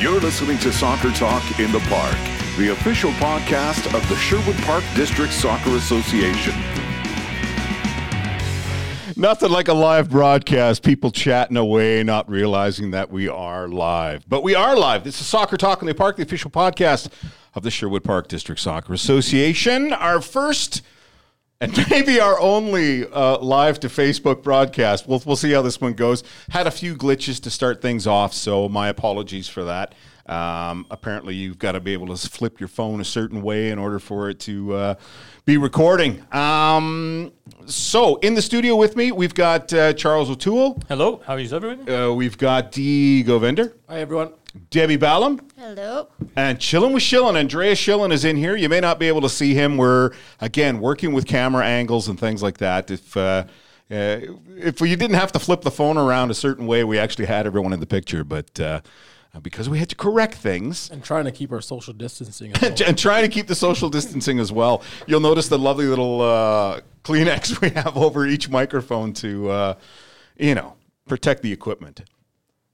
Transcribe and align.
You're 0.00 0.20
listening 0.20 0.58
to 0.58 0.72
Soccer 0.72 1.10
Talk 1.10 1.58
in 1.58 1.72
the 1.72 1.80
Park, 1.88 2.16
the 2.56 2.68
official 2.68 3.10
podcast 3.14 3.92
of 3.92 4.08
the 4.08 4.14
Sherwood 4.14 4.54
Park 4.58 4.84
District 4.94 5.32
Soccer 5.32 5.70
Association. 5.70 6.54
Nothing 9.16 9.50
like 9.50 9.66
a 9.66 9.74
live 9.74 10.08
broadcast, 10.08 10.84
people 10.84 11.10
chatting 11.10 11.56
away, 11.56 12.04
not 12.04 12.30
realizing 12.30 12.92
that 12.92 13.10
we 13.10 13.26
are 13.26 13.66
live. 13.66 14.24
But 14.28 14.44
we 14.44 14.54
are 14.54 14.78
live. 14.78 15.02
This 15.02 15.20
is 15.20 15.26
Soccer 15.26 15.56
Talk 15.56 15.82
in 15.82 15.88
the 15.88 15.94
Park, 15.96 16.14
the 16.14 16.22
official 16.22 16.52
podcast 16.52 17.08
of 17.56 17.64
the 17.64 17.70
Sherwood 17.72 18.04
Park 18.04 18.28
District 18.28 18.60
Soccer 18.60 18.92
Association. 18.92 19.92
Our 19.92 20.20
first 20.20 20.82
and 21.60 21.76
maybe 21.90 22.20
our 22.20 22.38
only 22.38 23.06
uh, 23.06 23.38
live 23.38 23.80
to 23.80 23.88
Facebook 23.88 24.42
broadcast. 24.42 25.08
We'll, 25.08 25.22
we'll 25.26 25.36
see 25.36 25.52
how 25.52 25.62
this 25.62 25.80
one 25.80 25.94
goes. 25.94 26.22
Had 26.50 26.66
a 26.66 26.70
few 26.70 26.94
glitches 26.94 27.42
to 27.42 27.50
start 27.50 27.82
things 27.82 28.06
off, 28.06 28.32
so 28.32 28.68
my 28.68 28.88
apologies 28.88 29.48
for 29.48 29.64
that. 29.64 29.94
Um, 30.28 30.86
apparently, 30.90 31.34
you've 31.34 31.58
got 31.58 31.72
to 31.72 31.80
be 31.80 31.92
able 31.92 32.14
to 32.14 32.28
flip 32.28 32.60
your 32.60 32.68
phone 32.68 33.00
a 33.00 33.04
certain 33.04 33.42
way 33.42 33.70
in 33.70 33.78
order 33.78 33.98
for 33.98 34.28
it 34.28 34.38
to 34.40 34.74
uh, 34.74 34.94
be 35.46 35.56
recording. 35.56 36.22
Um, 36.34 37.32
so, 37.66 38.16
in 38.16 38.34
the 38.34 38.42
studio 38.42 38.76
with 38.76 38.94
me, 38.96 39.12
we've 39.12 39.34
got 39.34 39.72
uh, 39.72 39.92
Charles 39.94 40.28
O'Toole. 40.30 40.82
Hello, 40.88 41.22
how 41.26 41.36
is 41.36 41.52
everyone? 41.52 41.88
Uh, 41.88 42.12
we've 42.12 42.36
got 42.36 42.72
Dee 42.72 43.24
Govender, 43.26 43.72
Hi, 43.88 44.00
everyone. 44.00 44.32
Debbie 44.70 44.96
Ballum, 44.96 45.40
Hello. 45.56 46.08
and 46.34 46.58
Chillin' 46.58 46.92
with 46.92 47.02
Shillin'. 47.02 47.36
Andreas 47.36 47.78
Shillin 47.78 48.12
is 48.12 48.24
in 48.24 48.36
here. 48.36 48.56
You 48.56 48.68
may 48.68 48.80
not 48.80 48.98
be 48.98 49.06
able 49.06 49.20
to 49.20 49.28
see 49.28 49.54
him. 49.54 49.76
We're, 49.76 50.10
again, 50.40 50.80
working 50.80 51.12
with 51.12 51.26
camera 51.26 51.64
angles 51.64 52.08
and 52.08 52.18
things 52.18 52.42
like 52.42 52.58
that. 52.58 52.90
If, 52.90 53.16
uh, 53.16 53.44
uh, 53.90 54.20
if 54.56 54.80
you 54.80 54.96
didn't 54.96 55.16
have 55.16 55.32
to 55.32 55.38
flip 55.38 55.60
the 55.62 55.70
phone 55.70 55.96
around 55.96 56.30
a 56.30 56.34
certain 56.34 56.66
way, 56.66 56.82
we 56.82 56.98
actually 56.98 57.26
had 57.26 57.46
everyone 57.46 57.72
in 57.72 57.80
the 57.80 57.86
picture. 57.86 58.24
But 58.24 58.58
uh, 58.58 58.80
because 59.40 59.68
we 59.68 59.78
had 59.78 59.88
to 59.88 59.96
correct 59.96 60.34
things, 60.34 60.90
and 60.90 61.02
trying 61.02 61.24
to 61.24 61.32
keep 61.32 61.52
our 61.52 61.60
social 61.60 61.92
distancing. 61.92 62.52
as 62.54 62.62
well. 62.62 62.88
and 62.88 62.98
trying 62.98 63.22
to 63.22 63.28
keep 63.28 63.46
the 63.46 63.54
social 63.54 63.88
distancing 63.88 64.38
as 64.38 64.52
well. 64.52 64.82
You'll 65.06 65.20
notice 65.20 65.48
the 65.48 65.58
lovely 65.58 65.86
little 65.86 66.20
uh, 66.20 66.80
Kleenex 67.04 67.60
we 67.62 67.70
have 67.70 67.96
over 67.96 68.26
each 68.26 68.48
microphone 68.48 69.12
to, 69.14 69.50
uh, 69.50 69.74
you 70.38 70.54
know, 70.54 70.74
protect 71.06 71.42
the 71.42 71.52
equipment 71.52 72.02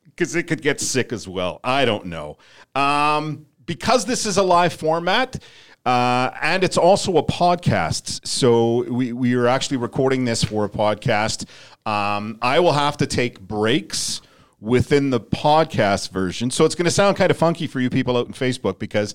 because 0.05 0.35
it 0.35 0.45
could 0.45 0.63
get 0.63 0.81
sick 0.81 1.13
as 1.13 1.27
well. 1.27 1.61
I 1.65 1.85
don't 1.85 2.07
know. 2.07 2.39
Um, 2.75 3.47
because 3.67 4.05
this 4.05 4.27
is 4.27 4.37
a 4.37 4.43
live 4.43 4.73
format. 4.73 5.43
Uh, 5.87 6.31
and 6.41 6.65
it's 6.65 6.79
also 6.79 7.19
a 7.19 7.23
podcast. 7.23 8.27
So 8.27 8.85
we, 8.91 9.13
we 9.13 9.35
are 9.35 9.47
actually 9.47 9.77
recording 9.77 10.25
this 10.25 10.43
for 10.43 10.65
a 10.65 10.69
podcast. 10.69 11.47
Um, 11.85 12.39
I 12.41 12.61
will 12.61 12.73
have 12.73 12.97
to 12.99 13.07
take 13.07 13.39
breaks 13.39 14.23
within 14.65 15.11
the 15.11 15.21
podcast 15.21 16.11
version. 16.11 16.51
So 16.51 16.65
it's 16.65 16.75
going 16.75 16.87
to 16.87 16.91
sound 16.91 17.17
kind 17.17 17.31
of 17.31 17.37
funky 17.37 17.67
for 17.67 17.81
you 17.81 17.91
people 17.91 18.17
out 18.17 18.27
in 18.27 18.33
Facebook 18.33 18.79
because 18.79 19.15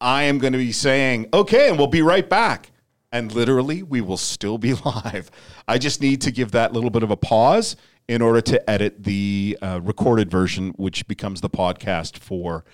I 0.00 0.24
am 0.24 0.38
going 0.38 0.52
to 0.52 0.58
be 0.58 0.72
saying, 0.72 1.28
okay, 1.32 1.68
and 1.68 1.78
we'll 1.78 1.86
be 1.86 2.02
right 2.02 2.28
back. 2.28 2.72
And 3.12 3.32
literally, 3.32 3.82
we 3.82 4.00
will 4.00 4.16
still 4.16 4.58
be 4.58 4.74
live. 4.84 5.30
I 5.66 5.78
just 5.78 6.00
need 6.02 6.20
to 6.22 6.30
give 6.30 6.50
that 6.50 6.72
little 6.72 6.90
bit 6.90 7.02
of 7.02 7.10
a 7.10 7.16
pause 7.16 7.76
in 8.08 8.20
order 8.20 8.40
to 8.40 8.68
edit 8.68 9.04
the 9.04 9.56
uh, 9.62 9.80
recorded 9.82 10.30
version, 10.30 10.70
which 10.76 11.06
becomes 11.06 11.40
the 11.40 11.50
podcast 11.50 12.18
for 12.18 12.64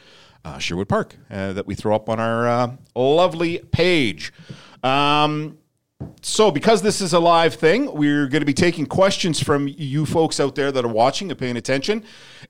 uh, 0.45 0.59
Sherwood 0.59 0.89
Park 0.89 1.17
uh, 1.31 1.53
that 1.53 1.67
we 1.67 1.75
throw 1.75 1.95
up 1.95 2.09
on 2.09 2.19
our 2.21 2.49
uh, 2.49 2.77
lovely 2.95 3.59
page. 3.71 4.33
Um, 4.83 5.59
so, 6.23 6.51
because 6.51 6.83
this 6.83 7.01
is 7.01 7.13
a 7.13 7.19
live 7.19 7.55
thing, 7.55 7.93
we're 7.95 8.27
going 8.27 8.41
to 8.41 8.47
be 8.47 8.55
taking 8.55 8.87
questions 8.87 9.43
from 9.43 9.69
you 9.69 10.07
folks 10.07 10.41
out 10.41 10.55
there 10.55 10.73
that 10.73 10.85
are 10.85 10.89
watching 10.89 11.31
and 11.31 11.39
paying 11.39 11.57
attention. 11.57 12.05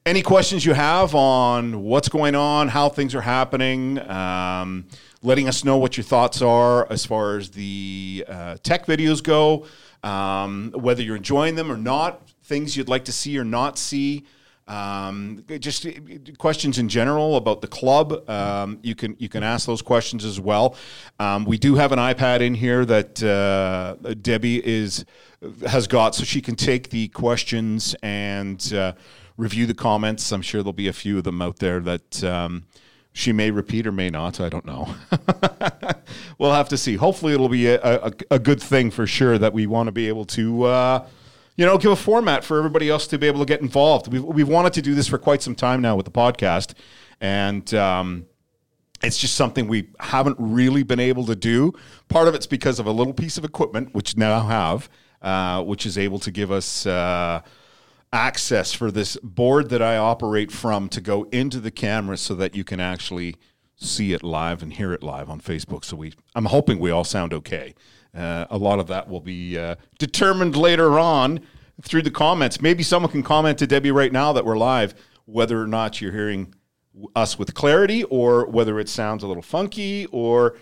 Any 0.06 0.22
questions 0.22 0.64
you 0.64 0.72
have 0.74 1.14
on 1.14 1.82
what's 1.82 2.08
going 2.08 2.34
on, 2.34 2.68
how 2.68 2.88
things 2.88 3.14
are 3.14 3.20
happening, 3.20 3.98
um, 4.08 4.86
letting 5.22 5.48
us 5.48 5.64
know 5.64 5.76
what 5.76 5.96
your 5.96 6.04
thoughts 6.04 6.42
are 6.42 6.90
as 6.90 7.04
far 7.04 7.36
as 7.36 7.50
the 7.50 8.24
uh, 8.28 8.56
tech 8.62 8.86
videos 8.86 9.22
go, 9.22 9.66
um, 10.02 10.72
whether 10.74 11.02
you're 11.02 11.16
enjoying 11.16 11.54
them 11.54 11.70
or 11.72 11.76
not, 11.76 12.28
things 12.44 12.76
you'd 12.76 12.88
like 12.88 13.04
to 13.06 13.12
see 13.12 13.38
or 13.38 13.44
not 13.44 13.78
see. 13.78 14.24
Um, 14.66 15.44
just 15.58 15.86
questions 16.38 16.78
in 16.78 16.88
general 16.88 17.36
about 17.36 17.60
the 17.60 17.66
club. 17.66 18.28
Um, 18.28 18.78
you 18.82 18.94
can 18.94 19.14
you 19.18 19.28
can 19.28 19.42
ask 19.42 19.66
those 19.66 19.82
questions 19.82 20.24
as 20.24 20.40
well. 20.40 20.76
Um, 21.18 21.44
we 21.44 21.58
do 21.58 21.74
have 21.74 21.92
an 21.92 21.98
iPad 21.98 22.40
in 22.40 22.54
here 22.54 22.84
that 22.86 23.22
uh, 23.22 23.96
Debbie 24.14 24.64
is 24.66 25.04
has 25.66 25.86
got, 25.86 26.14
so 26.14 26.24
she 26.24 26.40
can 26.40 26.56
take 26.56 26.88
the 26.88 27.08
questions 27.08 27.94
and 28.02 28.72
uh, 28.72 28.94
review 29.36 29.66
the 29.66 29.74
comments. 29.74 30.32
I'm 30.32 30.42
sure 30.42 30.62
there'll 30.62 30.72
be 30.72 30.88
a 30.88 30.94
few 30.94 31.18
of 31.18 31.24
them 31.24 31.42
out 31.42 31.58
there 31.58 31.80
that. 31.80 32.24
Um, 32.24 32.64
she 33.16 33.32
may 33.32 33.52
repeat 33.52 33.86
or 33.86 33.92
may 33.92 34.10
not. 34.10 34.40
I 34.40 34.48
don't 34.48 34.64
know. 34.64 34.92
we'll 36.38 36.52
have 36.52 36.68
to 36.70 36.76
see. 36.76 36.96
Hopefully, 36.96 37.32
it'll 37.32 37.48
be 37.48 37.68
a, 37.68 37.80
a, 37.80 38.12
a 38.32 38.38
good 38.40 38.60
thing 38.60 38.90
for 38.90 39.06
sure 39.06 39.38
that 39.38 39.52
we 39.52 39.68
want 39.68 39.86
to 39.86 39.92
be 39.92 40.08
able 40.08 40.24
to 40.24 40.64
uh, 40.64 41.06
you 41.56 41.64
know, 41.64 41.78
give 41.78 41.92
a 41.92 41.96
format 41.96 42.44
for 42.44 42.58
everybody 42.58 42.88
else 42.88 43.06
to 43.08 43.18
be 43.18 43.26
able 43.26 43.40
to 43.40 43.46
get 43.46 43.60
involved. 43.60 44.12
We've, 44.12 44.24
we've 44.24 44.48
wanted 44.48 44.72
to 44.74 44.82
do 44.82 44.94
this 44.94 45.06
for 45.08 45.18
quite 45.18 45.42
some 45.42 45.54
time 45.54 45.80
now 45.80 45.96
with 45.96 46.04
the 46.04 46.12
podcast, 46.12 46.74
and 47.20 47.72
um, 47.74 48.26
it's 49.02 49.18
just 49.18 49.34
something 49.34 49.68
we 49.68 49.88
haven't 50.00 50.36
really 50.38 50.82
been 50.82 51.00
able 51.00 51.26
to 51.26 51.36
do. 51.36 51.72
Part 52.08 52.28
of 52.28 52.34
it's 52.34 52.46
because 52.46 52.78
of 52.78 52.86
a 52.86 52.92
little 52.92 53.12
piece 53.12 53.38
of 53.38 53.44
equipment, 53.44 53.94
which 53.94 54.16
now 54.16 54.40
have, 54.42 54.88
uh, 55.22 55.62
which 55.62 55.86
is 55.86 55.96
able 55.98 56.18
to 56.20 56.30
give 56.30 56.50
us. 56.50 56.86
Uh, 56.86 57.42
access 58.14 58.72
for 58.72 58.92
this 58.92 59.16
board 59.24 59.70
that 59.70 59.82
I 59.82 59.96
operate 59.96 60.52
from 60.52 60.88
to 60.90 61.00
go 61.00 61.24
into 61.32 61.58
the 61.58 61.72
camera 61.72 62.16
so 62.16 62.36
that 62.36 62.54
you 62.54 62.62
can 62.62 62.78
actually 62.78 63.34
see 63.74 64.12
it 64.12 64.22
live 64.22 64.62
and 64.62 64.72
hear 64.72 64.92
it 64.92 65.02
live 65.02 65.28
on 65.28 65.40
Facebook. 65.40 65.84
So 65.84 65.96
we, 65.96 66.14
I'm 66.34 66.44
hoping 66.44 66.78
we 66.78 66.92
all 66.92 67.02
sound 67.02 67.34
okay. 67.34 67.74
Uh, 68.14 68.46
a 68.50 68.58
lot 68.58 68.78
of 68.78 68.86
that 68.86 69.08
will 69.08 69.20
be 69.20 69.58
uh, 69.58 69.74
determined 69.98 70.56
later 70.56 70.98
on 70.98 71.40
through 71.82 72.02
the 72.02 72.10
comments. 72.10 72.60
Maybe 72.60 72.82
someone 72.82 73.10
can 73.10 73.22
comment 73.22 73.58
to 73.58 73.66
Debbie 73.66 73.90
right 73.90 74.12
now 74.12 74.32
that 74.32 74.44
we're 74.44 74.56
live, 74.56 74.94
whether 75.24 75.60
or 75.60 75.66
not 75.66 76.00
you're 76.00 76.12
hearing 76.12 76.54
us 77.16 77.38
with 77.38 77.54
clarity 77.54 78.04
or 78.04 78.46
whether 78.46 78.78
it 78.78 78.88
sounds 78.88 79.22
a 79.22 79.26
little 79.26 79.42
funky 79.42 80.06
or 80.06 80.56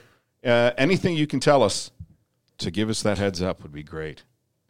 uh, 0.44 0.70
anything 0.78 1.14
you 1.14 1.26
can 1.26 1.40
tell 1.40 1.62
us 1.62 1.90
to 2.58 2.70
give 2.70 2.88
us 2.88 3.02
that 3.02 3.18
heads 3.18 3.42
up 3.42 3.62
would 3.62 3.72
be 3.72 3.82
great. 3.82 4.22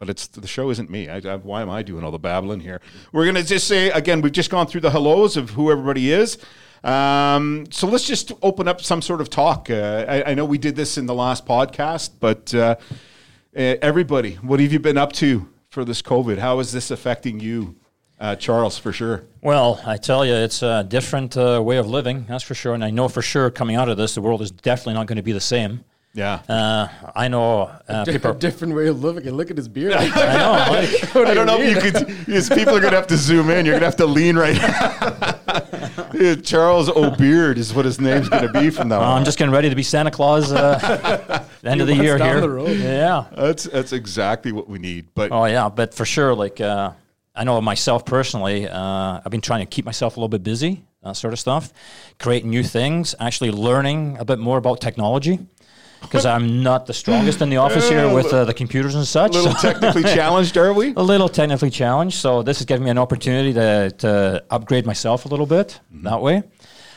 But 0.03 0.09
it's 0.09 0.27
the 0.27 0.45
show 0.45 0.69
isn't 0.69 0.89
me. 0.89 1.07
I, 1.07 1.19
I, 1.19 1.37
why 1.37 1.61
am 1.61 1.69
I 1.69 1.81
doing 1.81 2.03
all 2.03 2.11
the 2.11 2.19
babbling 2.19 2.59
here? 2.59 2.81
We're 3.13 3.25
gonna 3.25 3.41
just 3.41 3.69
say 3.69 3.89
again. 3.89 4.19
We've 4.19 4.33
just 4.33 4.49
gone 4.49 4.67
through 4.67 4.81
the 4.81 4.91
hellos 4.91 5.37
of 5.37 5.51
who 5.51 5.71
everybody 5.71 6.11
is. 6.11 6.37
Um, 6.83 7.67
so 7.71 7.87
let's 7.87 8.05
just 8.05 8.33
open 8.41 8.67
up 8.67 8.81
some 8.81 9.01
sort 9.01 9.21
of 9.21 9.29
talk. 9.29 9.69
Uh, 9.69 10.03
I, 10.05 10.31
I, 10.31 10.33
know 10.33 10.43
we 10.43 10.57
did 10.57 10.75
this 10.75 10.97
in 10.97 11.05
the 11.05 11.13
last 11.13 11.45
podcast, 11.45 12.15
but 12.19 12.53
uh, 12.53 12.75
everybody, 13.53 14.33
what 14.35 14.59
have 14.59 14.73
you 14.73 14.79
been 14.81 14.97
up 14.97 15.13
to 15.13 15.47
for 15.69 15.85
this 15.85 16.01
COVID? 16.01 16.37
How 16.37 16.59
is 16.59 16.73
this 16.73 16.91
affecting 16.91 17.39
you, 17.39 17.77
uh, 18.19 18.35
Charles? 18.35 18.77
For 18.77 18.91
sure. 18.91 19.23
Well, 19.41 19.81
I 19.85 19.95
tell 19.95 20.25
you, 20.25 20.33
it's 20.33 20.61
a 20.63 20.83
different 20.83 21.37
uh, 21.37 21.61
way 21.63 21.77
of 21.77 21.87
living. 21.87 22.25
That's 22.27 22.43
for 22.43 22.55
sure. 22.55 22.73
And 22.73 22.83
I 22.83 22.89
know 22.89 23.07
for 23.07 23.21
sure 23.21 23.49
coming 23.49 23.77
out 23.77 23.87
of 23.87 23.95
this, 23.95 24.15
the 24.15 24.21
world 24.21 24.41
is 24.41 24.51
definitely 24.51 24.95
not 24.95 25.07
going 25.07 25.15
to 25.15 25.23
be 25.23 25.31
the 25.31 25.39
same. 25.39 25.85
Yeah. 26.15 26.41
Uh, 26.47 26.87
I 27.15 27.27
know 27.27 27.71
uh, 27.87 28.05
people. 28.05 28.31
Are, 28.31 28.33
different 28.35 28.75
way 28.75 28.87
of 28.87 29.03
living. 29.03 29.25
And 29.27 29.35
look 29.35 29.49
at 29.49 29.57
his 29.57 29.67
beard. 29.67 29.93
I 29.97 30.05
know. 30.37 30.53
Like, 31.13 31.27
I 31.27 31.33
don't 31.33 31.47
know 31.47 31.59
if 31.59 31.75
you 31.75 31.81
could. 31.91 32.07
Because 32.25 32.49
people 32.49 32.75
are 32.75 32.79
going 32.79 32.91
to 32.91 32.97
have 32.97 33.07
to 33.07 33.17
zoom 33.17 33.49
in. 33.49 33.65
You're 33.65 33.79
going 33.79 33.81
to 33.81 33.85
have 33.87 33.95
to 33.97 34.05
lean 34.05 34.35
right. 34.35 34.55
Charles 36.43 36.89
O'Beard 36.89 37.57
is 37.57 37.73
what 37.73 37.85
his 37.85 37.99
name's 37.99 38.29
going 38.29 38.47
to 38.47 38.59
be 38.59 38.69
from 38.69 38.89
now 38.89 39.01
uh, 39.01 39.05
on. 39.05 39.17
I'm 39.19 39.25
just 39.25 39.37
getting 39.37 39.53
ready 39.53 39.69
to 39.69 39.75
be 39.75 39.83
Santa 39.83 40.11
Claus. 40.11 40.51
Uh, 40.51 41.45
the 41.61 41.69
end 41.69 41.81
of 41.81 41.87
the 41.87 41.95
year 41.95 42.17
down 42.17 42.29
here. 42.29 42.41
the 42.41 42.49
road. 42.49 42.77
Yeah. 42.77 43.25
That's 43.35 43.63
that's 43.63 43.93
exactly 43.93 44.51
what 44.51 44.69
we 44.69 44.79
need. 44.79 45.07
But 45.13 45.31
Oh 45.31 45.45
yeah, 45.45 45.69
but 45.69 45.93
for 45.93 46.05
sure, 46.05 46.33
like 46.35 46.61
uh, 46.61 46.91
I 47.35 47.43
know 47.43 47.59
myself 47.61 48.05
personally, 48.05 48.67
uh, 48.67 49.21
I've 49.23 49.31
been 49.31 49.41
trying 49.41 49.61
to 49.61 49.65
keep 49.65 49.85
myself 49.85 50.17
a 50.17 50.19
little 50.19 50.29
bit 50.29 50.43
busy, 50.43 50.83
that 51.01 51.15
sort 51.17 51.33
of 51.33 51.39
stuff, 51.39 51.73
creating 52.19 52.51
new 52.51 52.63
things, 52.63 53.15
actually 53.19 53.51
learning 53.51 54.17
a 54.19 54.25
bit 54.25 54.39
more 54.39 54.57
about 54.57 54.81
technology. 54.81 55.39
Because 56.03 56.25
I'm 56.25 56.61
not 56.61 56.85
the 56.85 56.93
strongest 56.93 57.41
in 57.41 57.49
the 57.49 57.57
office 57.57 57.89
here 57.89 58.13
with 58.13 58.31
uh, 58.31 58.45
the 58.45 58.53
computers 58.53 58.93
and 58.95 59.05
such. 59.07 59.31
a 59.35 59.39
little 59.39 59.55
so- 59.55 59.71
technically 59.71 60.03
challenged, 60.19 60.55
are 60.57 60.73
we? 60.73 60.93
a 60.95 61.01
little 61.01 61.27
technically 61.29 61.69
challenged. 61.71 62.17
So 62.17 62.43
this 62.43 62.59
is 62.59 62.65
giving 62.65 62.83
me 62.85 62.91
an 62.91 62.97
opportunity 62.97 63.53
to, 63.53 63.91
to 63.99 64.43
upgrade 64.49 64.85
myself 64.85 65.25
a 65.25 65.27
little 65.27 65.45
bit 65.47 65.79
that 66.03 66.21
way. 66.21 66.43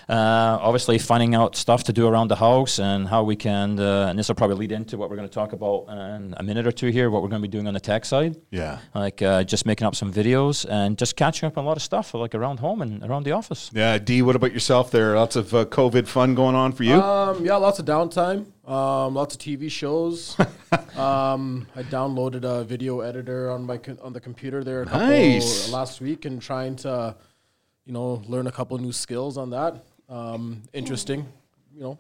Uh, 0.09 0.57
obviously, 0.61 0.99
finding 0.99 1.35
out 1.35 1.57
stuff 1.57 1.83
to 1.83 1.93
do 1.93 2.07
around 2.07 2.29
the 2.29 2.37
house 2.37 2.79
and 2.79 3.09
how 3.09 3.25
we 3.25 3.35
can, 3.35 3.77
uh, 3.81 4.07
and 4.09 4.17
this 4.17 4.29
will 4.29 4.37
probably 4.37 4.55
lead 4.57 4.71
into 4.71 4.97
what 4.97 5.11
we're 5.11 5.17
going 5.17 5.29
to 5.29 5.35
talk 5.35 5.53
about 5.53 5.87
in 5.89 6.33
a 6.37 6.45
minute 6.45 6.65
or 6.65 6.71
two 6.71 6.91
here, 6.91 7.11
what 7.11 7.23
we're 7.23 7.29
going 7.29 7.43
to 7.43 7.49
be 7.49 7.51
doing 7.51 7.67
on 7.67 7.75
the 7.75 7.81
tech 7.81 8.05
side. 8.05 8.37
Yeah. 8.53 8.79
Like 8.95 9.21
uh, 9.21 9.43
just 9.43 9.67
making 9.67 9.85
up 9.85 9.97
some 9.97 10.13
videos 10.13 10.65
and 10.71 10.97
just 10.97 11.17
catching 11.17 11.49
up 11.49 11.59
on 11.59 11.65
a 11.65 11.67
lot 11.67 11.77
of 11.77 11.83
stuff 11.83 12.15
like 12.15 12.37
around 12.37 12.61
home 12.61 12.83
and 12.83 13.03
around 13.03 13.25
the 13.25 13.33
office. 13.33 13.69
Yeah, 13.75 13.99
Dee, 13.99 14.23
what 14.23 14.37
about 14.37 14.53
yourself 14.53 14.93
there? 14.93 15.17
Lots 15.17 15.35
of 15.35 15.53
uh, 15.53 15.65
COVID 15.65 16.07
fun 16.07 16.37
going 16.37 16.55
on 16.55 16.71
for 16.71 16.85
you? 16.85 16.95
Um, 16.95 17.45
yeah, 17.45 17.57
lots 17.57 17.81
of 17.81 17.87
downtime. 17.87 18.47
Um, 18.67 19.15
lots 19.15 19.35
of 19.35 19.41
TV 19.41 19.71
shows. 19.71 20.37
um, 20.97 21.67
I 21.77 21.83
downloaded 21.85 22.45
a 22.45 22.65
video 22.65 23.01
editor 23.01 23.51
on 23.51 23.65
my 23.65 23.77
co- 23.77 23.97
on 24.03 24.13
the 24.13 24.21
computer 24.21 24.65
there 24.65 24.83
a 24.83 24.87
couple 24.87 25.07
Nice. 25.07 25.71
last 25.71 26.01
week 26.01 26.25
and 26.25 26.43
trying 26.43 26.75
to, 26.77 27.15
you 27.85 27.93
know, 27.93 28.23
learn 28.27 28.49
a 28.49 28.53
couple 28.53 28.77
new 28.79 28.93
skills 28.93 29.39
on 29.39 29.51
that. 29.51 29.85
Um, 30.09 30.63
interesting, 30.73 31.27
you 31.75 31.81
know, 31.83 31.99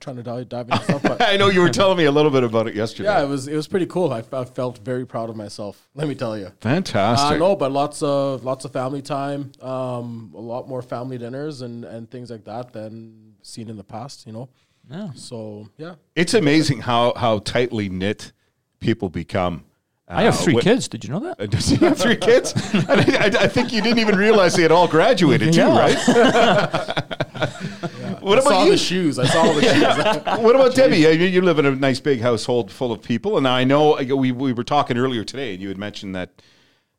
trying 0.00 0.16
to 0.16 0.22
dive, 0.24 0.48
dive 0.48 0.68
into 0.68 0.82
stuff. 0.82 1.02
But 1.02 1.22
I 1.28 1.36
know 1.36 1.48
you 1.48 1.60
were 1.60 1.68
telling 1.70 1.96
me 1.96 2.06
a 2.06 2.10
little 2.12 2.30
bit 2.32 2.42
about 2.42 2.66
it 2.66 2.74
yesterday. 2.74 3.08
yeah, 3.08 3.22
it 3.22 3.28
was 3.28 3.46
it 3.46 3.54
was 3.54 3.68
pretty 3.68 3.86
cool. 3.86 4.12
I, 4.12 4.18
f- 4.18 4.34
I 4.34 4.44
felt 4.44 4.78
very 4.78 5.06
proud 5.06 5.30
of 5.30 5.36
myself. 5.36 5.88
Let 5.94 6.08
me 6.08 6.16
tell 6.16 6.36
you. 6.36 6.50
fantastic. 6.60 7.36
Uh, 7.36 7.38
no, 7.38 7.54
but 7.54 7.70
lots 7.70 8.02
of 8.02 8.42
lots 8.44 8.64
of 8.64 8.72
family 8.72 9.02
time, 9.02 9.52
um, 9.62 10.32
a 10.34 10.40
lot 10.40 10.68
more 10.68 10.82
family 10.82 11.18
dinners 11.18 11.62
and, 11.62 11.84
and 11.84 12.10
things 12.10 12.30
like 12.32 12.44
that 12.46 12.72
than 12.72 13.34
seen 13.42 13.68
in 13.70 13.76
the 13.76 13.84
past. 13.84 14.26
You 14.26 14.32
know. 14.32 14.48
Yeah. 14.90 15.10
So 15.14 15.68
yeah, 15.78 15.94
It's 16.16 16.34
amazing 16.34 16.80
how 16.80 17.12
how 17.16 17.38
tightly 17.40 17.88
knit 17.88 18.32
people 18.80 19.08
become. 19.08 19.64
I 20.08 20.24
have 20.24 20.34
Uh, 20.34 20.38
three 20.38 20.54
what- 20.54 20.64
kids. 20.64 20.88
Did 20.88 21.04
you 21.04 21.10
know 21.10 21.20
that? 21.20 21.50
Does 21.50 21.68
he 21.68 21.76
have 21.76 21.96
three 21.96 22.16
kids? 22.16 22.52
I, 22.74 23.18
I, 23.20 23.26
I 23.44 23.48
think 23.48 23.72
you 23.72 23.80
didn't 23.80 24.00
even 24.00 24.16
realize 24.16 24.56
they 24.56 24.62
had 24.62 24.72
all 24.72 24.88
graduated 24.88 25.52
too, 25.52 25.60
Yeah. 25.60 25.78
right? 25.78 25.96
what 28.20 28.38
I 28.38 28.42
saw 28.42 28.48
about 28.50 28.64
you? 28.64 28.70
the 28.72 28.76
shoes. 28.76 29.18
I 29.18 29.26
saw 29.26 29.52
the 29.52 29.62
shoes. 29.62 30.40
What 30.42 30.56
about 30.56 30.74
Debbie? 30.74 31.06
I 31.06 31.10
you 31.10 31.40
live 31.42 31.58
in 31.60 31.66
a 31.66 31.70
nice 31.76 32.00
big 32.00 32.20
household 32.20 32.72
full 32.72 32.90
of 32.92 33.00
people, 33.02 33.36
and 33.38 33.46
I 33.46 33.62
know 33.64 33.96
we 34.16 34.32
we 34.32 34.52
were 34.52 34.64
talking 34.64 34.98
earlier 34.98 35.22
today, 35.24 35.52
and 35.54 35.62
you 35.62 35.68
had 35.68 35.78
mentioned 35.78 36.14
that 36.16 36.30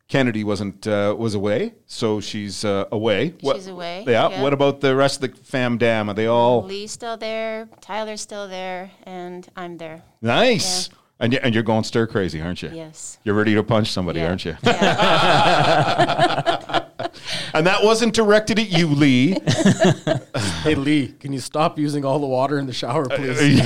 Kennedy 0.08 0.44
wasn't 0.44 0.86
uh, 0.86 1.14
was 1.18 1.34
away, 1.34 1.74
so 1.86 2.20
she's 2.20 2.64
uh, 2.64 2.84
away. 2.92 3.34
She's 3.42 3.66
away, 3.68 4.04
Yeah. 4.06 4.28
yeah. 4.28 4.42
What 4.42 4.52
about 4.52 4.80
the 4.80 4.94
rest 4.94 5.22
of 5.22 5.30
the 5.30 5.36
fam 5.44 5.78
dam? 5.78 6.10
Are 6.10 6.14
they 6.14 6.26
all 6.26 6.64
Lee's 6.64 6.92
still 6.92 7.16
there, 7.16 7.68
Tyler's 7.80 8.20
still 8.20 8.46
there, 8.48 8.90
and 9.04 9.48
I'm 9.56 9.78
there. 9.78 10.02
nice? 10.20 10.90
And 11.20 11.32
you, 11.32 11.38
and 11.40 11.54
you're 11.54 11.62
going 11.62 11.84
stir 11.84 12.08
crazy, 12.08 12.40
aren't 12.40 12.62
you? 12.64 12.70
Yes. 12.74 13.18
You're 13.22 13.36
ready 13.36 13.54
to 13.54 13.62
punch 13.62 13.92
somebody, 13.92 14.18
Yeah. 14.20 14.28
aren't 14.28 14.44
you? 14.44 14.56
Yeah. 14.64 16.80
And 17.54 17.66
that 17.66 17.82
wasn't 17.84 18.14
directed 18.14 18.58
at 18.58 18.70
you, 18.70 18.86
Lee. 18.86 19.32
hey 20.62 20.74
Lee, 20.74 21.08
can 21.20 21.34
you 21.34 21.40
stop 21.40 21.78
using 21.78 22.02
all 22.06 22.18
the 22.18 22.26
water 22.26 22.58
in 22.58 22.64
the 22.66 22.72
shower, 22.72 23.04
Uh, 23.12 23.16
please? 23.16 23.60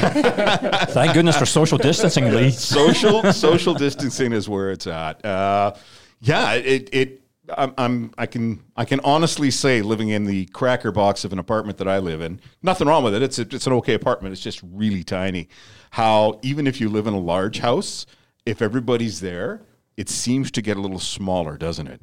Thank 0.93 1.15
goodness 1.15 1.37
for 1.37 1.47
social 1.47 1.79
distancing, 1.79 2.29
Lee. 2.35 2.51
social 2.81 3.33
social 3.33 3.75
distancing 3.75 4.33
is 4.33 4.49
where 4.49 4.73
it's 4.73 4.89
at. 4.89 5.25
Uh, 5.25 5.73
yeah, 6.21 6.55
it 6.55 6.89
it. 6.93 7.23
I'm, 7.57 7.75
I'm 7.79 8.13
I 8.19 8.27
can 8.27 8.63
I 8.77 8.85
can 8.85 8.99
honestly 9.05 9.53
say 9.53 9.81
living 9.81 10.09
in 10.09 10.25
the 10.25 10.47
cracker 10.47 10.91
box 10.91 11.25
of 11.25 11.33
an 11.33 11.39
apartment 11.39 11.79
that 11.79 11.87
I 11.87 11.99
live 11.99 12.21
in, 12.21 12.41
nothing 12.63 12.89
wrong 12.89 13.05
with 13.05 13.15
it. 13.15 13.23
It's 13.23 13.39
a, 13.39 13.43
it's 13.43 13.67
an 13.67 13.73
okay 13.75 13.95
apartment. 13.95 14.33
It's 14.33 14.43
just 14.43 14.61
really 14.65 15.05
tiny. 15.05 15.49
How 15.91 16.41
even 16.43 16.67
if 16.67 16.81
you 16.81 16.89
live 16.89 17.07
in 17.07 17.15
a 17.15 17.21
large 17.21 17.61
house, 17.61 18.05
if 18.45 18.61
everybody's 18.61 19.21
there, 19.21 19.63
it 19.97 20.09
seems 20.09 20.51
to 20.53 20.63
get 20.63 20.77
a 20.77 20.81
little 20.81 20.99
smaller, 20.99 21.57
doesn't 21.57 21.87
it? 21.87 22.01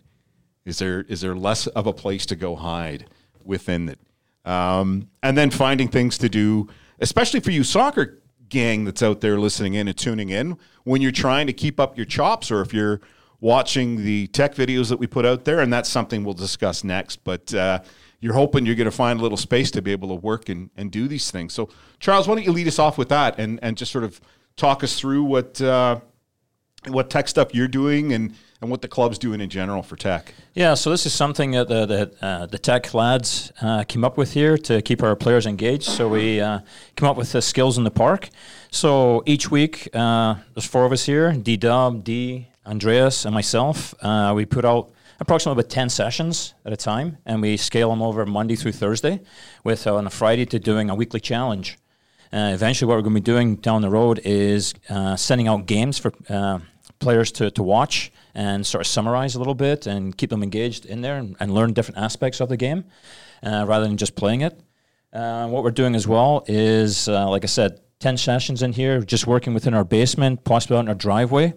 Is 0.66 0.80
there 0.80 1.02
is 1.02 1.22
there 1.22 1.36
less 1.36 1.68
of 1.68 1.88
a 1.88 1.94
place 1.94 2.26
to 2.28 2.36
go 2.38 2.56
hide 2.56 3.08
within 3.44 3.90
it? 3.90 4.00
Um, 4.46 5.10
and 5.22 5.38
then 5.38 5.50
finding 5.50 5.90
things 5.90 6.18
to 6.20 6.30
do, 6.30 6.70
especially 7.00 7.42
for 7.42 7.52
you 7.52 7.64
soccer 7.64 8.22
gang 8.50 8.86
that's 8.86 9.04
out 9.04 9.22
there 9.22 9.40
listening 9.40 9.74
in 9.74 9.88
and 9.88 9.98
tuning 9.98 10.30
in, 10.30 10.58
when 10.84 11.02
you're 11.02 11.12
trying 11.12 11.48
to 11.48 11.54
keep 11.54 11.80
up 11.80 11.98
your 11.98 12.06
chops, 12.06 12.52
or 12.52 12.62
if 12.62 12.74
you're 12.74 13.02
watching 13.44 14.06
the 14.06 14.26
tech 14.28 14.56
videos 14.56 14.88
that 14.88 14.98
we 14.98 15.06
put 15.06 15.26
out 15.26 15.44
there, 15.44 15.60
and 15.60 15.72
that's 15.72 15.90
something 15.90 16.24
we'll 16.24 16.34
discuss 16.34 16.82
next. 16.82 17.26
But 17.26 17.54
uh, 17.54 17.80
you're 18.22 18.34
hoping 18.34 18.66
you're 18.66 18.76
going 18.76 18.86
to 18.86 18.92
find 18.92 19.20
a 19.20 19.22
little 19.22 19.38
space 19.38 19.70
to 19.72 19.82
be 19.82 19.92
able 19.92 20.08
to 20.08 20.16
work 20.16 20.48
and, 20.48 20.70
and 20.78 20.90
do 20.90 21.10
these 21.10 21.30
things. 21.30 21.54
So, 21.54 21.68
Charles, 22.00 22.26
why 22.26 22.36
don't 22.36 22.46
you 22.46 22.54
lead 22.54 22.70
us 22.70 22.80
off 22.80 22.98
with 22.98 23.10
that 23.10 23.38
and, 23.38 23.60
and 23.62 23.76
just 23.76 23.92
sort 23.92 24.06
of 24.06 24.22
talk 24.56 24.82
us 24.82 24.98
through 24.98 25.26
what 25.26 25.62
uh, 25.62 26.00
what 26.88 27.10
tech 27.10 27.28
stuff 27.28 27.54
you're 27.54 27.68
doing 27.68 28.14
and, 28.14 28.34
and 28.62 28.70
what 28.72 28.82
the 28.82 28.88
club's 28.88 29.18
doing 29.18 29.42
in 29.42 29.50
general 29.50 29.84
for 29.84 29.98
tech. 29.98 30.34
Yeah, 30.54 30.74
so 30.74 30.90
this 30.90 31.06
is 31.06 31.14
something 31.14 31.52
that 31.52 31.68
the 31.68 31.86
the, 31.86 32.26
uh, 32.26 32.46
the 32.46 32.58
tech 32.58 32.94
lads 32.94 33.52
uh, 33.62 33.84
came 33.84 34.06
up 34.06 34.18
with 34.18 34.32
here 34.32 34.58
to 34.58 34.82
keep 34.82 35.04
our 35.04 35.18
players 35.18 35.46
engaged. 35.46 35.90
So 35.90 36.08
we 36.08 36.40
uh, 36.40 36.60
came 36.96 37.10
up 37.10 37.18
with 37.18 37.34
the 37.34 37.42
skills 37.42 37.78
in 37.78 37.84
the 37.84 37.92
park. 37.92 38.30
So 38.72 39.22
each 39.26 39.52
week, 39.52 39.90
uh, 39.94 40.36
there's 40.54 40.66
four 40.66 40.86
of 40.86 40.94
us 40.94 41.06
here: 41.06 41.34
D 41.34 41.58
Dub, 41.58 42.06
D, 42.06 42.48
Andreas, 42.66 43.26
and 43.26 43.34
myself. 43.34 43.94
Uh, 44.02 44.34
we 44.36 44.46
put 44.46 44.66
out 44.66 44.92
approximately 45.20 45.60
about 45.60 45.70
10 45.70 45.90
sessions 45.90 46.54
at 46.66 46.74
a 46.74 46.78
time, 46.78 47.18
and 47.26 47.42
we 47.42 47.58
scale 47.58 47.90
them 47.90 48.02
over 48.02 48.26
Monday 48.26 48.56
through 48.56 48.72
Thursday, 48.72 49.22
with 49.64 49.86
uh, 49.86 49.96
on 49.96 50.08
a 50.08 50.10
Friday 50.10 50.46
to 50.46 50.60
doing 50.60 50.90
a 50.90 50.96
weekly 50.96 51.20
challenge. 51.20 51.78
Uh, 52.32 52.52
eventually, 52.54 52.88
what 52.88 52.96
we're 52.96 53.02
going 53.02 53.14
to 53.14 53.22
be 53.22 53.26
doing 53.26 53.56
down 53.58 53.82
the 53.82 53.90
road 53.90 54.20
is 54.24 54.74
uh, 54.90 55.16
sending 55.16 55.48
out 55.48 55.66
games 55.66 56.00
for 56.00 56.12
uh, 56.30 56.60
players 57.00 57.32
to, 57.32 57.52
to 57.52 57.62
watch 57.62 58.12
and 58.34 58.66
sort 58.66 58.82
of 58.82 58.88
summarize 58.88 59.36
a 59.36 59.38
little 59.38 59.54
bit 59.54 59.86
and 59.86 60.18
keep 60.18 60.30
them 60.30 60.42
engaged 60.42 60.86
in 60.86 61.02
there 61.02 61.18
and, 61.18 61.36
and 61.40 61.54
learn 61.54 61.74
different 61.74 62.00
aspects 62.00 62.40
of 62.40 62.50
the 62.50 62.58
game 62.58 62.86
uh, 63.44 63.66
rather 63.68 63.86
than 63.86 63.98
just 63.98 64.16
playing 64.16 64.42
it. 64.42 64.60
What 65.12 65.64
we're 65.64 65.70
doing 65.70 65.94
as 65.94 66.08
well 66.08 66.44
is, 66.48 67.08
like 67.08 67.44
I 67.44 67.48
said, 67.48 67.83
10 68.04 68.18
sessions 68.18 68.62
in 68.62 68.74
here, 68.74 69.00
just 69.00 69.26
working 69.26 69.54
within 69.54 69.74
our 69.74 69.86
basement, 69.86 70.44
possibly 70.44 70.76
out 70.76 70.82
in 70.82 70.90
our 70.90 70.94
driveway. 70.94 71.54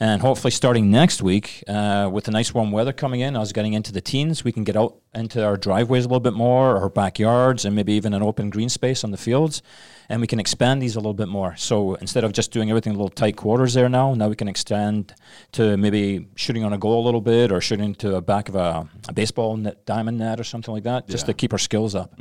And 0.00 0.22
hopefully, 0.22 0.50
starting 0.50 0.90
next 0.90 1.20
week, 1.20 1.62
uh, 1.68 2.08
with 2.10 2.24
the 2.24 2.30
nice 2.30 2.54
warm 2.54 2.72
weather 2.72 2.94
coming 2.94 3.20
in, 3.20 3.36
I 3.36 3.38
was 3.38 3.52
getting 3.52 3.74
into 3.74 3.92
the 3.92 4.00
teens, 4.00 4.42
we 4.42 4.50
can 4.50 4.64
get 4.64 4.78
out 4.78 4.96
into 5.14 5.44
our 5.44 5.58
driveways 5.58 6.06
a 6.06 6.08
little 6.08 6.18
bit 6.20 6.32
more, 6.32 6.78
our 6.78 6.88
backyards, 6.88 7.66
and 7.66 7.76
maybe 7.76 7.92
even 7.92 8.14
an 8.14 8.22
open 8.22 8.48
green 8.48 8.70
space 8.70 9.04
on 9.04 9.10
the 9.10 9.18
fields. 9.18 9.60
And 10.08 10.22
we 10.22 10.26
can 10.26 10.40
expand 10.40 10.80
these 10.80 10.96
a 10.96 11.00
little 11.00 11.12
bit 11.12 11.28
more. 11.28 11.54
So 11.56 11.96
instead 11.96 12.24
of 12.24 12.32
just 12.32 12.50
doing 12.50 12.70
everything 12.70 12.94
in 12.94 12.98
little 12.98 13.10
tight 13.10 13.36
quarters 13.36 13.74
there 13.74 13.90
now, 13.90 14.14
now 14.14 14.28
we 14.30 14.36
can 14.36 14.48
extend 14.48 15.14
to 15.52 15.76
maybe 15.76 16.28
shooting 16.34 16.64
on 16.64 16.72
a 16.72 16.78
goal 16.78 17.04
a 17.04 17.04
little 17.04 17.20
bit 17.20 17.52
or 17.52 17.60
shooting 17.60 17.94
to 17.96 18.08
the 18.08 18.22
back 18.22 18.48
of 18.48 18.54
a, 18.54 18.88
a 19.06 19.12
baseball 19.12 19.54
net, 19.58 19.84
diamond 19.84 20.16
net 20.16 20.40
or 20.40 20.44
something 20.44 20.72
like 20.72 20.84
that, 20.84 21.08
just 21.08 21.26
to 21.26 21.34
keep 21.34 21.52
our 21.52 21.58
skills 21.58 21.94
up. 21.94 22.18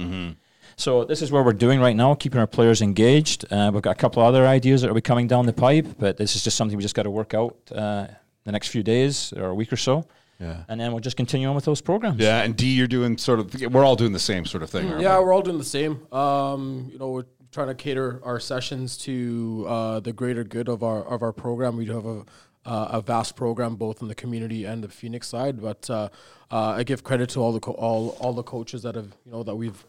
So 0.80 1.04
this 1.04 1.22
is 1.22 1.30
what 1.30 1.44
we're 1.44 1.52
doing 1.52 1.82
right 1.82 1.96
now, 1.96 2.16
keeping 2.16 2.40
our 2.40 2.48
players 2.48 2.82
engaged. 2.82 3.44
Uh, 3.52 3.70
we've 3.74 3.82
got 3.82 3.92
a 3.92 3.96
couple 4.00 4.24
other 4.24 4.48
ideas 4.48 4.82
that 4.82 4.88
will 4.88 4.96
be 4.96 5.02
coming 5.02 5.28
down 5.28 5.46
the 5.46 5.52
pipe, 5.52 5.86
but 6.00 6.16
this 6.16 6.38
is 6.38 6.44
just 6.44 6.56
something 6.56 6.78
we 6.78 6.82
just 6.82 6.96
got 6.96 7.04
to 7.04 7.10
work 7.12 7.34
out 7.34 7.58
uh, 7.76 8.08
the 8.46 8.52
next 8.54 8.70
few 8.70 8.82
days 8.82 9.34
or 9.36 9.48
a 9.48 9.54
week 9.54 9.74
or 9.74 9.78
so. 9.78 10.06
Yeah. 10.40 10.64
And 10.70 10.80
then 10.80 10.94
we'll 10.94 11.02
just 11.02 11.18
continue 11.18 11.50
on 11.50 11.56
with 11.56 11.66
those 11.66 11.82
programs. 11.82 12.18
Yeah, 12.22 12.44
and 12.44 12.56
D, 12.56 12.68
you're 12.68 12.88
doing 12.88 13.18
sort 13.18 13.42
of. 13.42 13.54
We're 13.74 13.84
all 13.84 13.98
doing 13.98 14.14
the 14.14 14.20
same 14.20 14.46
sort 14.46 14.64
of 14.64 14.70
thing. 14.70 14.88
aren't 14.88 15.02
Yeah, 15.02 15.20
we? 15.20 15.26
we're 15.26 15.34
all 15.34 15.42
doing 15.42 15.58
the 15.58 15.66
same. 15.66 16.08
Um, 16.14 16.88
you 16.94 16.98
know, 16.98 17.10
we're 17.10 17.26
trying 17.52 17.68
to 17.68 17.76
cater 17.76 18.22
our 18.24 18.40
sessions 18.40 18.96
to 19.00 19.66
uh, 19.68 20.00
the 20.00 20.14
greater 20.14 20.46
good 20.46 20.70
of 20.70 20.82
our 20.82 21.04
of 21.04 21.24
our 21.24 21.34
program. 21.34 21.76
We 21.76 21.84
do 21.88 21.94
have 21.94 22.06
a 22.06 22.20
uh, 22.66 22.88
a 22.92 23.02
vast 23.02 23.36
program 23.36 23.76
both 23.76 24.02
in 24.02 24.08
the 24.08 24.16
community 24.16 24.64
and 24.64 24.82
the 24.82 24.88
Phoenix 24.88 25.28
side. 25.28 25.62
But 25.62 25.90
uh, 25.90 26.08
uh, 26.50 26.58
I 26.78 26.84
give 26.84 27.04
credit 27.04 27.30
to 27.32 27.42
all 27.42 27.52
the 27.52 27.60
co- 27.60 27.74
all 27.74 28.16
all 28.22 28.32
the 28.32 28.44
coaches 28.44 28.84
that 28.84 28.96
have 28.96 29.14
you 29.26 29.34
know 29.34 29.44
that 29.44 29.56
we've 29.56 29.86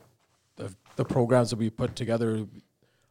the, 1.00 1.04
programs 1.14 1.50
that 1.50 1.58
we 1.58 1.70
put 1.70 1.96
together. 1.96 2.46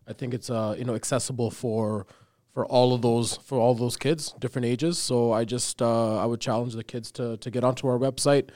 I 0.07 0.13
think 0.13 0.33
it's 0.33 0.49
uh, 0.49 0.75
you 0.77 0.85
know 0.85 0.95
accessible 0.95 1.51
for 1.51 2.05
for 2.53 2.65
all 2.65 2.93
of 2.93 3.01
those 3.01 3.37
for 3.37 3.57
all 3.59 3.75
those 3.75 3.97
kids, 3.97 4.33
different 4.39 4.65
ages. 4.65 4.97
So 4.97 5.31
I 5.31 5.45
just 5.45 5.81
uh, 5.81 6.17
I 6.23 6.25
would 6.25 6.41
challenge 6.41 6.73
the 6.73 6.83
kids 6.83 7.11
to 7.13 7.37
to 7.37 7.51
get 7.51 7.63
onto 7.63 7.87
our 7.87 7.97
website 7.97 8.49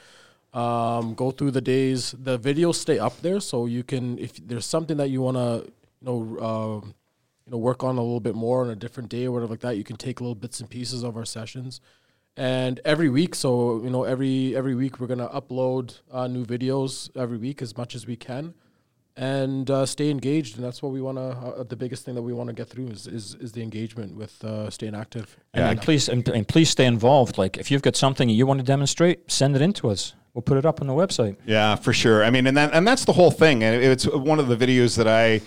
um, 0.54 1.16
go 1.16 1.32
through 1.32 1.52
the 1.52 1.62
days. 1.62 2.16
The 2.18 2.40
videos 2.40 2.76
stay 2.76 3.00
up 3.00 3.20
there, 3.22 3.40
so 3.40 3.66
you 3.66 3.84
can 3.84 4.18
if 4.20 4.36
there's 4.48 4.66
something 4.66 4.98
that 4.98 5.10
you 5.10 5.22
want 5.22 5.38
to 5.38 5.72
you 6.02 6.06
know 6.06 6.38
uh, 6.40 6.86
you 7.46 7.52
know 7.52 7.58
work 7.58 7.84
on 7.84 7.98
a 7.98 8.02
little 8.02 8.20
bit 8.20 8.36
more 8.36 8.62
on 8.62 8.70
a 8.70 8.76
different 8.76 9.10
day 9.10 9.26
or 9.26 9.32
whatever 9.32 9.52
like 9.52 9.62
that. 9.62 9.78
You 9.78 9.84
can 9.84 9.96
take 9.96 10.22
little 10.22 10.36
bits 10.36 10.60
and 10.60 10.70
pieces 10.70 11.04
of 11.04 11.18
our 11.18 11.26
sessions, 11.26 11.82
and 12.38 12.80
every 12.86 13.10
week. 13.10 13.34
So 13.36 13.82
you 13.84 13.90
know 13.90 14.04
every 14.04 14.56
every 14.56 14.76
week 14.76 15.00
we're 15.00 15.08
gonna 15.08 15.30
upload 15.30 16.00
uh, 16.12 16.28
new 16.28 16.46
videos 16.46 17.10
every 17.18 17.38
week 17.38 17.62
as 17.62 17.76
much 17.76 17.96
as 17.96 18.06
we 18.06 18.16
can. 18.16 18.54
And 19.16 19.70
uh, 19.70 19.86
stay 19.86 20.10
engaged, 20.10 20.56
and 20.56 20.66
that's 20.66 20.82
what 20.82 20.92
we 20.92 21.00
want 21.00 21.20
to. 21.20 21.24
Uh, 21.24 21.64
the 21.64 21.76
biggest 21.76 22.04
thing 22.04 22.16
that 22.16 22.24
we 22.24 22.34
want 22.34 22.48
to 22.48 22.54
get 22.54 22.68
through 22.68 22.88
is, 22.88 23.06
is 23.06 23.36
is 23.36 23.52
the 23.52 23.62
engagement 23.62 24.16
with 24.16 24.44
uh, 24.44 24.72
staying 24.72 24.96
active. 24.96 25.38
And, 25.54 25.64
and 25.66 25.82
please 25.82 26.10
and, 26.10 26.28
and 26.30 26.48
please 26.48 26.70
stay 26.70 26.86
involved. 26.86 27.38
Like 27.38 27.58
if 27.58 27.70
you've 27.70 27.84
got 27.84 27.96
something 27.96 28.28
you 28.28 28.48
want 28.48 28.60
to 28.60 28.66
demonstrate, 28.66 29.32
send 29.32 29.56
it 29.56 29.62
in 29.62 29.72
to 29.74 29.92
us. 29.92 30.16
We'll 30.34 30.42
put 30.42 30.58
it 30.58 30.66
up 30.66 30.82
on 30.82 30.88
the 30.88 30.94
website. 30.94 31.38
Yeah, 31.46 31.76
for 31.76 31.94
sure. 31.94 32.24
I 32.24 32.32
mean, 32.32 32.48
and 32.48 32.58
that 32.58 32.74
and 32.74 32.88
that's 32.88 33.06
the 33.06 33.14
whole 33.14 33.30
thing. 33.30 33.64
And 33.64 33.84
it's 33.84 34.06
one 34.06 34.40
of 34.40 34.48
the 34.48 34.56
videos 34.56 34.98
that 34.98 35.08
I 35.08 35.42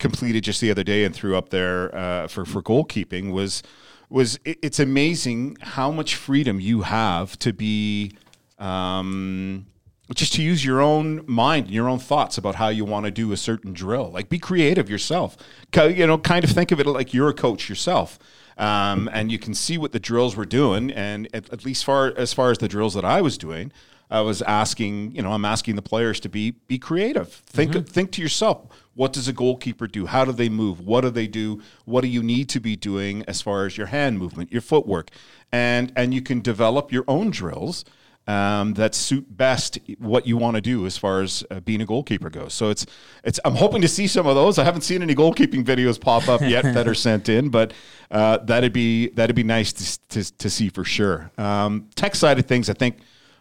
completed 0.00 0.42
just 0.42 0.60
the 0.60 0.72
other 0.72 0.82
day 0.82 1.04
and 1.04 1.14
threw 1.14 1.36
up 1.36 1.50
there 1.50 1.94
uh, 1.94 2.26
for 2.26 2.44
for 2.44 2.60
goalkeeping 2.60 3.30
was 3.30 3.62
was 4.10 4.38
it, 4.44 4.58
it's 4.62 4.80
amazing 4.80 5.58
how 5.60 5.92
much 5.92 6.16
freedom 6.16 6.58
you 6.58 6.82
have 6.82 7.38
to 7.38 7.52
be. 7.52 8.16
Um, 8.58 9.66
just 10.16 10.32
to 10.34 10.42
use 10.42 10.64
your 10.64 10.80
own 10.80 11.24
mind 11.26 11.66
and 11.66 11.74
your 11.74 11.88
own 11.88 11.98
thoughts 11.98 12.38
about 12.38 12.56
how 12.56 12.68
you 12.68 12.84
want 12.84 13.04
to 13.04 13.10
do 13.10 13.32
a 13.32 13.36
certain 13.36 13.72
drill. 13.72 14.10
Like 14.10 14.28
be 14.28 14.38
creative 14.38 14.90
yourself. 14.90 15.36
You 15.74 16.06
know, 16.06 16.18
kind 16.18 16.44
of 16.44 16.50
think 16.50 16.72
of 16.72 16.80
it 16.80 16.86
like 16.86 17.14
you're 17.14 17.28
a 17.28 17.34
coach 17.34 17.68
yourself. 17.68 18.18
Um, 18.58 19.08
and 19.12 19.32
you 19.32 19.38
can 19.38 19.54
see 19.54 19.78
what 19.78 19.92
the 19.92 20.00
drills 20.00 20.36
were 20.36 20.44
doing. 20.44 20.90
And 20.90 21.28
at, 21.34 21.50
at 21.52 21.64
least 21.64 21.84
far 21.84 22.12
as 22.16 22.32
far 22.32 22.50
as 22.50 22.58
the 22.58 22.68
drills 22.68 22.94
that 22.94 23.04
I 23.04 23.20
was 23.22 23.38
doing, 23.38 23.72
I 24.10 24.20
was 24.20 24.42
asking, 24.42 25.12
you 25.12 25.22
know, 25.22 25.32
I'm 25.32 25.46
asking 25.46 25.76
the 25.76 25.82
players 25.82 26.20
to 26.20 26.28
be 26.28 26.50
be 26.50 26.78
creative. 26.78 27.28
Think 27.28 27.88
think 27.88 28.12
to 28.12 28.22
yourself, 28.22 28.66
what 28.94 29.14
does 29.14 29.26
a 29.26 29.32
goalkeeper 29.32 29.86
do? 29.86 30.04
How 30.06 30.26
do 30.26 30.32
they 30.32 30.50
move? 30.50 30.80
What 30.80 31.00
do 31.00 31.10
they 31.10 31.26
do? 31.26 31.62
What 31.86 32.02
do 32.02 32.08
you 32.08 32.22
need 32.22 32.50
to 32.50 32.60
be 32.60 32.76
doing 32.76 33.24
as 33.26 33.40
far 33.40 33.64
as 33.64 33.78
your 33.78 33.86
hand 33.86 34.18
movement, 34.18 34.52
your 34.52 34.60
footwork? 34.60 35.10
And 35.50 35.92
and 35.96 36.12
you 36.12 36.20
can 36.20 36.42
develop 36.42 36.92
your 36.92 37.04
own 37.08 37.30
drills 37.30 37.86
um, 38.26 38.74
that 38.74 38.94
suit 38.94 39.36
best 39.36 39.78
what 39.98 40.26
you 40.26 40.36
want 40.36 40.54
to 40.54 40.60
do 40.60 40.86
as 40.86 40.96
far 40.96 41.22
as 41.22 41.44
uh, 41.50 41.60
being 41.60 41.80
a 41.80 41.86
goalkeeper 41.86 42.30
goes. 42.30 42.54
So 42.54 42.70
it's 42.70 42.86
it's. 43.24 43.40
I'm 43.44 43.56
hoping 43.56 43.82
to 43.82 43.88
see 43.88 44.06
some 44.06 44.26
of 44.26 44.34
those. 44.34 44.58
I 44.58 44.64
haven't 44.64 44.82
seen 44.82 45.02
any 45.02 45.14
goalkeeping 45.14 45.64
videos 45.64 46.00
pop 46.00 46.28
up 46.28 46.40
yet 46.40 46.62
that 46.62 46.86
are 46.86 46.94
sent 47.08 47.28
in, 47.28 47.48
but 47.48 47.72
uh, 48.10 48.38
that'd 48.38 48.72
be 48.72 49.08
that'd 49.10 49.34
be 49.34 49.42
nice 49.42 49.72
to, 49.72 50.08
to, 50.22 50.36
to 50.38 50.50
see 50.50 50.68
for 50.68 50.84
sure. 50.84 51.30
Um, 51.36 51.88
tech 51.94 52.14
side 52.14 52.38
of 52.38 52.46
things, 52.46 52.70
I 52.70 52.74
think. 52.74 52.98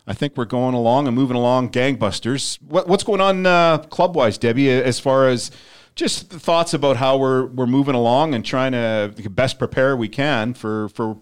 I 0.08 0.14
think 0.14 0.36
we're 0.36 0.46
going 0.46 0.74
along 0.74 1.06
and 1.06 1.16
moving 1.16 1.38
along 1.38 1.70
gangbusters. 1.70 2.60
What, 2.64 2.88
what's 2.88 3.04
going 3.04 3.22
on 3.22 3.46
uh, 3.46 3.78
club 3.78 4.16
wise, 4.16 4.40
Debbie, 4.40 4.70
as 4.70 5.00
far 5.00 5.28
as 5.28 5.52
just 5.94 6.30
thoughts 6.30 6.74
about 6.74 6.98
how 6.98 7.18
we're 7.18 7.46
we're 7.46 7.68
moving 7.68 7.96
along 7.96 8.34
and 8.34 8.44
trying 8.44 8.72
to 8.72 9.14
best 9.30 9.60
prepare 9.60 9.96
we 9.96 10.10
can 10.10 10.56
for 10.56 10.90
for 10.90 11.18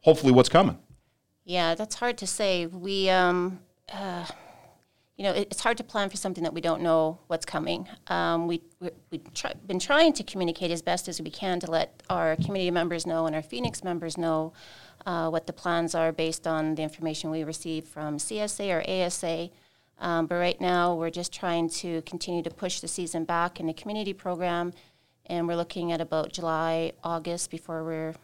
hopefully 0.00 0.32
what's 0.32 0.48
coming. 0.48 0.76
Yeah, 1.50 1.74
that's 1.74 1.96
hard 1.96 2.16
to 2.18 2.28
say. 2.28 2.66
We, 2.66 3.10
um, 3.10 3.58
uh, 3.92 4.24
you 5.16 5.24
know, 5.24 5.32
it, 5.32 5.48
it's 5.50 5.60
hard 5.60 5.78
to 5.78 5.82
plan 5.82 6.08
for 6.08 6.16
something 6.16 6.44
that 6.44 6.54
we 6.54 6.60
don't 6.60 6.80
know 6.80 7.18
what's 7.26 7.44
coming. 7.44 7.88
Um, 8.06 8.46
we, 8.46 8.62
we, 8.78 8.90
we've 9.10 9.34
try, 9.34 9.54
been 9.66 9.80
trying 9.80 10.12
to 10.12 10.22
communicate 10.22 10.70
as 10.70 10.80
best 10.80 11.08
as 11.08 11.20
we 11.20 11.28
can 11.28 11.58
to 11.58 11.68
let 11.68 12.04
our 12.08 12.36
community 12.36 12.70
members 12.70 13.04
know 13.04 13.26
and 13.26 13.34
our 13.34 13.42
Phoenix 13.42 13.82
members 13.82 14.16
know 14.16 14.52
uh, 15.06 15.28
what 15.28 15.48
the 15.48 15.52
plans 15.52 15.96
are 15.96 16.12
based 16.12 16.46
on 16.46 16.76
the 16.76 16.84
information 16.84 17.32
we 17.32 17.42
receive 17.42 17.84
from 17.84 18.18
CSA 18.18 18.70
or 18.70 18.88
ASA. 18.88 19.50
Um, 19.98 20.26
but 20.26 20.36
right 20.36 20.60
now, 20.60 20.94
we're 20.94 21.10
just 21.10 21.32
trying 21.32 21.68
to 21.70 22.00
continue 22.02 22.44
to 22.44 22.50
push 22.50 22.78
the 22.78 22.86
season 22.86 23.24
back 23.24 23.58
in 23.58 23.66
the 23.66 23.74
community 23.74 24.12
program, 24.12 24.72
and 25.26 25.48
we're 25.48 25.56
looking 25.56 25.90
at 25.90 26.00
about 26.00 26.32
July, 26.32 26.92
August 27.02 27.50
before 27.50 27.82
we're 27.82 28.14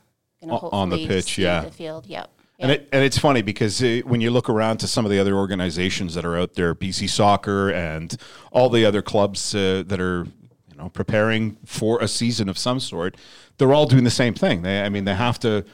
going 0.40 0.50
to 0.50 0.56
hopefully 0.56 0.80
on 0.80 0.90
the 0.90 1.06
pitch, 1.08 1.38
yeah. 1.38 1.62
the 1.62 1.72
field. 1.72 2.06
Yep. 2.06 2.30
And 2.58 2.72
it, 2.72 2.88
and 2.90 3.04
it's 3.04 3.18
funny 3.18 3.42
because 3.42 3.82
uh, 3.82 4.00
when 4.04 4.20
you 4.20 4.30
look 4.30 4.48
around 4.48 4.78
to 4.78 4.86
some 4.86 5.04
of 5.04 5.10
the 5.10 5.18
other 5.18 5.34
organizations 5.34 6.14
that 6.14 6.24
are 6.24 6.36
out 6.36 6.54
there, 6.54 6.74
BC 6.74 7.08
Soccer 7.10 7.70
and 7.70 8.16
all 8.50 8.70
the 8.70 8.84
other 8.84 9.02
clubs 9.02 9.54
uh, 9.54 9.82
that 9.86 10.00
are 10.00 10.24
you 10.70 10.76
know 10.76 10.88
preparing 10.88 11.58
for 11.66 12.00
a 12.00 12.08
season 12.08 12.48
of 12.48 12.56
some 12.56 12.80
sort, 12.80 13.16
they're 13.58 13.74
all 13.74 13.86
doing 13.86 14.04
the 14.04 14.10
same 14.10 14.32
thing. 14.32 14.62
They, 14.62 14.80
I 14.80 14.88
mean, 14.88 15.04
they 15.04 15.14
have 15.14 15.38
to 15.40 15.64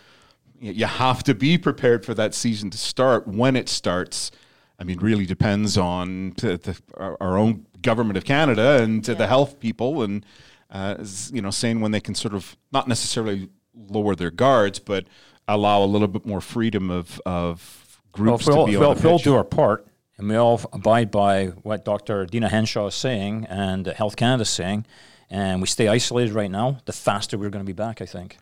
you 0.63 0.87
have 0.87 1.25
to 1.25 1.35
be 1.35 1.59
prepared 1.59 2.05
for 2.05 2.15
that 2.15 2.35
season 2.35 2.71
to 2.71 2.79
start. 2.79 3.27
When 3.27 3.57
it 3.57 3.69
starts, 3.69 4.31
I 4.79 4.85
mean, 4.85 4.99
really 5.01 5.27
depends 5.27 5.77
on 5.77 6.31
the, 6.39 6.57
the, 6.57 6.81
our, 6.97 7.17
our 7.21 7.37
own 7.37 7.67
government 7.81 8.17
of 8.17 8.25
Canada 8.25 8.81
and 8.81 9.09
uh, 9.09 9.15
the 9.15 9.27
health 9.27 9.59
people, 9.59 10.03
and 10.03 10.25
uh, 10.71 11.05
you 11.33 11.43
know, 11.43 11.51
saying 11.51 11.81
when 11.81 11.91
they 11.91 12.01
can 12.01 12.15
sort 12.15 12.35
of 12.35 12.57
not 12.73 12.87
necessarily 12.87 13.49
lower 13.75 14.15
their 14.15 14.31
guards, 14.31 14.79
but 14.79 15.07
allow 15.55 15.83
a 15.83 15.87
little 15.87 16.09
bit 16.09 16.25
more 16.27 16.41
freedom 16.41 16.91
of 16.91 17.21
of 17.27 18.01
groups 18.13 18.47
if 18.47 18.49
we 18.49 18.55
all, 18.59 18.67
to 18.67 18.73
be 18.73 18.77
all, 18.77 18.85
on 18.91 18.97
if 18.97 19.03
the 19.03 19.09
we 19.09 19.13
all 19.13 19.19
do 19.19 19.35
our 19.35 19.45
part 19.45 19.87
and 20.19 20.29
we 20.29 20.37
all 20.37 20.61
abide 20.73 21.11
by 21.11 21.47
what 21.47 21.85
Dr. 21.85 22.27
Deena 22.27 22.49
Hinshaw 22.49 22.87
is 22.89 22.95
saying 22.95 23.47
and 23.49 23.87
Health 23.87 24.17
Canada 24.17 24.43
is 24.43 24.51
saying, 24.51 24.85
and 25.31 25.61
we 25.61 25.67
stay 25.67 25.89
isolated 25.89 26.33
right 26.35 26.51
now, 26.51 26.79
the 26.85 26.93
faster 26.93 27.39
we're 27.39 27.51
going 27.51 27.65
to 27.65 27.67
be 27.67 27.73
back, 27.73 28.03
I 28.03 28.07
think. 28.07 28.39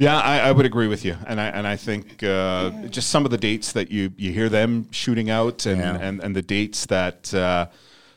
Yeah, 0.00 0.16
I, 0.16 0.38
I 0.40 0.52
would 0.52 0.64
agree 0.66 0.86
with 0.86 1.04
you, 1.04 1.16
and 1.26 1.40
I 1.40 1.46
and 1.48 1.66
I 1.66 1.74
think 1.74 2.22
uh, 2.22 2.70
just 2.88 3.10
some 3.10 3.24
of 3.24 3.32
the 3.32 3.36
dates 3.38 3.72
that 3.72 3.90
you 3.90 4.12
you 4.16 4.32
hear 4.32 4.48
them 4.48 4.86
shooting 4.92 5.28
out, 5.28 5.66
and 5.66 5.80
Yeah. 5.80 5.98
and, 6.00 6.22
and 6.22 6.36
the 6.36 6.42
dates 6.42 6.86
that 6.86 7.34
uh, 7.34 7.66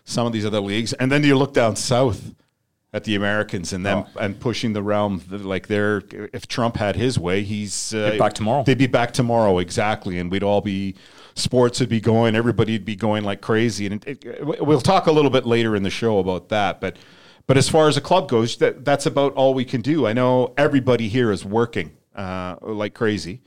some 0.04 0.28
of 0.28 0.34
these 0.34 0.46
other 0.46 0.60
leagues, 0.60 0.94
and 0.94 1.12
then 1.12 1.24
you 1.24 1.36
look 1.36 1.54
down 1.56 1.76
south 1.76 2.36
at 2.94 3.06
the 3.06 3.16
Americans 3.16 3.72
and 3.72 3.86
them 3.86 4.06
and 4.20 4.40
pushing 4.40 4.74
the 4.74 4.84
realm 4.84 5.22
like 5.30 5.68
they're 5.68 6.02
if 6.34 6.48
Trump 6.48 6.76
had 6.76 6.96
his 6.96 7.18
way, 7.18 7.44
he's 7.44 7.94
uh, 7.94 8.16
back 8.18 8.34
tomorrow. 8.34 8.64
They'd 8.64 8.78
be 8.78 8.88
back 8.88 9.14
tomorrow 9.14 9.60
exactly, 9.60 10.20
and 10.20 10.30
we'd 10.30 10.44
all 10.44 10.62
be 10.62 10.96
sports 11.36 11.80
would 11.80 11.90
be 11.90 12.02
going, 12.02 12.36
everybody'd 12.36 12.84
be 12.84 12.96
going 12.96 13.24
like 13.24 13.42
crazy, 13.42 13.86
and 13.86 14.06
it, 14.06 14.26
it, 14.26 14.66
we'll 14.66 14.82
talk 14.82 15.08
a 15.08 15.12
little 15.12 15.32
bit 15.32 15.46
later 15.46 15.76
in 15.76 15.84
the 15.84 15.90
show 15.90 16.20
about 16.20 16.50
that, 16.50 16.82
but. 16.82 16.98
But 17.48 17.58
as 17.58 17.68
far 17.68 17.90
as 17.90 17.98
a 17.98 18.02
club 18.02 18.30
goes, 18.30 18.56
that, 18.58 18.86
that's 18.86 19.08
about 19.08 19.34
all 19.34 19.54
we 19.54 19.66
can 19.66 19.82
do. 19.82 20.08
I 20.08 20.14
know 20.14 20.54
everybody 20.58 21.10
here 21.10 21.32
is 21.32 21.44
working 21.44 21.92
uh, 22.16 22.56
like 22.62 22.94
crazy 22.94 23.42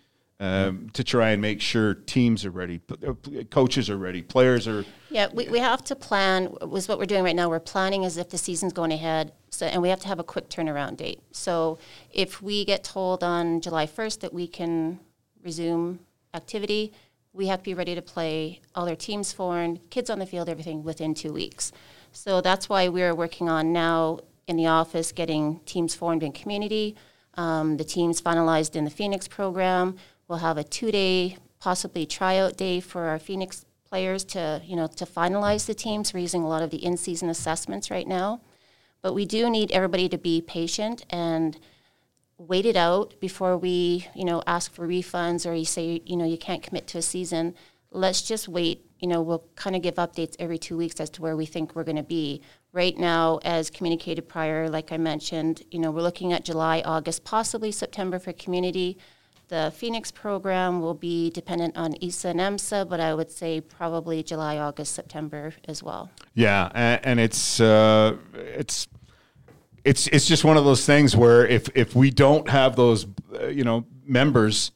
um, 0.45 0.91
to 0.91 1.03
try 1.03 1.31
and 1.31 1.41
make 1.41 1.63
sure 1.63 1.95
teams 1.95 2.45
are 2.45 2.51
ready, 2.51 2.79
uh, 2.91 3.15
coaches 3.51 3.89
are 3.89 3.97
ready, 3.97 4.21
players 4.21 4.69
are. 4.69 4.85
Yeah, 5.09 5.29
we, 5.33 5.49
we 5.49 5.59
have 5.59 5.83
to 5.85 5.97
plan, 5.97 6.55
was 6.61 6.87
what 6.87 6.99
we're 6.99 7.07
doing 7.07 7.25
right 7.25 7.35
now. 7.35 7.49
We're 7.49 7.61
planning 7.61 8.05
as 8.05 8.19
if 8.19 8.29
the 8.29 8.37
season's 8.37 8.75
going 8.75 8.93
ahead, 8.93 9.33
so, 9.49 9.65
and 9.65 9.81
we 9.81 9.89
have 9.89 10.01
to 10.01 10.09
have 10.09 10.19
a 10.19 10.25
quick 10.25 10.51
turnaround 10.51 10.99
date. 10.99 11.23
So 11.33 11.79
if 12.11 12.43
we 12.43 12.67
get 12.67 12.85
told 12.85 13.25
on 13.25 13.63
July 13.63 13.87
1st 13.87 14.21
that 14.21 14.35
we 14.35 14.47
can 14.47 15.01
resume 15.43 16.01
activity, 16.35 16.93
we 17.33 17.47
have 17.47 17.61
to 17.61 17.65
be 17.65 17.75
ready 17.75 17.95
to 17.95 18.03
play 18.03 18.61
all 18.75 18.87
our 18.87 18.97
teams 18.97 19.33
formed, 19.33 19.81
kids 19.89 20.11
on 20.11 20.19
the 20.19 20.27
field, 20.27 20.51
everything 20.51 20.83
within 20.83 21.15
two 21.15 21.33
weeks. 21.33 21.73
So 22.13 22.43
that's 22.43 22.69
why 22.69 22.89
we're 22.89 23.15
working 23.15 23.49
on 23.49 23.73
now 23.73 24.21
in 24.47 24.57
the 24.57 24.67
office 24.67 25.11
getting 25.11 25.61
teams 25.61 25.95
formed 25.95 26.23
in 26.23 26.33
community. 26.33 26.97
Um, 27.37 27.79
the 27.79 27.85
teams 27.85 28.21
finalized 28.21 28.77
in 28.77 28.85
the 28.85 28.91
Phoenix 28.91 29.27
program. 29.27 29.97
We'll 30.28 30.38
have 30.38 30.57
a 30.57 30.64
two-day, 30.64 31.38
possibly 31.61 32.07
tryout 32.07 32.57
day 32.57 32.81
for 32.81 33.04
our 33.04 33.19
Phoenix 33.19 33.64
players 33.88 34.25
to, 34.25 34.62
you 34.64 34.75
know, 34.75 34.87
to 34.87 35.04
finalize 35.04 35.66
the 35.66 35.75
teams. 35.75 36.12
We're 36.12 36.21
using 36.21 36.43
a 36.43 36.49
lot 36.49 36.62
of 36.62 36.71
the 36.71 36.85
in-season 36.85 37.28
assessments 37.28 37.90
right 37.90 38.09
now. 38.09 38.40
But 39.02 39.12
we 39.12 39.26
do 39.26 39.50
need 39.50 39.71
everybody 39.71 40.09
to 40.09 40.16
be 40.16 40.40
patient 40.40 41.04
and 41.11 41.59
wait 42.38 42.64
it 42.64 42.76
out 42.76 43.14
before 43.21 43.57
we, 43.57 44.09
you 44.14 44.25
know, 44.25 44.43
ask 44.47 44.73
for 44.73 44.88
refunds 44.88 45.49
or 45.49 45.54
you 45.54 45.66
say, 45.66 46.00
you 46.07 46.16
know, 46.16 46.25
you 46.25 46.38
can't 46.38 46.62
commit 46.62 46.87
to 46.88 46.99
a 46.99 47.02
season. 47.02 47.54
Let's 47.90 48.23
just 48.23 48.49
wait. 48.49 48.87
You 48.99 49.09
know, 49.09 49.21
we'll 49.21 49.45
kind 49.57 49.76
of 49.76 49.83
give 49.83 49.97
updates 49.97 50.35
every 50.38 50.57
two 50.57 50.78
weeks 50.78 50.99
as 50.99 51.11
to 51.11 51.23
where 51.23 51.37
we 51.37 51.45
think 51.45 51.75
we're 51.75 51.85
going 51.85 51.97
to 51.97 52.02
be. 52.02 52.40
Right 52.73 52.97
now, 52.97 53.38
as 53.45 53.71
communicated 53.71 54.28
prior, 54.28 54.69
like 54.69 54.90
I 54.90 54.97
mentioned, 54.97 55.62
you 55.71 55.78
know, 55.78 55.90
we're 55.90 56.00
looking 56.00 56.33
at 56.33 56.45
July, 56.45 56.83
August, 56.85 57.23
possibly 57.25 57.71
September 57.71 58.19
for 58.19 58.33
community. 58.33 58.99
The 59.49 59.73
Phoenix 59.77 60.11
program 60.11 60.81
will 60.81 60.95
be 60.95 61.31
dependent 61.31 61.77
on 61.77 61.95
ESA 62.03 62.29
and 62.29 62.41
EMSA, 62.41 62.89
but 62.89 62.99
I 62.99 63.15
would 63.15 63.31
say 63.31 63.61
probably 63.61 64.23
July, 64.23 64.57
August, 64.59 64.95
September 64.95 65.53
as 65.69 65.83
well. 65.83 66.11
Yeah, 66.35 66.71
and, 66.75 67.01
and 67.05 67.21
it's 67.21 67.61
uh, 67.61 68.17
it's 68.35 68.89
it's 69.85 70.07
it's 70.09 70.27
just 70.27 70.45
one 70.45 70.57
of 70.57 70.65
those 70.65 70.87
things 70.87 71.15
where 71.15 71.47
if 71.47 71.69
if 71.77 71.95
we 71.95 72.11
don't 72.11 72.49
have 72.49 72.75
those 72.77 73.07
uh, 73.39 73.49
you 73.49 73.65
know 73.65 73.85
members 74.07 74.71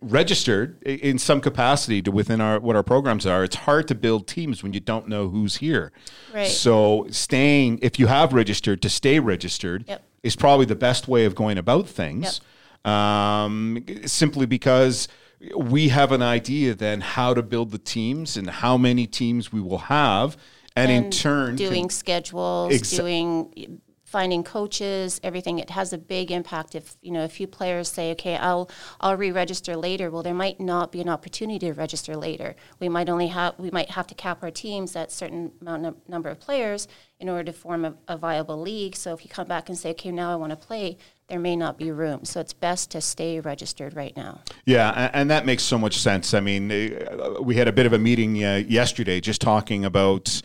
registered 0.00 0.80
in 0.84 1.18
some 1.18 1.40
capacity 1.40 2.00
to 2.00 2.10
within 2.10 2.40
our 2.40 2.60
what 2.60 2.76
our 2.76 2.84
programs 2.84 3.26
are 3.26 3.42
it's 3.42 3.56
hard 3.56 3.88
to 3.88 3.96
build 3.96 4.28
teams 4.28 4.62
when 4.62 4.72
you 4.72 4.78
don't 4.78 5.08
know 5.08 5.28
who's 5.28 5.56
here 5.56 5.90
Right. 6.32 6.46
so 6.46 7.08
staying 7.10 7.80
if 7.82 7.98
you 7.98 8.06
have 8.06 8.32
registered 8.32 8.80
to 8.82 8.88
stay 8.88 9.18
registered 9.18 9.84
Yep. 9.88 10.02
is 10.22 10.36
probably 10.36 10.66
the 10.66 10.76
best 10.76 11.08
way 11.08 11.24
of 11.24 11.34
going 11.34 11.58
about 11.58 11.88
things 11.88 12.40
um, 12.84 13.84
simply 14.06 14.46
because 14.46 15.08
we 15.56 15.88
have 15.88 16.10
an 16.12 16.22
idea 16.22 16.74
then 16.74 17.00
how 17.00 17.32
to 17.34 17.42
build 17.42 17.70
the 17.70 17.78
teams 17.78 18.36
and 18.36 18.50
how 18.50 18.76
many 18.76 19.06
teams 19.06 19.52
we 19.52 19.60
will 19.60 19.78
have 19.78 20.36
and, 20.74 20.90
in 20.90 21.04
And 21.04 21.12
turn 21.12 21.56
can- 21.56 21.68
doing 21.68 21.90
schedules, 21.90 22.72
Exa- 22.72 22.96
doing 22.96 23.80
finding 24.04 24.42
coaches, 24.42 25.20
everything. 25.22 25.58
It 25.58 25.70
has 25.70 25.92
a 25.92 25.98
big 25.98 26.30
impact. 26.30 26.74
If 26.74 26.96
you 27.02 27.10
know, 27.12 27.24
a 27.24 27.28
few 27.28 27.46
players 27.46 27.88
say, 27.88 28.10
"Okay, 28.12 28.36
I'll 28.36 28.70
I'll 29.00 29.16
re-register 29.16 29.76
later," 29.76 30.10
well, 30.10 30.22
there 30.22 30.34
might 30.34 30.58
not 30.60 30.90
be 30.92 31.00
an 31.00 31.08
opportunity 31.08 31.58
to 31.66 31.72
register 31.74 32.16
later. 32.16 32.56
We 32.80 32.88
might 32.88 33.08
only 33.08 33.26
have 33.28 33.54
we 33.58 33.70
might 33.70 33.90
have 33.90 34.06
to 34.06 34.14
cap 34.14 34.42
our 34.42 34.50
teams 34.50 34.96
at 34.96 35.12
certain 35.12 35.52
amount 35.60 35.84
of 35.86 35.96
number 36.08 36.30
of 36.30 36.40
players 36.40 36.88
in 37.20 37.28
order 37.28 37.44
to 37.44 37.52
form 37.52 37.84
a, 37.84 37.94
a 38.06 38.16
viable 38.16 38.60
league. 38.60 38.94
So 38.94 39.12
if 39.12 39.24
you 39.24 39.30
come 39.30 39.46
back 39.46 39.68
and 39.68 39.76
say, 39.76 39.90
"Okay, 39.90 40.10
now 40.10 40.32
I 40.32 40.36
want 40.36 40.50
to 40.50 40.56
play," 40.56 40.98
there 41.28 41.38
may 41.38 41.56
not 41.56 41.78
be 41.78 41.90
room. 41.90 42.24
So 42.24 42.40
it's 42.40 42.52
best 42.52 42.90
to 42.92 43.00
stay 43.00 43.40
registered 43.40 43.94
right 43.94 44.16
now. 44.16 44.40
Yeah, 44.64 45.10
and 45.12 45.30
that 45.30 45.44
makes 45.46 45.62
so 45.62 45.78
much 45.78 45.98
sense. 45.98 46.34
I 46.34 46.40
mean, 46.40 46.70
uh, 46.70 47.36
we 47.40 47.56
had 47.56 47.68
a 47.68 47.72
bit 47.72 47.86
of 47.86 47.92
a 47.92 47.98
meeting 47.98 48.44
uh, 48.44 48.62
yesterday 48.66 49.20
just 49.20 49.40
talking 49.40 49.84
about 49.84 50.42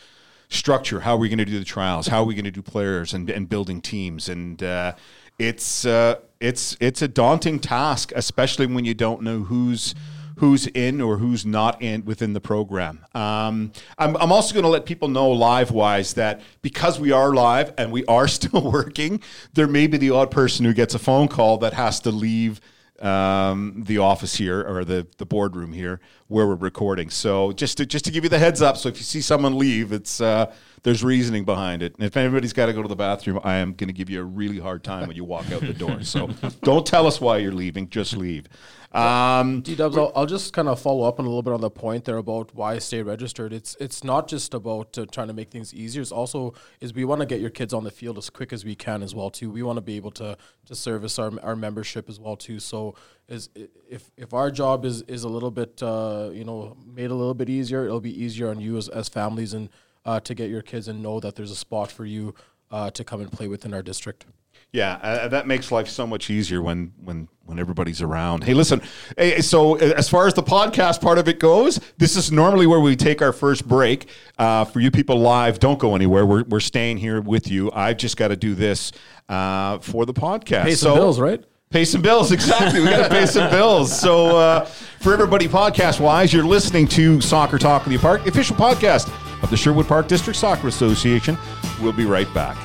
structure. 0.50 1.02
How 1.02 1.14
are 1.14 1.18
we 1.18 1.30
going 1.30 1.40
to 1.40 1.46
do 1.46 1.58
the 1.60 1.66
trials? 1.66 2.08
How 2.08 2.22
are 2.22 2.26
we 2.26 2.36
going 2.36 2.46
to 2.46 2.52
do 2.52 2.62
players 2.62 3.14
and, 3.14 3.30
and 3.30 3.48
building 3.48 3.82
teams? 3.82 4.30
And 4.30 4.62
uh, 4.62 4.94
it's 5.40 5.86
uh, 5.86 6.16
it's 6.40 6.78
it's 6.80 7.02
a 7.02 7.08
daunting 7.08 7.60
task, 7.60 8.12
especially 8.16 8.68
when 8.68 8.86
you 8.86 8.94
don't 8.94 9.22
know 9.22 9.44
who's 9.44 9.96
who's 10.44 10.68
in 10.68 11.00
or 11.00 11.20
who's 11.20 11.46
not 11.46 11.82
in 11.82 12.04
within 12.04 12.34
the 12.34 12.42
program. 12.42 13.06
Um, 13.16 13.72
I'm, 13.98 14.18
I'm 14.18 14.30
also 14.34 14.54
going 14.54 14.64
to 14.64 14.70
let 14.70 14.86
people 14.86 15.08
know 15.08 15.30
live 15.30 15.72
wise 15.72 16.16
that 16.16 16.42
because 16.62 17.00
we 17.00 17.14
are 17.14 17.34
live 17.34 17.74
and 17.78 17.94
we 17.94 18.04
are 18.08 18.28
still 18.40 18.70
working, 18.70 19.22
there 19.54 19.68
may 19.68 19.88
be 19.88 19.98
the 19.98 20.10
odd 20.10 20.32
person 20.32 20.66
who 20.66 20.74
gets 20.74 20.94
a 20.94 21.00
phone 21.00 21.30
call 21.30 21.60
that 21.60 21.72
has 21.74 22.02
to 22.02 22.12
leave 22.12 22.60
um, 23.00 23.84
the 23.88 24.00
office 24.00 24.36
here 24.36 24.62
or 24.62 24.84
the, 24.84 25.08
the 25.18 25.26
boardroom 25.26 25.72
here 25.72 26.02
where 26.28 26.46
we're 26.46 26.56
recording. 26.56 27.10
So 27.10 27.54
just 27.54 27.78
to 27.78 27.86
just 27.86 28.04
to 28.04 28.12
give 28.12 28.26
you 28.26 28.30
the 28.30 28.40
heads 28.40 28.62
up, 28.62 28.76
so 28.76 28.90
if 28.90 28.98
you 28.98 29.04
see 29.04 29.22
someone 29.22 29.58
leave, 29.58 29.94
it's 29.94 30.20
uh, 30.20 30.54
There's 30.84 31.04
reasoning 31.04 31.46
behind 31.46 31.82
it. 31.82 31.96
And 31.96 32.06
if 32.06 32.18
anybody's 32.18 32.54
got 32.54 32.66
to 32.66 32.74
go 32.74 32.82
to 32.82 32.88
the 32.90 32.96
bathroom, 32.96 33.40
I 33.44 33.56
am 33.56 33.74
going 33.74 33.88
to 33.88 33.94
give 33.94 34.10
you 34.10 34.20
a 34.20 34.26
really 34.26 34.60
hard 34.60 34.84
time 34.84 35.08
when 35.08 35.16
you 35.16 35.24
walk 35.24 35.52
out 35.52 35.62
the 35.62 35.74
door. 35.74 36.04
So 36.04 36.28
don't 36.62 36.86
tell 36.86 37.08
us 37.08 37.22
why 37.22 37.38
you're 37.38 37.54
leaving. 37.54 37.90
Just 37.90 38.18
leave. 38.18 38.48
Um, 38.94 39.62
D 39.62 39.76
Dubs, 39.76 39.98
I'll, 39.98 40.12
I'll 40.16 40.28
just 40.28 40.54
kind 40.54 40.68
of 40.68 40.80
follow 40.80 41.08
up 41.08 41.20
on 41.20 41.26
a 41.26 41.28
little 41.28 41.42
bit 41.42 41.54
on 41.54 41.62
the 41.62 41.72
point 41.72 42.06
there 42.06 42.18
about 42.18 42.54
why 42.54 42.78
stay 42.78 43.02
registered. 43.02 43.52
It's 43.52 43.76
it's 43.80 44.04
not 44.04 44.28
just 44.28 44.54
about 44.54 44.96
uh, 44.98 45.08
trying 45.12 45.30
to 45.30 45.34
make 45.34 45.50
things 45.50 45.74
easier. 45.74 46.02
It's 46.02 46.12
also 46.12 46.54
is 46.80 46.94
we 46.94 47.04
want 47.04 47.22
to 47.22 47.26
get 47.26 47.40
your 47.42 47.50
kids 47.50 47.74
on 47.74 47.84
the 47.84 47.90
field 47.90 48.20
as 48.20 48.30
quick 48.30 48.54
as 48.54 48.64
we 48.64 48.76
can 48.76 49.02
as 49.02 49.16
well 49.16 49.32
too. 49.32 49.50
We 49.50 49.64
want 49.64 49.78
to 49.78 49.82
be 49.82 49.96
able 49.96 50.12
to 50.12 50.38
to 50.66 50.76
service 50.76 51.18
our, 51.18 51.32
our 51.42 51.56
membership 51.56 52.08
as 52.08 52.20
well 52.20 52.36
too. 52.36 52.60
So 52.60 52.94
is 53.28 53.50
if 53.90 54.12
if 54.16 54.32
our 54.32 54.52
job 54.52 54.86
is 54.86 55.02
is 55.04 55.24
a 55.24 55.30
little 55.30 55.52
bit 55.52 55.82
uh, 55.82 56.30
you 56.32 56.44
know 56.44 56.78
made 56.86 57.10
a 57.10 57.16
little 57.16 57.34
bit 57.34 57.50
easier, 57.50 57.86
it'll 57.86 58.00
be 58.00 58.24
easier 58.24 58.50
on 58.50 58.60
you 58.60 58.78
as, 58.78 58.90
as 58.90 59.10
families 59.10 59.56
and 59.56 59.70
uh, 60.06 60.20
to 60.22 60.34
get 60.34 60.50
your 60.50 60.62
kids 60.62 60.88
and 60.88 61.02
know 61.02 61.20
that 61.20 61.36
there's 61.36 61.52
a 61.52 61.56
spot 61.56 61.92
for 61.92 62.06
you 62.06 62.34
uh, 62.72 62.90
to 62.92 63.04
come 63.04 63.22
and 63.22 63.32
play 63.32 63.48
within 63.48 63.74
our 63.74 63.84
district. 63.84 64.26
Yeah, 64.74 64.94
uh, 65.04 65.28
that 65.28 65.46
makes 65.46 65.72
life 65.72 65.88
so 65.88 66.08
much 66.08 66.32
easier 66.32 66.60
when 66.60 66.94
when 67.04 67.28
when 67.46 67.60
everybody's 67.60 68.02
around. 68.02 68.44
Hey, 68.44 68.56
listen. 68.56 68.82
Hey, 69.16 69.40
so 69.42 69.76
uh, 69.76 69.94
as 69.96 70.10
far 70.10 70.26
as 70.26 70.34
the 70.34 70.42
podcast 70.42 71.00
part 71.00 71.20
of 71.20 71.28
it 71.28 71.40
goes, 71.40 71.80
this 72.00 72.16
is 72.16 72.32
normally 72.32 72.66
where 72.66 72.80
we 72.80 72.96
take 72.96 73.22
our 73.22 73.32
first 73.34 73.68
break. 73.68 74.10
Uh, 74.40 74.66
for 74.66 74.80
you 74.80 74.90
people 74.90 75.20
live, 75.20 75.60
don't 75.60 75.78
go 75.78 75.96
anywhere. 75.96 76.26
We're 76.26 76.44
we're 76.46 76.60
staying 76.60 76.98
here 76.98 77.22
with 77.22 77.52
you. 77.52 77.72
I've 77.72 77.98
just 77.98 78.18
got 78.18 78.30
to 78.30 78.36
do 78.36 78.56
this 78.56 78.92
uh, 79.30 79.78
for 79.78 80.08
the 80.08 80.14
podcast. 80.14 80.64
Pay 80.64 80.76
some 80.76 80.96
bills, 80.96 81.20
right? 81.20 81.44
Pay 81.70 81.86
some 81.86 82.02
bills, 82.02 82.32
exactly. 82.40 82.80
We 82.80 82.88
got 82.88 83.04
to 83.04 83.10
pay 83.10 83.28
some 83.28 83.52
bills. 83.52 83.96
So, 84.00 84.38
uh, 84.38 84.66
for 85.00 85.14
everybody, 85.14 85.48
podcast 85.48 86.00
wise, 86.00 86.34
you're 86.34 86.46
listening 86.46 86.88
to 86.90 87.22
Soccer 87.22 87.60
Talk 87.60 87.86
in 87.86 87.94
the 87.94 88.00
Park, 88.00 88.26
official 88.26 88.56
podcast 88.56 89.08
of 89.44 89.50
the 89.50 89.58
Sherwood 89.58 89.88
Park 89.88 90.08
District 90.08 90.40
Soccer 90.40 90.68
Association. 90.68 91.38
We'll 91.82 91.92
be 91.94 92.06
right 92.06 92.32
back. 92.34 92.58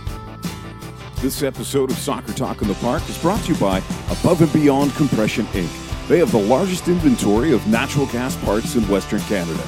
This 1.17 1.43
episode 1.43 1.91
of 1.91 1.99
Soccer 1.99 2.33
Talk 2.33 2.63
in 2.63 2.69
the 2.69 2.75
Park 2.75 3.07
is 3.11 3.19
brought 3.19 3.43
to 3.43 3.53
you 3.53 3.59
by 3.59 3.79
Above 4.11 4.41
and 4.41 4.53
Beyond 4.53 4.95
Compression 4.95 5.47
Inc. 5.47 6.07
They 6.07 6.21
have 6.21 6.31
the 6.31 6.39
largest 6.39 6.87
inventory 6.89 7.53
of 7.53 7.67
natural 7.67 8.07
gas 8.07 8.37
parts 8.45 8.77
in 8.77 8.89
Western 8.89 9.21
Canada. 9.23 9.63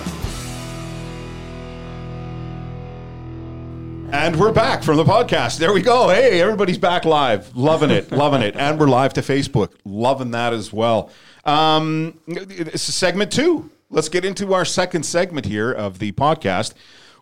And 4.13 4.37
we're 4.37 4.53
back 4.53 4.83
from 4.83 4.97
the 4.97 5.05
podcast. 5.05 5.59
There 5.59 5.73
we 5.73 5.83
go. 5.83 6.09
Hey, 6.09 6.41
everybody's 6.41 6.79
back 6.79 7.05
live. 7.05 7.55
Loving 7.57 7.91
it. 7.91 8.11
loving 8.13 8.43
it. 8.43 8.57
And 8.57 8.79
we're 8.79 8.89
live 8.89 9.13
to 9.15 9.21
Facebook. 9.21 9.73
Loving 9.85 10.31
that 10.31 10.53
as 10.53 10.73
well. 10.73 11.11
Um, 11.45 12.19
this 12.27 12.89
is 12.89 12.95
segment 12.95 13.33
two. 13.33 13.71
Let's 13.93 14.09
get 14.09 14.25
into 14.25 14.55
our 14.55 14.65
second 14.65 15.05
segment 15.05 15.47
here 15.47 15.73
of 15.73 15.99
the 15.99 16.13
podcast 16.13 16.75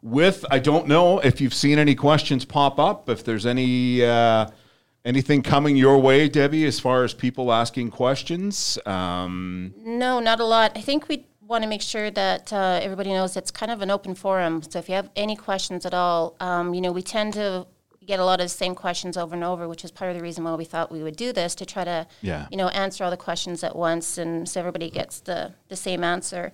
with 0.03 0.45
I 0.51 0.59
don't 0.59 0.87
know 0.87 1.19
if 1.19 1.41
you've 1.41 1.55
seen 1.55 1.79
any 1.79 1.95
questions 1.95 2.45
pop 2.45 2.79
up, 2.79 3.09
if 3.09 3.25
there's 3.25 3.47
any 3.47 4.05
uh, 4.05 4.51
anything 5.03 5.41
coming 5.41 5.77
your 5.77 5.99
way, 5.99 6.29
Debbie, 6.29 6.67
as 6.67 6.79
far 6.79 7.05
as 7.05 7.15
people 7.15 7.53
asking 7.55 7.91
questions. 7.91 8.79
Um, 8.85 9.73
No, 9.83 10.21
not 10.21 10.41
a 10.41 10.45
lot. 10.45 10.73
I 10.77 10.83
think 10.83 11.09
we 11.09 11.25
want 11.41 11.65
to 11.65 11.69
make 11.71 11.81
sure 11.81 12.11
that 12.11 12.53
uh, 12.53 12.81
everybody 12.83 13.11
knows 13.11 13.35
it's 13.35 13.51
kind 13.51 13.73
of 13.73 13.81
an 13.81 13.91
open 13.91 14.15
forum. 14.15 14.63
So 14.63 14.79
if 14.79 14.91
you 14.91 14.95
have 14.95 15.09
any 15.17 15.37
questions 15.37 15.87
at 15.87 15.95
all, 15.95 16.37
um, 16.39 16.75
you 16.75 16.83
know, 16.83 16.93
we 16.93 17.01
tend 17.01 17.33
to 17.33 17.67
get 18.09 18.19
a 18.19 18.25
lot 18.25 18.41
of 18.41 18.47
the 18.47 18.49
same 18.49 18.75
questions 18.75 19.19
over 19.19 19.35
and 19.35 19.45
over, 19.45 19.69
which 19.69 19.85
is 19.85 19.91
part 19.91 20.11
of 20.11 20.17
the 20.17 20.23
reason 20.23 20.43
why 20.43 20.55
we 20.55 20.65
thought 20.65 20.91
we 20.91 21.03
would 21.03 21.15
do 21.15 21.31
this 21.31 21.55
to 21.55 21.67
try 21.67 21.85
to, 21.85 22.07
Yeah. 22.23 22.49
you 22.51 22.57
know, 22.57 22.69
answer 22.69 23.05
all 23.05 23.11
the 23.11 23.19
questions 23.19 23.63
at 23.63 23.77
once 23.77 24.17
and 24.17 24.49
so 24.49 24.59
everybody 24.59 24.89
gets 24.91 25.21
the, 25.21 25.53
the 25.69 25.77
same 25.77 26.03
answer. 26.03 26.51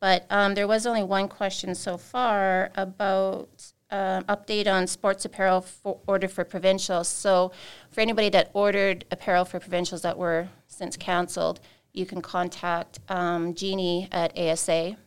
But 0.00 0.26
um, 0.28 0.54
there 0.54 0.68
was 0.68 0.86
only 0.86 1.02
one 1.02 1.26
question 1.26 1.74
so 1.74 1.96
far 1.96 2.70
about 2.76 3.48
um, 3.90 4.24
update 4.24 4.66
on 4.70 4.86
sports 4.86 5.24
apparel 5.24 5.62
for 5.62 5.98
order 6.06 6.28
for 6.28 6.44
provincials. 6.44 7.08
So 7.08 7.52
for 7.90 8.02
anybody 8.02 8.28
that 8.28 8.50
ordered 8.52 9.06
apparel 9.10 9.46
for 9.46 9.58
provincials 9.58 10.02
that 10.02 10.18
were 10.18 10.50
since 10.66 10.94
canceled, 10.98 11.58
you 11.94 12.04
can 12.04 12.20
contact 12.20 12.98
um, 13.08 13.54
Jeannie 13.54 14.08
at 14.12 14.38
ASA, 14.38 14.98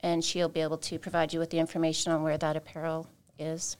and 0.00 0.24
she'll 0.24 0.48
be 0.48 0.62
able 0.62 0.78
to 0.78 0.98
provide 0.98 1.34
you 1.34 1.38
with 1.38 1.50
the 1.50 1.58
information 1.58 2.12
on 2.12 2.22
where 2.22 2.38
that 2.38 2.56
apparel 2.56 3.06
is 3.38 3.76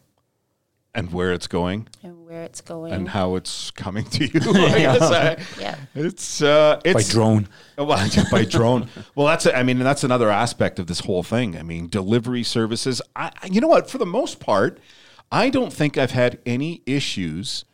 and 0.95 1.13
where 1.13 1.33
it's 1.33 1.47
going 1.47 1.89
and 2.03 2.25
where 2.25 2.43
it's 2.45 2.61
going. 2.61 2.93
and 2.93 3.09
how 3.09 3.35
it's 3.35 3.71
coming 3.73 4.05
to 4.05 4.25
you. 4.27 4.41
I 4.55 4.79
guess 4.79 5.03
I- 5.03 5.37
yeah. 5.61 5.77
It's 5.95 6.41
uh, 6.43 6.81
it's 6.85 7.09
by 7.09 7.13
drone. 7.13 7.49
Well, 7.77 8.09
by 8.31 8.45
drone. 8.45 8.89
Well, 9.17 9.27
that's 9.27 9.47
I 9.47 9.65
mean 9.65 9.81
that's 9.81 10.05
another 10.05 10.31
aspect 10.31 10.79
of 10.79 10.87
this 10.87 11.01
whole 11.01 11.25
thing. 11.25 11.57
I 11.59 11.63
mean, 11.63 11.89
delivery 11.89 12.45
services. 12.45 13.03
I, 13.17 13.33
I- 13.43 13.47
you 13.47 13.61
know 13.61 13.69
what? 13.69 13.91
For 13.91 13.99
the 13.99 14.07
most 14.07 14.39
part, 14.39 14.79
I 15.33 15.51
don't 15.51 15.73
think 15.73 15.99
I've 15.99 16.13
had 16.13 16.39
any 16.47 16.83
issues 16.87 17.65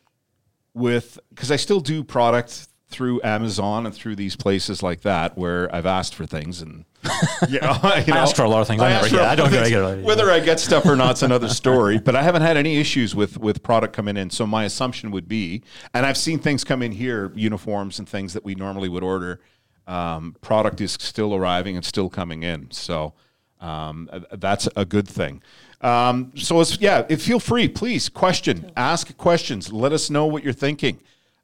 with 0.72 1.18
because 1.28 1.50
I 1.50 1.56
still 1.56 1.80
do 1.80 2.02
product 2.02 2.68
through 2.90 3.20
Amazon 3.22 3.86
and 3.86 3.94
through 3.94 4.16
these 4.16 4.36
places 4.36 4.82
like 4.82 5.02
that 5.02 5.38
where 5.38 5.74
I've 5.74 5.86
asked 5.86 6.14
for 6.14 6.26
things 6.26 6.60
and 6.60 6.84
you 7.48 7.60
know, 7.60 7.78
you 8.06 8.12
know, 8.12 8.18
ask 8.20 8.36
for 8.36 8.42
a 8.42 8.48
lot 8.48 8.60
of 8.60 8.66
things. 8.66 8.82
I 8.82 8.90
never 8.90 9.00
ask 9.04 9.10
for 9.10 9.16
get- 9.16 9.24
a 9.24 9.28
I 9.28 9.34
don't 9.34 9.44
lot 9.44 9.46
of 9.46 9.52
get 9.52 9.62
things. 9.64 9.74
regularly. 9.74 10.02
Whether 10.02 10.30
I 10.30 10.40
get 10.40 10.60
stuff 10.60 10.84
or 10.84 10.96
not 10.96 11.06
not's 11.06 11.22
another 11.22 11.48
story. 11.48 11.98
But 11.98 12.14
I 12.14 12.22
haven't 12.22 12.42
had 12.42 12.56
any 12.58 12.78
issues 12.78 13.14
with 13.14 13.38
with 13.38 13.62
product 13.62 13.94
coming 13.94 14.16
in. 14.18 14.28
So 14.30 14.46
my 14.46 14.64
assumption 14.64 15.10
would 15.12 15.26
be, 15.26 15.62
and 15.94 16.04
I've 16.04 16.18
seen 16.18 16.38
things 16.40 16.62
come 16.62 16.82
in 16.82 16.92
here, 16.92 17.32
uniforms 17.34 17.98
and 17.98 18.08
things 18.08 18.34
that 18.34 18.44
we 18.44 18.54
normally 18.54 18.88
would 18.90 19.02
order. 19.02 19.40
Um, 19.86 20.36
product 20.42 20.80
is 20.82 20.92
still 20.92 21.34
arriving 21.34 21.76
and 21.76 21.84
still 21.84 22.10
coming 22.10 22.42
in. 22.42 22.70
So 22.70 23.14
um, 23.60 24.08
that's 24.32 24.68
a 24.76 24.84
good 24.84 25.08
thing. 25.08 25.42
Um, 25.80 26.32
so 26.36 26.60
it's 26.60 26.78
yeah. 26.80 27.06
If 27.08 27.22
feel 27.22 27.40
free, 27.40 27.66
please 27.68 28.10
question, 28.10 28.70
ask 28.76 29.16
questions. 29.16 29.72
Let 29.72 29.92
us 29.92 30.10
know 30.10 30.26
what 30.26 30.44
you're 30.44 30.52
thinking. 30.52 31.00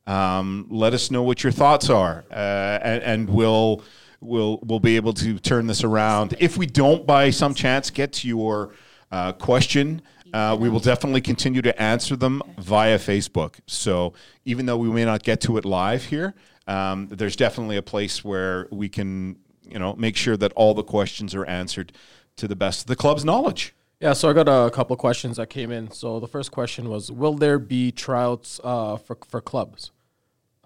Um, 0.06 0.66
let 0.70 0.94
us 0.94 1.10
know 1.10 1.22
what 1.22 1.42
your 1.42 1.52
thoughts 1.52 1.90
are, 1.90 2.24
uh, 2.30 2.34
and, 2.82 3.02
and 3.02 3.30
we'll 3.30 3.82
we'll 4.20 4.60
we'll 4.62 4.80
be 4.80 4.96
able 4.96 5.12
to 5.14 5.38
turn 5.38 5.66
this 5.66 5.82
around. 5.82 6.34
If 6.38 6.56
we 6.56 6.66
don't, 6.66 7.06
by 7.06 7.30
some 7.30 7.54
chance, 7.54 7.90
get 7.90 8.12
to 8.14 8.28
your 8.28 8.72
uh, 9.10 9.32
question, 9.32 10.02
uh, 10.32 10.56
we 10.58 10.68
will 10.68 10.80
definitely 10.80 11.20
continue 11.20 11.62
to 11.62 11.82
answer 11.82 12.16
them 12.16 12.42
via 12.58 12.98
Facebook. 12.98 13.56
So 13.66 14.12
even 14.44 14.66
though 14.66 14.76
we 14.76 14.88
may 14.88 15.04
not 15.04 15.22
get 15.22 15.40
to 15.42 15.56
it 15.56 15.64
live 15.64 16.04
here, 16.04 16.34
um, 16.66 17.08
there's 17.08 17.36
definitely 17.36 17.76
a 17.76 17.82
place 17.82 18.24
where 18.24 18.68
we 18.70 18.88
can 18.88 19.36
you 19.68 19.78
know 19.78 19.94
make 19.94 20.16
sure 20.16 20.36
that 20.36 20.52
all 20.52 20.74
the 20.74 20.84
questions 20.84 21.34
are 21.34 21.44
answered 21.46 21.92
to 22.36 22.46
the 22.46 22.56
best 22.56 22.82
of 22.82 22.86
the 22.86 22.96
club's 22.96 23.24
knowledge. 23.24 23.74
Yeah, 24.00 24.12
so 24.12 24.28
I 24.28 24.34
got 24.34 24.46
a 24.48 24.70
couple 24.70 24.94
questions 24.96 25.38
that 25.38 25.48
came 25.48 25.72
in. 25.72 25.90
So 25.90 26.20
the 26.20 26.28
first 26.28 26.52
question 26.52 26.90
was, 26.90 27.10
will 27.10 27.32
there 27.34 27.58
be 27.58 27.90
tryouts 27.90 28.60
uh, 28.62 28.96
for 28.98 29.16
for 29.26 29.40
clubs? 29.40 29.90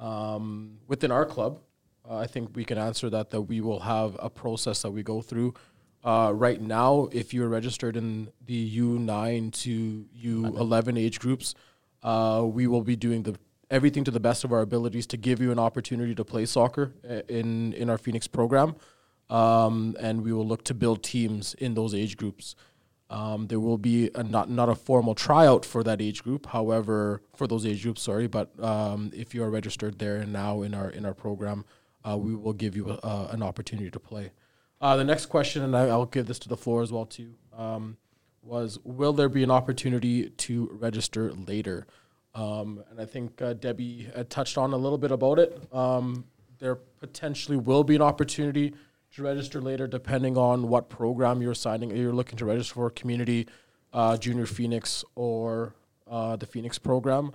Um, 0.00 0.78
within 0.88 1.12
our 1.12 1.26
club, 1.26 1.60
uh, 2.08 2.16
I 2.16 2.26
think 2.26 2.56
we 2.56 2.64
can 2.64 2.78
answer 2.78 3.10
that. 3.10 3.30
That 3.30 3.42
we 3.42 3.60
will 3.60 3.80
have 3.80 4.16
a 4.18 4.30
process 4.30 4.82
that 4.82 4.90
we 4.90 5.02
go 5.02 5.20
through. 5.20 5.54
Uh, 6.02 6.32
right 6.34 6.60
now, 6.60 7.08
if 7.12 7.34
you're 7.34 7.48
registered 7.48 7.96
in 7.96 8.30
the 8.46 8.54
U 8.54 8.98
nine 8.98 9.50
to 9.50 10.06
U 10.14 10.46
eleven 10.46 10.96
age 10.96 11.20
groups, 11.20 11.54
uh, 12.02 12.42
we 12.44 12.66
will 12.66 12.82
be 12.82 12.96
doing 12.96 13.22
the 13.22 13.36
everything 13.70 14.02
to 14.04 14.10
the 14.10 14.20
best 14.20 14.42
of 14.42 14.52
our 14.52 14.62
abilities 14.62 15.06
to 15.06 15.16
give 15.16 15.40
you 15.40 15.52
an 15.52 15.58
opportunity 15.58 16.14
to 16.14 16.24
play 16.24 16.46
soccer 16.46 16.94
uh, 17.08 17.20
in 17.28 17.74
in 17.74 17.90
our 17.90 17.98
Phoenix 17.98 18.26
program, 18.26 18.74
um, 19.28 19.94
and 20.00 20.24
we 20.24 20.32
will 20.32 20.46
look 20.46 20.64
to 20.64 20.74
build 20.74 21.02
teams 21.02 21.54
in 21.54 21.74
those 21.74 21.94
age 21.94 22.16
groups. 22.16 22.56
Um, 23.10 23.48
there 23.48 23.58
will 23.58 23.76
be 23.76 24.08
a, 24.14 24.22
not 24.22 24.48
not 24.48 24.68
a 24.68 24.74
formal 24.76 25.16
tryout 25.16 25.64
for 25.64 25.82
that 25.82 26.00
age 26.00 26.22
group. 26.22 26.46
However, 26.46 27.22
for 27.34 27.48
those 27.48 27.66
age 27.66 27.82
groups, 27.82 28.02
sorry, 28.02 28.28
but 28.28 28.48
um, 28.62 29.10
if 29.12 29.34
you 29.34 29.42
are 29.42 29.50
registered 29.50 29.98
there 29.98 30.16
and 30.16 30.32
now 30.32 30.62
in 30.62 30.74
our 30.74 30.88
in 30.88 31.04
our 31.04 31.12
program, 31.12 31.64
uh, 32.08 32.16
we 32.16 32.36
will 32.36 32.52
give 32.52 32.76
you 32.76 32.90
a, 32.90 32.94
uh, 32.94 33.28
an 33.32 33.42
opportunity 33.42 33.90
to 33.90 33.98
play. 33.98 34.30
Uh, 34.80 34.96
the 34.96 35.04
next 35.04 35.26
question, 35.26 35.62
and 35.62 35.76
I, 35.76 35.88
I'll 35.88 36.06
give 36.06 36.26
this 36.26 36.38
to 36.40 36.48
the 36.48 36.56
floor 36.56 36.82
as 36.82 36.92
well 36.92 37.04
too, 37.04 37.34
um, 37.56 37.96
was 38.42 38.78
will 38.84 39.12
there 39.12 39.28
be 39.28 39.42
an 39.42 39.50
opportunity 39.50 40.30
to 40.30 40.70
register 40.72 41.32
later? 41.32 41.88
Um, 42.32 42.84
and 42.90 43.00
I 43.00 43.06
think 43.06 43.42
uh, 43.42 43.54
Debbie 43.54 44.08
touched 44.28 44.56
on 44.56 44.72
a 44.72 44.76
little 44.76 44.98
bit 44.98 45.10
about 45.10 45.40
it. 45.40 45.60
Um, 45.74 46.26
there 46.60 46.76
potentially 46.76 47.56
will 47.56 47.82
be 47.82 47.96
an 47.96 48.02
opportunity 48.02 48.74
to 49.14 49.22
register 49.22 49.60
later, 49.60 49.86
depending 49.86 50.36
on 50.36 50.68
what 50.68 50.88
program 50.88 51.42
you're 51.42 51.54
signing. 51.54 51.94
You're 51.96 52.12
looking 52.12 52.38
to 52.38 52.44
register 52.44 52.74
for 52.74 52.90
community, 52.90 53.48
uh, 53.92 54.16
junior 54.16 54.46
Phoenix, 54.46 55.04
or 55.14 55.74
uh, 56.08 56.36
the 56.36 56.46
Phoenix 56.46 56.78
program. 56.78 57.32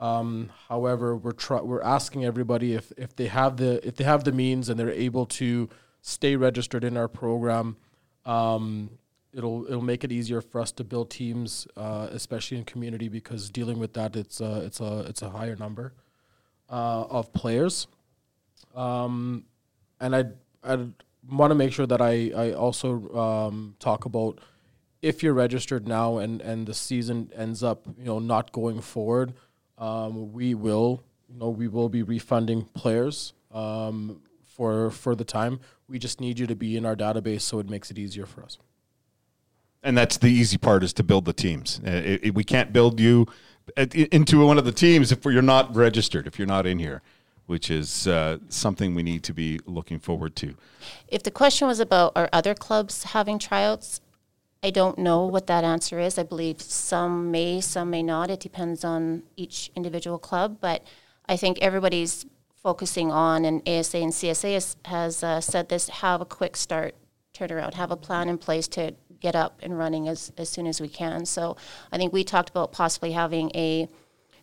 Um, 0.00 0.50
however, 0.68 1.16
we're 1.16 1.32
try- 1.32 1.60
we're 1.60 1.82
asking 1.82 2.24
everybody 2.24 2.74
if, 2.74 2.92
if 2.96 3.16
they 3.16 3.26
have 3.26 3.56
the 3.56 3.86
if 3.86 3.96
they 3.96 4.04
have 4.04 4.24
the 4.24 4.32
means 4.32 4.68
and 4.68 4.78
they're 4.78 4.90
able 4.90 5.26
to 5.26 5.68
stay 6.02 6.36
registered 6.36 6.84
in 6.84 6.96
our 6.96 7.08
program. 7.08 7.76
Um, 8.24 8.90
it'll 9.34 9.66
it'll 9.66 9.82
make 9.82 10.04
it 10.04 10.12
easier 10.12 10.40
for 10.40 10.60
us 10.60 10.72
to 10.72 10.84
build 10.84 11.10
teams, 11.10 11.66
uh, 11.76 12.08
especially 12.12 12.58
in 12.58 12.64
community, 12.64 13.08
because 13.08 13.50
dealing 13.50 13.78
with 13.78 13.92
that 13.94 14.16
it's 14.16 14.40
a 14.40 14.62
it's 14.64 14.80
a 14.80 15.00
it's 15.08 15.22
a 15.22 15.30
higher 15.30 15.56
number 15.56 15.92
uh, 16.70 17.04
of 17.10 17.32
players. 17.32 17.88
Um, 18.74 19.44
and 20.00 20.14
I 20.14 20.24
I 20.62 20.86
want 21.30 21.50
to 21.50 21.54
make 21.54 21.72
sure 21.72 21.86
that 21.86 22.00
I 22.00 22.30
I 22.36 22.52
also 22.52 23.08
um, 23.16 23.74
talk 23.78 24.04
about 24.04 24.38
if 25.02 25.22
you're 25.22 25.34
registered 25.34 25.86
now 25.86 26.18
and 26.18 26.40
and 26.40 26.66
the 26.66 26.74
season 26.74 27.30
ends 27.36 27.62
up 27.62 27.86
you 27.98 28.04
know 28.04 28.18
not 28.18 28.52
going 28.52 28.80
forward, 28.80 29.34
um, 29.78 30.32
we 30.32 30.54
will 30.54 31.02
you 31.28 31.38
know 31.38 31.50
we 31.50 31.68
will 31.68 31.88
be 31.88 32.02
refunding 32.02 32.62
players 32.74 33.32
um, 33.52 34.20
for 34.44 34.90
for 34.90 35.14
the 35.14 35.24
time. 35.24 35.60
We 35.88 35.98
just 35.98 36.20
need 36.20 36.38
you 36.38 36.46
to 36.46 36.54
be 36.56 36.76
in 36.76 36.84
our 36.84 36.96
database 36.96 37.40
so 37.42 37.58
it 37.60 37.70
makes 37.70 37.90
it 37.90 37.98
easier 37.98 38.26
for 38.26 38.42
us. 38.42 38.58
And 39.82 39.96
that's 39.96 40.18
the 40.18 40.28
easy 40.28 40.58
part 40.58 40.82
is 40.82 40.92
to 40.94 41.02
build 41.04 41.24
the 41.24 41.32
teams. 41.32 41.80
Uh, 41.86 41.90
it- 41.90 42.20
it- 42.24 42.34
we 42.34 42.44
can't 42.44 42.72
build 42.72 42.98
you 43.00 43.26
into 43.76 44.44
one 44.44 44.58
of 44.58 44.64
the 44.64 44.72
teams 44.72 45.12
if 45.12 45.24
you're 45.24 45.40
not 45.42 45.74
registered, 45.76 46.26
if 46.26 46.38
you're 46.38 46.48
not 46.48 46.66
in 46.66 46.78
here, 46.78 47.00
which 47.48 47.70
is 47.70 48.06
uh, 48.06 48.36
something 48.50 48.94
we 48.94 49.02
need 49.02 49.22
to 49.24 49.32
be 49.32 49.58
looking 49.64 49.98
forward 49.98 50.36
to. 50.36 50.54
If 51.08 51.22
the 51.22 51.30
question 51.30 51.66
was 51.66 51.80
about 51.80 52.12
are 52.14 52.28
other 52.30 52.54
clubs 52.54 53.04
having 53.04 53.38
tryouts, 53.38 54.02
I 54.62 54.70
don't 54.70 54.98
know 54.98 55.24
what 55.24 55.46
that 55.46 55.64
answer 55.64 55.98
is. 55.98 56.18
I 56.18 56.24
believe 56.24 56.60
some 56.60 57.30
may, 57.30 57.62
some 57.62 57.88
may 57.88 58.02
not. 58.02 58.28
It 58.28 58.40
depends 58.40 58.84
on 58.84 59.22
each 59.34 59.70
individual 59.74 60.18
club. 60.18 60.58
But 60.60 60.84
I 61.26 61.38
think 61.38 61.58
everybody's 61.62 62.26
focusing 62.62 63.10
on, 63.10 63.46
and 63.46 63.66
ASA 63.66 63.96
and 63.96 64.12
CSA 64.12 64.52
has, 64.52 64.76
has 64.84 65.24
uh, 65.24 65.40
said 65.40 65.70
this 65.70 65.88
have 65.88 66.20
a 66.20 66.26
quick 66.26 66.54
start 66.54 66.94
turnaround, 67.32 67.74
have 67.74 67.90
a 67.90 67.96
plan 67.96 68.28
in 68.28 68.36
place 68.36 68.68
to 68.68 68.94
get 69.20 69.34
up 69.34 69.58
and 69.62 69.78
running 69.78 70.06
as, 70.06 70.32
as 70.36 70.50
soon 70.50 70.66
as 70.66 70.82
we 70.82 70.88
can. 70.88 71.24
So 71.24 71.56
I 71.90 71.96
think 71.96 72.12
we 72.12 72.24
talked 72.24 72.50
about 72.50 72.72
possibly 72.72 73.12
having 73.12 73.50
a 73.54 73.88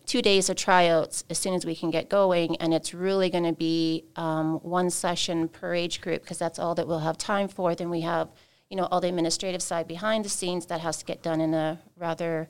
two 0.06 0.22
days 0.22 0.48
of 0.48 0.56
tryouts 0.56 1.24
as 1.28 1.38
soon 1.38 1.54
as 1.54 1.66
we 1.66 1.74
can 1.74 1.90
get 1.90 2.08
going, 2.08 2.56
and 2.56 2.72
it's 2.72 2.94
really 2.94 3.28
going 3.28 3.44
to 3.44 3.52
be 3.52 4.04
um, 4.16 4.54
one 4.60 4.88
session 4.88 5.48
per 5.48 5.74
age 5.74 6.00
group 6.00 6.22
because 6.22 6.38
that's 6.38 6.58
all 6.58 6.74
that 6.76 6.86
we'll 6.86 7.00
have 7.00 7.18
time 7.18 7.48
for. 7.48 7.74
Then 7.74 7.90
we 7.90 8.00
have, 8.02 8.28
you 8.70 8.76
know, 8.76 8.84
all 8.84 9.00
the 9.00 9.08
administrative 9.08 9.62
side 9.62 9.88
behind 9.88 10.24
the 10.24 10.28
scenes 10.28 10.66
that 10.66 10.80
has 10.80 10.96
to 10.98 11.04
get 11.04 11.22
done 11.22 11.40
in 11.40 11.52
a 11.54 11.80
rather, 11.96 12.48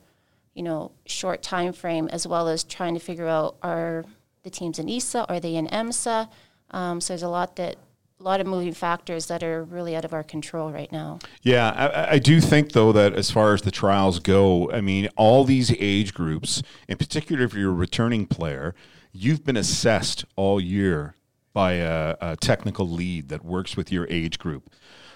you 0.55 0.63
know, 0.63 0.93
short 1.07 1.43
time 1.43 1.73
frame, 1.73 2.09
as 2.13 2.27
well 2.27 2.49
as 2.49 2.63
trying 2.63 2.95
to 2.95 3.01
figure 3.01 3.27
out 3.27 3.57
are 3.63 4.05
the 4.43 4.51
teams 4.51 4.79
in 4.79 4.89
ESA, 4.89 5.27
are 5.29 5.41
they 5.41 5.57
in 5.57 5.67
EMSA? 5.69 6.29
Um, 6.71 7.01
so 7.01 7.13
there's 7.13 7.23
a 7.23 7.29
lot 7.29 7.57
that, 7.57 7.77
a 8.19 8.23
lot 8.23 8.41
of 8.41 8.47
moving 8.47 8.73
factors 8.73 9.27
that 9.27 9.43
are 9.43 9.63
really 9.65 9.95
out 9.95 10.05
of 10.05 10.13
our 10.15 10.23
control 10.23 10.73
right 10.73 10.91
now. 10.91 11.19
Yeah, 11.43 11.71
I, 11.71 12.15
I 12.15 12.19
do 12.19 12.41
think 12.41 12.73
though 12.73 12.93
that 12.93 13.13
as 13.15 13.31
far 13.31 13.53
as 13.53 13.63
the 13.63 13.71
trials 13.71 14.21
go, 14.21 14.71
I 14.71 14.81
mean, 14.81 15.09
all 15.17 15.45
these 15.45 15.75
age 15.79 16.15
groups, 16.15 16.63
in 16.89 16.97
particular 16.97 17.45
if 17.45 17.53
you're 17.55 17.71
a 17.71 17.75
returning 17.75 18.27
player, 18.27 18.75
you've 19.13 19.45
been 19.45 19.57
assessed 19.57 20.25
all 20.35 20.61
year 20.61 21.15
by 21.53 21.75
a, 21.75 22.17
a 22.21 22.37
technical 22.37 22.89
lead 22.89 23.29
that 23.29 23.45
works 23.45 23.77
with 23.77 23.93
your 23.93 24.07
age 24.09 24.39
group. 24.39 24.71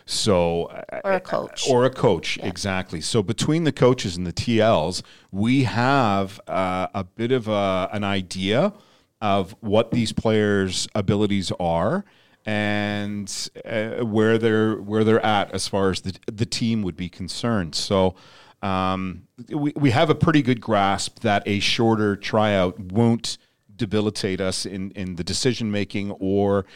So, 0.05 0.65
Or 1.05 1.13
a 1.13 1.21
coach. 1.21 1.69
or 1.71 1.85
a 1.85 1.91
coach, 1.91 2.39
exactly. 2.43 3.01
So 3.01 3.23
between 3.23 3.65
the 3.65 3.73
coaches 3.73 4.17
and 4.17 4.27
the 4.27 4.33
TLs, 4.33 5.03
we 5.31 5.65
have 5.65 6.41
uh, 6.49 6.89
a 6.95 7.05
bit 7.05 7.31
of 7.33 7.47
a, 7.47 7.89
an 7.93 8.03
idea 8.03 8.73
of 9.21 9.55
what 9.61 9.91
these 9.91 10.13
players' 10.13 10.89
abilities 10.95 11.53
are 11.61 12.05
and 12.47 13.51
uh, 13.65 14.05
where 14.05 14.39
they're 14.39 14.77
where 14.77 15.05
they're 15.05 15.25
at 15.25 15.53
as 15.53 15.69
far 15.69 15.91
as 15.91 16.01
the 16.01 16.15
the 16.27 16.47
team 16.47 16.83
would 16.83 16.97
be 16.97 17.09
concerned. 17.09 17.75
So. 17.75 18.15
Um, 18.63 19.27
we, 19.49 19.73
we 19.75 19.91
have 19.91 20.11
a 20.11 20.15
pretty 20.15 20.43
good 20.43 20.61
grasp 20.61 21.21
that 21.21 21.43
a 21.47 21.61
shorter 21.61 22.15
tryout 22.15 22.79
won't 22.79 23.39
debilitate 23.75 24.39
us 24.39 24.67
in, 24.67 24.91
in 24.91 25.17
the 25.17 25.25
decision 25.25 25.71
making 25.71 26.11
or 26.21 26.67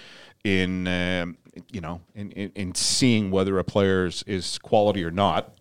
in 0.45 0.89
um, 0.89 1.37
you 1.71 1.81
know 1.81 2.01
in, 2.15 2.33
in, 2.33 2.51
in 2.55 2.75
seeing 2.75 3.31
whether 3.31 3.59
a 3.59 3.65
player 3.65 4.07
is, 4.07 4.25
is 4.27 4.59
quality 4.59 5.05
or 5.05 5.11
not. 5.11 5.55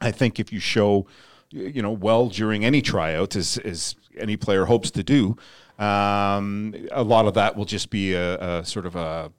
I 0.00 0.10
think 0.10 0.38
if 0.38 0.52
you 0.52 0.60
show 0.60 1.06
you 1.50 1.82
know 1.82 1.90
well 1.90 2.28
during 2.28 2.64
any 2.64 2.82
tryout 2.82 3.34
as, 3.34 3.58
as 3.58 3.96
any 4.16 4.36
player 4.36 4.66
hopes 4.66 4.90
to 4.92 5.02
do, 5.02 5.36
um, 5.80 6.74
a 6.92 7.02
lot 7.02 7.26
of 7.26 7.34
that 7.34 7.56
will 7.56 7.64
just 7.64 7.90
be 7.90 8.12
a, 8.12 8.58
a 8.58 8.64
sort 8.64 8.84
of 8.84 8.96
a, 8.96 9.32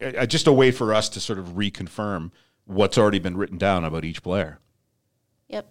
a 0.00 0.26
just 0.26 0.46
a 0.46 0.52
way 0.52 0.70
for 0.70 0.92
us 0.92 1.08
to 1.08 1.20
sort 1.20 1.38
of 1.38 1.48
reconfirm 1.50 2.30
what's 2.66 2.98
already 2.98 3.18
been 3.18 3.36
written 3.36 3.56
down 3.56 3.84
about 3.84 4.04
each 4.04 4.22
player. 4.22 4.58
Yep. 5.48 5.66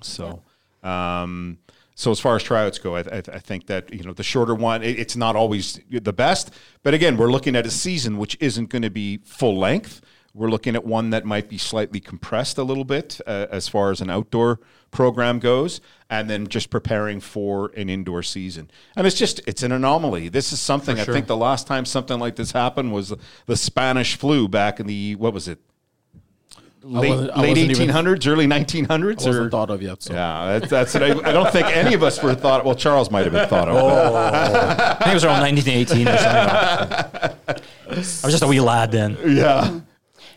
So, 0.00 0.42
um, 0.82 1.58
so 1.94 2.10
as 2.10 2.18
far 2.18 2.34
as 2.34 2.42
tryouts 2.42 2.78
go, 2.78 2.96
I, 2.96 3.00
I, 3.00 3.18
I 3.18 3.38
think 3.38 3.68
that 3.68 3.94
you 3.94 4.02
know 4.02 4.12
the 4.12 4.24
shorter 4.24 4.54
one, 4.54 4.82
it, 4.82 4.98
it's 4.98 5.14
not 5.14 5.36
always 5.36 5.80
the 5.88 6.12
best. 6.12 6.50
But 6.82 6.92
again, 6.92 7.16
we're 7.16 7.30
looking 7.30 7.54
at 7.54 7.64
a 7.66 7.70
season 7.70 8.18
which 8.18 8.36
isn't 8.40 8.68
going 8.68 8.82
to 8.82 8.90
be 8.90 9.18
full 9.18 9.56
length. 9.56 10.00
We're 10.36 10.50
looking 10.50 10.74
at 10.74 10.84
one 10.84 11.10
that 11.10 11.24
might 11.24 11.48
be 11.48 11.58
slightly 11.58 12.00
compressed 12.00 12.58
a 12.58 12.64
little 12.64 12.84
bit 12.84 13.20
uh, 13.24 13.46
as 13.52 13.68
far 13.68 13.92
as 13.92 14.00
an 14.00 14.10
outdoor 14.10 14.58
program 14.90 15.38
goes, 15.38 15.80
and 16.10 16.28
then 16.28 16.48
just 16.48 16.70
preparing 16.70 17.20
for 17.20 17.70
an 17.76 17.88
indoor 17.88 18.24
season. 18.24 18.68
And 18.96 19.06
it's 19.06 19.16
just 19.16 19.40
it's 19.46 19.62
an 19.62 19.70
anomaly. 19.70 20.28
This 20.28 20.52
is 20.52 20.58
something 20.58 20.98
I 20.98 21.04
think 21.04 21.28
the 21.28 21.36
last 21.36 21.68
time 21.68 21.84
something 21.84 22.18
like 22.18 22.34
this 22.34 22.50
happened 22.50 22.92
was 22.92 23.12
the 23.46 23.56
Spanish 23.56 24.16
flu 24.16 24.48
back 24.48 24.80
in 24.80 24.88
the 24.88 25.14
what 25.14 25.32
was 25.32 25.46
it? 25.46 25.60
Late, 26.82 27.10
late 27.12 27.30
wasn't 27.36 27.56
even- 27.80 27.88
1800s, 27.88 28.26
early 28.26 28.46
1900s, 28.46 28.90
I 29.22 29.24
or 29.24 29.28
wasn't 29.28 29.50
thought 29.52 29.70
of 29.70 29.80
yet. 29.80 30.02
So. 30.02 30.12
yeah, 30.12 30.58
that's, 30.58 30.70
that's 30.70 30.94
it. 30.94 31.02
I, 31.02 31.12
I 31.30 31.32
don't 31.32 31.50
think 31.50 31.66
any 31.68 31.94
of 31.94 32.02
us 32.02 32.22
were 32.22 32.34
thought. 32.34 32.62
Well, 32.64 32.74
Charles 32.74 33.10
might 33.10 33.24
have 33.24 33.32
been 33.32 33.48
thought 33.48 33.68
of. 33.68 33.76
I 33.76 34.94
think 34.98 35.10
it 35.12 35.14
was 35.14 35.24
around 35.24 35.40
1918 35.40 36.08
or 36.08 36.18
something. 36.18 37.60
I 37.88 38.26
was 38.26 38.32
just 38.32 38.42
a 38.42 38.46
wee 38.48 38.60
lad 38.60 38.90
then. 38.92 39.16
yeah. 39.24 39.80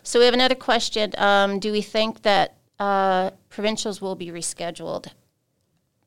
So 0.08 0.20
we 0.20 0.26
have 0.26 0.34
another 0.34 0.56
question. 0.56 1.12
Um, 1.18 1.60
do 1.60 1.74
we 1.74 1.82
think 1.82 2.22
that 2.22 2.56
uh, 2.80 3.32
provincials 3.50 4.00
will 4.00 4.16
be 4.16 4.28
rescheduled? 4.28 5.08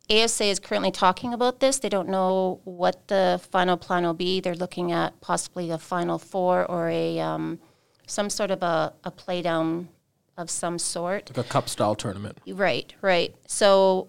ASA 0.09 0.45
is 0.45 0.59
currently 0.59 0.91
talking 0.91 1.35
about 1.35 1.61
this. 1.61 1.79
They 1.81 1.91
don't 1.91 2.09
know 2.09 2.63
what 2.65 3.09
the 3.09 3.39
final 3.51 3.77
plan 3.77 4.05
will 4.05 4.15
be. 4.15 4.41
They're 4.41 4.55
looking 4.55 4.91
at 4.91 5.21
possibly 5.21 5.71
a 5.71 5.77
final 5.77 6.19
four 6.19 6.65
or 6.65 6.89
a 6.89 7.21
um, 7.21 7.59
some 8.07 8.31
sort 8.31 8.51
of 8.51 8.63
a, 8.63 8.95
a 9.05 9.11
play 9.11 9.43
down 9.43 9.91
of 10.39 10.49
some 10.49 10.79
sort. 10.79 11.37
Like 11.37 11.47
a 11.47 11.51
cup 11.51 11.69
style 11.69 11.95
tournament. 11.95 12.39
Right, 12.49 12.95
right. 13.03 13.35
So, 13.49 14.09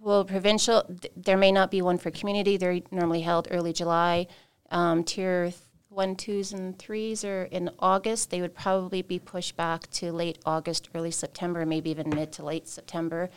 well, 0.00 0.24
provincial, 0.24 0.84
th- 0.84 1.12
there 1.16 1.36
may 1.36 1.50
not 1.50 1.72
be 1.72 1.82
one 1.82 1.98
for 1.98 2.12
community. 2.12 2.56
They're 2.56 2.78
normally 2.92 3.22
held 3.22 3.48
early 3.50 3.72
July. 3.72 4.28
Um, 4.70 5.02
tier 5.02 5.52
one, 5.92 6.16
twos, 6.16 6.52
and 6.52 6.78
threes 6.78 7.24
are 7.24 7.44
in 7.44 7.70
August. 7.78 8.30
They 8.30 8.40
would 8.40 8.54
probably 8.54 9.02
be 9.02 9.18
pushed 9.18 9.56
back 9.56 9.90
to 9.92 10.12
late 10.12 10.38
August, 10.44 10.88
early 10.94 11.10
September, 11.10 11.66
maybe 11.66 11.90
even 11.90 12.08
mid 12.10 12.32
to 12.32 12.44
late 12.44 12.66
September. 12.66 13.30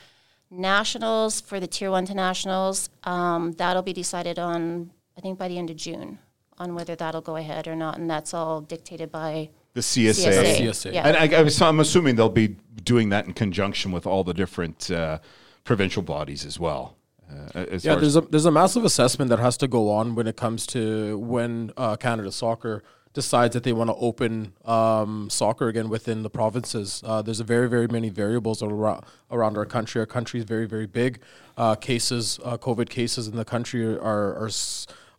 Nationals 0.50 1.42
for 1.42 1.60
the 1.60 1.68
tier 1.68 1.92
one 1.92 2.06
to 2.06 2.14
nationals, 2.14 2.90
um, 3.04 3.52
that'll 3.54 3.82
be 3.82 3.94
decided 3.94 4.40
on, 4.40 4.92
I 5.18 5.22
think, 5.22 5.38
by 5.38 5.48
the 5.48 5.58
end 5.58 5.70
of 5.70 5.76
June 5.76 6.20
on 6.58 6.74
whether 6.74 6.96
that'll 6.96 7.22
go 7.22 7.36
ahead 7.36 7.68
or 7.68 7.76
not. 7.76 7.98
And 7.98 8.10
that's 8.10 8.34
all 8.34 8.62
dictated 8.62 9.12
by 9.12 9.50
The 9.74 9.82
CSA. 9.82 10.30
CSA. 10.30 10.58
CSA. 10.62 10.94
Yeah. 10.94 11.08
And 11.08 11.18
I, 11.18 11.40
I 11.40 11.42
was, 11.42 11.62
I'm 11.62 11.80
assuming 11.80 12.16
they'll 12.16 12.30
be 12.30 12.56
doing 12.84 13.10
that 13.10 13.26
in 13.26 13.34
conjunction 13.34 13.92
with 13.92 14.06
all 14.08 14.24
the 14.24 14.34
different 14.34 14.90
uh, 14.90 15.20
provincial 15.64 16.02
bodies 16.02 16.46
as 16.46 16.60
well. 16.60 16.96
Uh, 17.30 17.66
Yeah, 17.82 17.96
there's 17.96 18.16
a 18.16 18.22
there's 18.22 18.46
a 18.46 18.52
massive 18.52 18.86
assessment 18.86 19.30
that 19.30 19.40
has 19.40 19.58
to 19.58 19.68
go 19.68 19.92
on 19.92 20.16
when 20.16 20.28
it 20.28 20.36
comes 20.36 20.66
to 20.68 21.18
when 21.18 21.72
uh, 21.78 21.96
Canada 21.96 22.32
Soccer 22.32 22.84
decides 23.16 23.54
that 23.54 23.64
they 23.64 23.72
want 23.74 23.90
to 23.90 23.96
open 23.96 24.54
um, 24.66 25.30
soccer 25.30 25.70
again 25.70 25.88
within 25.90 26.22
the 26.22 26.30
provinces. 26.30 27.02
Uh, 27.06 27.22
there's 27.22 27.40
a 27.40 27.44
very 27.46 27.68
very 27.68 27.88
many 27.88 28.10
variables 28.10 28.62
around 28.62 29.04
around 29.32 29.58
our 29.58 29.66
country. 29.66 30.00
Our 30.00 30.06
country 30.06 30.40
is 30.40 30.46
very 30.46 30.68
very 30.68 30.86
big. 30.86 31.20
Uh, 31.58 31.76
cases, 31.76 32.40
uh, 32.44 32.58
COVID 32.58 32.90
cases 32.90 33.28
in 33.28 33.36
the 33.36 33.46
country 33.46 33.84
are 33.86 34.36
are 34.44 34.50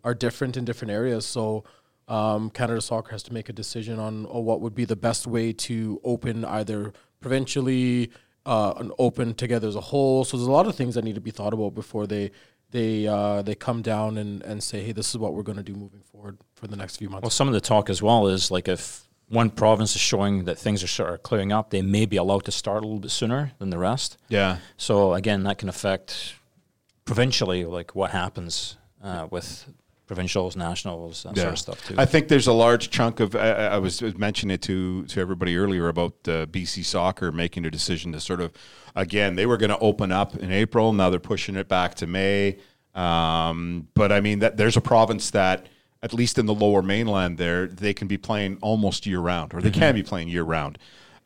are, 0.04 0.14
different 0.14 0.56
in 0.56 0.64
different 0.64 0.92
areas. 0.92 1.26
So. 1.26 1.64
Um, 2.08 2.50
Canada 2.50 2.80
Soccer 2.80 3.10
has 3.10 3.24
to 3.24 3.32
make 3.32 3.48
a 3.48 3.52
decision 3.52 3.98
on 3.98 4.26
uh, 4.26 4.38
what 4.38 4.60
would 4.60 4.76
be 4.76 4.84
the 4.84 4.94
best 4.94 5.26
way 5.26 5.52
to 5.52 6.00
open 6.04 6.44
either 6.44 6.92
provincially, 7.20 8.12
uh, 8.46 8.72
and 8.78 8.92
open 8.98 9.34
together 9.34 9.68
as 9.68 9.76
a 9.76 9.80
whole. 9.80 10.24
So 10.24 10.36
there's 10.36 10.46
a 10.46 10.52
lot 10.52 10.66
of 10.66 10.74
things 10.74 10.94
that 10.94 11.04
need 11.04 11.16
to 11.16 11.20
be 11.20 11.30
thought 11.32 11.52
about 11.52 11.74
before 11.74 12.06
they 12.06 12.30
they 12.70 13.06
uh, 13.06 13.42
they 13.42 13.54
come 13.54 13.82
down 13.82 14.16
and, 14.16 14.42
and 14.42 14.62
say, 14.62 14.82
hey, 14.82 14.92
this 14.92 15.10
is 15.10 15.18
what 15.18 15.34
we're 15.34 15.42
going 15.42 15.58
to 15.58 15.62
do 15.62 15.74
moving 15.74 16.02
forward 16.02 16.38
for 16.54 16.66
the 16.66 16.76
next 16.76 16.96
few 16.96 17.10
months. 17.10 17.22
Well, 17.22 17.30
some 17.30 17.48
of 17.48 17.54
the 17.54 17.60
talk 17.60 17.90
as 17.90 18.02
well 18.02 18.28
is 18.28 18.50
like 18.50 18.68
if 18.68 19.06
one 19.28 19.50
province 19.50 19.94
is 19.96 20.00
showing 20.00 20.44
that 20.44 20.58
things 20.58 20.82
are 20.82 20.88
sort 20.88 21.12
of 21.12 21.22
clearing 21.22 21.52
up, 21.52 21.70
they 21.70 21.82
may 21.82 22.06
be 22.06 22.16
allowed 22.16 22.44
to 22.44 22.52
start 22.52 22.82
a 22.84 22.86
little 22.86 23.00
bit 23.00 23.10
sooner 23.10 23.52
than 23.58 23.70
the 23.70 23.78
rest. 23.78 24.16
yeah. 24.28 24.58
So 24.76 25.14
again, 25.14 25.42
that 25.44 25.58
can 25.58 25.68
affect 25.68 26.34
provincially, 27.04 27.64
like 27.64 27.94
what 27.94 28.10
happens 28.10 28.76
uh, 29.02 29.26
with 29.30 29.66
provincials, 30.06 30.56
nationals, 30.56 31.24
that 31.24 31.36
sort 31.36 31.52
of 31.52 31.58
stuff 31.58 31.86
too. 31.86 31.94
I 31.98 32.06
think 32.06 32.28
there's 32.28 32.46
a 32.46 32.52
large 32.52 32.90
chunk 32.90 33.20
of. 33.20 33.34
I, 33.34 33.50
I 33.50 33.78
was 33.78 34.00
was 34.02 34.16
mentioning 34.16 34.54
it 34.54 34.62
to 34.62 35.04
to 35.06 35.20
everybody 35.20 35.56
earlier 35.56 35.88
about 35.88 36.12
uh, 36.26 36.46
BC 36.46 36.84
Soccer 36.84 37.32
making 37.32 37.66
a 37.66 37.70
decision 37.70 38.12
to 38.12 38.20
sort 38.20 38.40
of, 38.40 38.52
again, 38.94 39.34
they 39.36 39.46
were 39.46 39.56
going 39.56 39.70
to 39.70 39.78
open 39.78 40.12
up 40.12 40.36
in 40.36 40.52
April. 40.52 40.92
Now 40.92 41.10
they're 41.10 41.18
pushing 41.20 41.56
it 41.56 41.68
back 41.68 41.94
to 41.96 42.06
May. 42.06 42.58
Um, 42.94 43.88
but 43.94 44.10
I 44.12 44.20
mean, 44.20 44.38
that 44.38 44.56
there's 44.56 44.76
a 44.76 44.80
province 44.80 45.30
that, 45.32 45.66
at 46.02 46.14
least 46.14 46.38
in 46.38 46.46
the 46.46 46.54
Lower 46.54 46.82
Mainland, 46.82 47.36
there 47.36 47.66
they 47.66 47.92
can 47.92 48.08
be 48.08 48.16
playing 48.16 48.58
almost 48.62 49.06
year 49.06 49.20
round, 49.20 49.52
or 49.54 49.60
they 49.60 49.70
can 49.70 49.94
be 49.94 50.02
playing 50.02 50.28
year 50.28 50.44
round. 50.44 50.78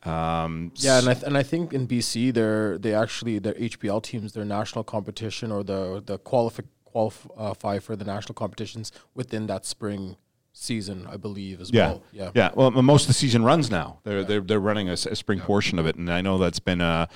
Um, 0.03 0.71
Yeah, 0.75 0.97
and 0.97 1.07
I 1.07 1.13
th- 1.13 1.25
and 1.25 1.37
I 1.37 1.43
think 1.43 1.73
in 1.73 1.87
BC, 1.87 2.33
they're 2.33 2.77
they 2.77 2.93
actually 2.93 3.37
their 3.39 3.53
HPL 3.53 4.01
teams, 4.01 4.33
their 4.33 4.45
national 4.45 4.83
competition 4.83 5.51
or 5.51 5.63
the 5.63 6.01
the 6.03 6.17
qualify 6.17 6.63
qualify 6.91 7.79
for 7.79 7.95
the 7.95 8.05
national 8.05 8.33
competitions 8.35 8.91
within 9.15 9.47
that 9.47 9.65
spring 9.65 10.17
season, 10.53 11.07
I 11.09 11.17
believe 11.17 11.61
as 11.61 11.71
Yeah, 11.71 11.87
well. 11.87 12.03
Yeah, 12.11 12.31
yeah. 12.35 12.49
Well, 12.53 12.71
most 12.71 13.03
of 13.03 13.07
the 13.07 13.13
season 13.13 13.43
runs 13.43 13.69
now. 13.71 13.99
They're 14.03 14.23
they're 14.23 14.41
they're 14.41 14.59
running 14.59 14.89
a 14.89 14.97
spring 14.97 15.39
portion 15.39 15.79
of 15.79 15.85
it, 15.85 15.95
and 15.95 16.11
I 16.11 16.21
know 16.21 16.37
that's 16.37 16.59
been 16.59 16.81
a 16.81 17.07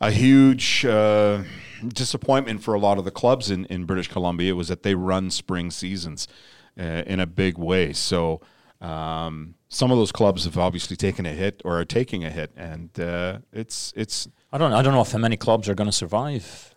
a 0.00 0.10
huge 0.10 0.84
uh, 0.84 1.44
disappointment 1.86 2.62
for 2.62 2.74
a 2.74 2.78
lot 2.78 2.98
of 2.98 3.04
the 3.04 3.10
clubs 3.10 3.50
in 3.50 3.64
in 3.66 3.84
British 3.84 4.08
Columbia. 4.08 4.54
Was 4.54 4.68
that 4.68 4.82
they 4.82 4.94
run 4.94 5.30
spring 5.30 5.70
seasons 5.70 6.28
uh, 6.78 7.02
in 7.06 7.20
a 7.20 7.26
big 7.26 7.58
way. 7.58 7.92
So. 7.92 8.40
Um, 8.80 9.54
some 9.68 9.90
of 9.90 9.96
those 9.96 10.12
clubs 10.12 10.44
have 10.44 10.58
obviously 10.58 10.94
taken 10.94 11.24
a 11.24 11.32
hit 11.32 11.62
or 11.64 11.80
are 11.80 11.86
taking 11.86 12.22
a 12.22 12.28
hit, 12.28 12.50
and 12.54 12.90
uh, 13.00 13.38
it's 13.50 13.94
it's 13.96 14.28
I 14.52 14.58
don't 14.58 14.74
I 14.74 14.82
don't 14.82 14.92
know 14.92 15.00
if 15.00 15.14
many 15.16 15.38
clubs 15.38 15.70
are 15.70 15.74
going 15.74 15.88
to 15.88 15.92
survive 15.96 16.73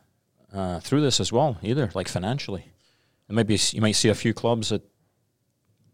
uh, 0.58 0.80
through 0.80 1.02
this 1.02 1.20
as 1.20 1.32
well 1.32 1.58
either, 1.62 1.92
like 1.94 2.08
financially. 2.08 2.66
And 3.28 3.36
maybe 3.36 3.58
you 3.72 3.82
might 3.82 3.92
see 3.92 4.10
a 4.10 4.16
few 4.16 4.34
clubs 4.34 4.70
that 4.70 4.82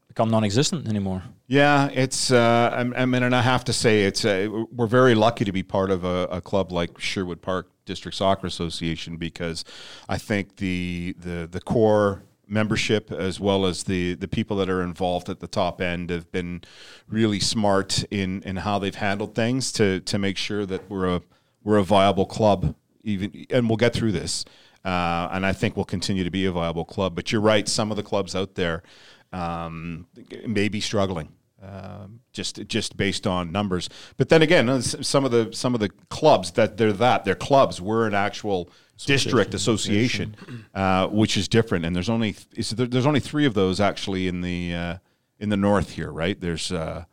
become 0.07 0.29
non-existent 0.29 0.87
anymore. 0.87 1.23
Yeah, 1.47 1.89
it's. 1.93 2.31
Uh, 2.31 2.69
I, 2.73 3.05
mean, 3.05 3.23
and 3.23 3.35
I 3.35 3.41
have 3.41 3.65
to 3.65 3.73
say, 3.73 4.03
it's. 4.03 4.23
Uh, 4.23 4.47
we're 4.71 4.87
very 4.87 5.15
lucky 5.15 5.43
to 5.43 5.51
be 5.51 5.63
part 5.63 5.91
of 5.91 6.03
a, 6.03 6.27
a 6.31 6.41
club 6.41 6.71
like 6.71 6.99
Sherwood 6.99 7.41
Park 7.41 7.69
District 7.85 8.15
Soccer 8.15 8.47
Association 8.47 9.17
because 9.17 9.65
I 10.07 10.17
think 10.17 10.57
the 10.57 11.15
the 11.19 11.47
the 11.51 11.59
core 11.59 12.23
membership 12.47 13.11
as 13.11 13.39
well 13.39 13.65
as 13.65 13.83
the 13.83 14.13
the 14.13 14.27
people 14.27 14.57
that 14.57 14.69
are 14.69 14.83
involved 14.83 15.29
at 15.29 15.39
the 15.39 15.47
top 15.47 15.81
end 15.81 16.09
have 16.09 16.31
been 16.31 16.61
really 17.07 17.39
smart 17.39 18.03
in 18.11 18.41
in 18.43 18.57
how 18.57 18.77
they've 18.79 18.95
handled 18.95 19.33
things 19.33 19.71
to 19.73 19.99
to 20.01 20.19
make 20.19 20.37
sure 20.37 20.65
that 20.65 20.89
we're 20.89 21.15
a 21.15 21.21
we're 21.63 21.77
a 21.77 21.83
viable 21.83 22.25
club 22.25 22.75
even 23.03 23.45
and 23.49 23.69
we'll 23.69 23.77
get 23.77 23.93
through 23.93 24.11
this 24.11 24.45
uh, 24.85 25.29
and 25.31 25.45
I 25.45 25.53
think 25.53 25.75
we'll 25.75 25.85
continue 25.85 26.23
to 26.23 26.31
be 26.31 26.45
a 26.45 26.51
viable 26.51 26.85
club 26.85 27.15
but 27.15 27.31
you're 27.31 27.41
right 27.41 27.67
some 27.67 27.91
of 27.91 27.97
the 27.97 28.03
clubs 28.03 28.35
out 28.35 28.55
there 28.55 28.83
um, 29.31 30.07
may 30.45 30.69
be 30.69 30.79
struggling 30.79 31.29
um, 31.63 32.19
just 32.33 32.67
just 32.67 32.97
based 32.97 33.25
on 33.25 33.51
numbers. 33.51 33.89
But 34.17 34.27
then 34.27 34.41
again, 34.41 34.67
uh, 34.67 34.81
some 34.81 35.23
of 35.23 35.31
the 35.31 35.53
some 35.53 35.73
of 35.73 35.79
the 35.79 35.89
clubs 36.09 36.51
that 36.51 36.75
they're 36.75 36.91
that 36.91 37.23
they're 37.23 37.35
clubs. 37.35 37.79
We're 37.79 38.05
an 38.05 38.13
actual 38.13 38.69
district 39.05 39.53
association, 39.53 40.35
uh, 40.75 41.07
which 41.07 41.37
is 41.37 41.47
different. 41.47 41.85
And 41.85 41.95
there's 41.95 42.09
only 42.09 42.35
is 42.55 42.71
there, 42.71 42.87
there's 42.87 43.05
only 43.05 43.21
three 43.21 43.45
of 43.45 43.53
those 43.53 43.79
actually 43.79 44.27
in 44.27 44.41
the 44.41 44.73
uh, 44.73 44.97
in 45.39 45.49
the 45.49 45.57
north 45.57 45.91
here, 45.91 46.11
right? 46.11 46.39
There's 46.39 46.71
uh, 46.71 47.05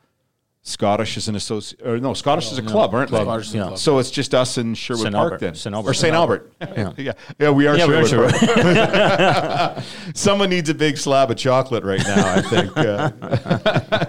Scottish 0.62 1.16
is 1.16 1.26
an 1.26 1.36
associate, 1.36 1.80
or 1.86 1.98
no, 1.98 2.12
Scottish 2.12 2.52
is 2.52 2.58
a 2.58 2.62
club, 2.62 2.94
aren't 2.94 3.10
they? 3.10 3.22
Scottish 3.22 3.54
Yeah. 3.54 3.74
So 3.76 3.98
it's 3.98 4.10
just 4.10 4.34
us 4.34 4.58
in 4.58 4.74
Sherwood 4.74 5.04
St. 5.04 5.14
Park 5.14 5.32
Albert. 5.32 5.40
then, 5.40 5.54
St. 5.54 5.74
or 5.74 5.94
St. 5.94 6.14
Albert. 6.14 6.52
Yeah. 6.98 7.12
yeah, 7.38 7.50
we 7.50 7.66
are 7.66 7.76
Yeah, 7.78 7.86
we 7.86 7.94
are 7.94 8.06
Sherwood 8.06 8.34
Someone 10.14 10.50
needs 10.50 10.68
a 10.68 10.74
big 10.74 10.98
slab 10.98 11.30
of 11.30 11.38
chocolate 11.38 11.82
right 11.84 12.02
now. 12.04 12.34
I 12.34 12.42
think. 12.42 12.76
Uh, 12.76 13.10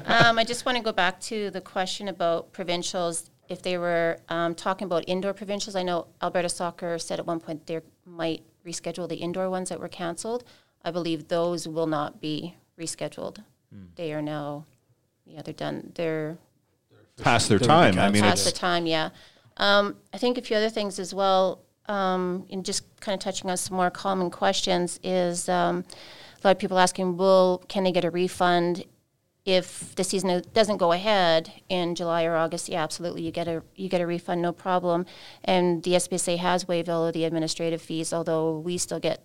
Um, 0.06 0.38
I 0.38 0.44
just 0.44 0.66
want 0.66 0.78
to 0.78 0.84
go 0.84 0.92
back 0.92 1.20
to 1.22 1.50
the 1.52 1.62
question 1.62 2.08
about 2.10 2.52
provincials. 2.52 3.30
If 3.48 3.62
they 3.62 3.78
were 3.78 4.18
um, 4.30 4.54
talking 4.56 4.86
about 4.86 5.04
indoor 5.08 5.34
provincials, 5.34 5.76
I 5.76 5.84
know 5.84 6.08
Alberta 6.22 6.50
Soccer 6.50 7.00
said 7.00 7.20
at 7.20 7.26
one 7.26 7.40
point 7.40 7.66
they 7.68 7.80
might 8.06 8.44
reschedule 8.66 9.08
the 9.08 9.16
indoor 9.16 9.50
ones 9.50 9.70
that 9.70 9.80
were 9.80 9.88
canceled. 9.90 10.44
I 10.84 10.92
believe 10.92 11.28
those 11.30 11.68
will 11.68 11.88
not 11.88 12.20
be 12.22 12.56
rescheduled. 12.80 13.38
They 13.96 14.12
are 14.14 14.22
now, 14.22 14.66
yeah, 15.26 15.42
they're 15.42 15.54
done. 15.54 15.92
They're 15.96 16.38
past 17.22 17.50
their 17.50 17.60
time. 17.60 17.98
I 18.00 18.10
mean, 18.10 18.22
past 18.22 18.46
the 18.46 18.52
time, 18.52 18.86
yeah. 18.86 19.10
Um, 19.58 19.98
I 20.14 20.18
think 20.18 20.38
a 20.38 20.42
few 20.42 20.56
other 20.58 20.70
things 20.70 21.00
as 21.00 21.14
well, 21.14 21.62
um, 21.88 22.46
and 22.50 22.66
just 22.66 22.84
kind 23.00 23.14
of 23.14 23.24
touching 23.24 23.50
on 23.50 23.58
some 23.58 23.78
more 23.78 23.90
common 23.90 24.30
questions 24.30 25.00
is 25.04 25.48
um, 25.50 25.84
a 26.44 26.48
lot 26.48 26.52
of 26.52 26.60
people 26.60 26.80
asking, 26.80 27.18
"Well, 27.18 27.64
can 27.68 27.84
they 27.84 27.92
get 27.92 28.06
a 28.06 28.12
refund 28.12 28.86
if 29.46 29.96
the 29.96 30.04
season 30.04 30.44
doesn't 30.54 30.78
go 30.78 30.92
ahead 30.92 31.52
in 31.70 31.96
July 31.96 32.26
or 32.26 32.36
August? 32.36 32.70
Yeah, 32.70 32.84
absolutely, 32.84 33.24
you 33.24 33.32
get 33.32 33.48
a 33.48 33.64
you 33.76 33.90
get 33.90 34.02
a 34.02 34.08
refund, 34.08 34.42
no 34.42 34.52
problem. 34.52 35.06
And 35.44 35.84
the 35.84 35.92
SPSA 35.94 36.38
has 36.38 36.68
waived 36.68 36.90
all 36.90 37.06
of 37.06 37.14
the 37.14 37.26
administrative 37.26 37.82
fees, 37.82 38.14
although 38.14 38.58
we 38.60 38.78
still 38.78 39.00
get 39.00 39.24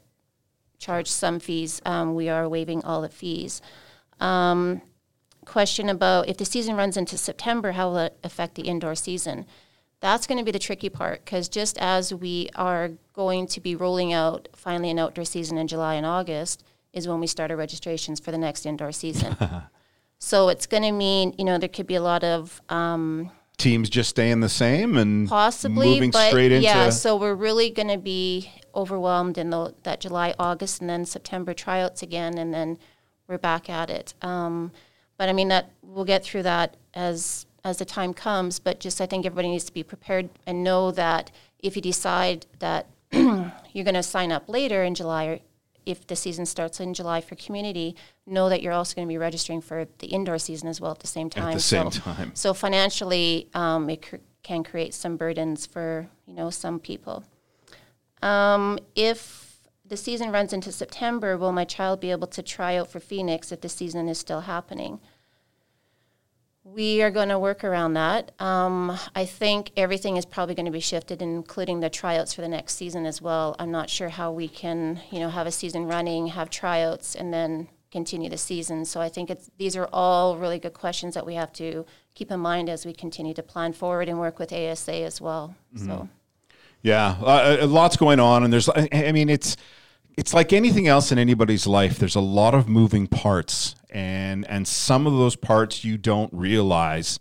charged 0.79 1.11
some 1.11 1.41
fees. 1.41 1.81
Um, 1.87 2.15
we 2.15 2.29
are 2.29 2.49
waiving 2.49 2.85
all 2.85 3.01
the 3.01 3.09
fees 3.09 3.63
question 5.47 5.89
about 5.89 6.29
if 6.29 6.37
the 6.37 6.45
season 6.45 6.77
runs 6.77 6.97
into 6.97 7.17
September, 7.17 7.73
how 7.73 7.89
will 7.89 7.99
it 7.99 8.19
affect 8.23 8.57
the 8.57 8.63
indoor 8.63 8.95
season? 8.95 9.47
That's 10.01 10.27
going 10.27 10.39
to 10.39 10.45
be 10.45 10.51
the 10.51 10.59
tricky 10.59 10.91
part 10.91 11.25
because 11.25 11.49
just 11.49 11.79
as 11.79 12.13
we 12.13 12.51
are 12.55 12.91
going 13.15 13.47
to 13.47 13.61
be 13.61 13.75
rolling 13.75 14.13
out 14.13 14.49
finally 14.55 14.91
an 14.91 14.99
outdoor 14.99 15.25
season 15.25 15.57
in 15.57 15.67
July 15.67 15.95
and 15.95 16.05
August, 16.05 16.63
is 16.93 17.07
when 17.07 17.21
we 17.21 17.27
start 17.27 17.51
our 17.51 17.57
registrations 17.57 18.21
for 18.21 18.31
the 18.31 18.39
next 18.39 18.67
indoor 18.67 18.91
season. 18.93 19.37
so 20.19 20.49
it's 20.49 20.67
going 20.67 20.83
to 20.83 20.93
mean, 20.93 21.35
you 21.39 21.45
know, 21.45 21.59
there 21.59 21.69
could 21.69 21.87
be 21.87 21.95
a 21.95 22.03
lot 22.03 22.25
of 22.25 22.61
um, 22.69 23.31
teams 23.59 23.89
just 23.89 24.11
staying 24.11 24.41
the 24.41 24.49
same 24.49 24.97
and 24.97 25.29
possibly, 25.29 25.95
moving 25.95 26.13
straight 26.13 26.53
into. 26.53 26.65
yeah, 26.65 26.91
so 26.91 27.17
we're 27.17 27.35
really 27.35 27.71
going 27.71 27.89
to 27.89 27.99
be 27.99 28.51
overwhelmed 28.75 29.39
in 29.39 29.51
the, 29.51 29.75
that 29.83 30.01
July, 30.01 30.35
August, 30.39 30.81
and 30.81 30.89
then 30.89 31.05
September 31.05 31.55
tryouts 31.55 32.03
again, 32.03 32.39
and 32.39 32.53
then 32.53 32.79
we're 33.29 33.39
back 33.39 33.69
at 33.69 33.91
it. 33.91 34.15
Um, 34.23 34.73
but 35.19 35.29
I 35.29 35.33
mean 35.33 35.49
that 35.49 35.71
we'll 35.83 36.05
get 36.05 36.25
through 36.25 36.43
that 36.45 36.77
as 36.95 37.47
as 37.65 37.79
the 37.79 37.85
time 37.85 38.15
comes. 38.15 38.59
But 38.59 38.81
just 38.81 39.01
I 39.01 39.07
think 39.07 39.27
everybody 39.27 39.49
needs 39.49 39.65
to 39.65 39.73
be 39.73 39.83
prepared 39.83 40.29
and 40.47 40.63
know 40.63 40.91
that 40.93 41.31
if 41.61 41.75
you 41.77 41.83
decide 41.83 42.47
that 42.61 42.87
you're 43.13 43.85
going 43.85 43.95
to 43.95 44.03
sign 44.03 44.31
up 44.33 44.49
later 44.49 44.83
in 44.85 44.95
July, 44.95 45.25
or 45.27 45.39
if 45.85 46.07
the 46.07 46.17
season 46.17 46.45
starts 46.47 46.81
in 46.81 46.93
July 46.95 47.21
for 47.21 47.35
community, 47.37 47.95
know 48.27 48.49
that 48.49 48.61
you're 48.63 48.73
also 48.73 48.95
going 48.95 49.07
to 49.07 49.13
be 49.13 49.19
registering 49.19 49.61
for 49.61 49.87
the 49.99 50.09
indoor 50.09 50.39
season 50.39 50.69
as 50.69 50.81
well 50.81 50.91
at 50.91 50.99
the 50.99 51.07
same 51.07 51.31
time. 51.31 51.49
At 51.49 51.55
the 51.55 51.61
same 51.61 51.91
So- 51.91 52.01
time. 52.01 52.33
so 52.35 52.53
financially, 52.55 53.49
um, 53.55 53.89
it 53.91 54.03
cr- 54.03 54.17
can 54.43 54.63
create 54.65 54.95
some 54.95 55.17
burdens 55.17 55.67
for 55.67 56.09
you 56.27 56.35
know 56.35 56.51
some 56.51 56.79
people. 56.81 57.25
Um, 58.23 58.79
if 58.95 59.46
the 59.89 59.97
season 59.97 60.33
runs 60.33 60.53
into 60.53 60.73
September, 60.73 61.37
will 61.37 61.53
my 61.53 61.65
child 61.65 62.01
be 62.01 62.11
able 62.11 62.27
to 62.29 62.43
try 62.43 62.77
out 62.77 62.91
for 62.91 63.01
Phoenix 63.01 63.53
if 63.53 63.61
the 63.61 63.69
season 63.69 64.09
is 64.09 64.19
still 64.19 64.43
happening? 64.43 65.01
We 66.65 67.01
are 67.03 67.13
going 67.13 67.29
to 67.29 67.39
work 67.39 67.63
around 67.63 67.95
that. 67.95 68.33
Um, 68.41 68.99
I 69.15 69.25
think 69.25 69.71
everything 69.77 70.17
is 70.17 70.27
probably 70.27 70.57
going 70.57 70.67
to 70.67 70.73
be 70.73 70.81
shifted, 70.81 71.23
including 71.23 71.79
the 71.79 71.89
tryouts 71.89 72.35
for 72.35 72.41
the 72.41 72.49
next 72.49 72.75
season 72.75 73.07
as 73.07 73.23
well. 73.23 73.55
I'm 73.61 73.71
not 73.71 73.89
sure 73.89 74.09
how 74.09 74.33
we 74.33 74.49
can, 74.49 75.01
you 75.13 75.21
know, 75.21 75.31
have 75.31 75.47
a 75.47 75.53
season 75.53 75.85
running, 75.85 76.27
have 76.29 76.51
tryouts, 76.51 77.15
and 77.15 77.33
then 77.33 77.69
continue 77.93 78.29
the 78.29 78.37
season. 78.37 78.85
So 78.85 79.01
I 79.01 79.09
think 79.09 79.31
it's 79.31 79.49
these 79.59 79.77
are 79.77 79.89
all 79.93 80.37
really 80.37 80.59
good 80.59 80.75
questions 80.75 81.15
that 81.15 81.25
we 81.25 81.35
have 81.35 81.53
to 81.55 81.87
keep 82.15 82.33
in 82.33 82.41
mind 82.41 82.69
as 82.69 82.85
we 82.85 82.93
continue 82.93 83.35
to 83.35 83.45
plan 83.45 83.73
forward 83.73 84.09
and 84.09 84.19
work 84.19 84.41
with 84.41 84.53
ASA 84.53 84.93
as 84.93 85.21
well. 85.21 85.55
So. 85.77 86.09
Yeah, 86.87 87.17
uh, 87.21 87.67
lots 87.67 87.97
going 87.97 88.21
on, 88.21 88.45
and 88.45 88.53
there's. 88.53 88.69
I 88.69 89.11
mean, 89.11 89.29
it's 89.29 89.57
it's 90.17 90.33
like 90.33 90.53
anything 90.53 90.87
else 90.87 91.11
in 91.11 91.19
anybody's 91.19 91.67
life. 91.67 91.99
There's 91.99 92.15
a 92.15 92.21
lot 92.21 92.55
of 92.55 92.69
moving 92.69 93.09
parts, 93.09 93.75
and 93.91 94.49
and 94.49 94.69
some 94.69 95.05
of 95.05 95.15
those 95.15 95.35
parts 95.35 95.83
you 95.85 95.99
don't 95.99 96.33
realize 96.33 97.19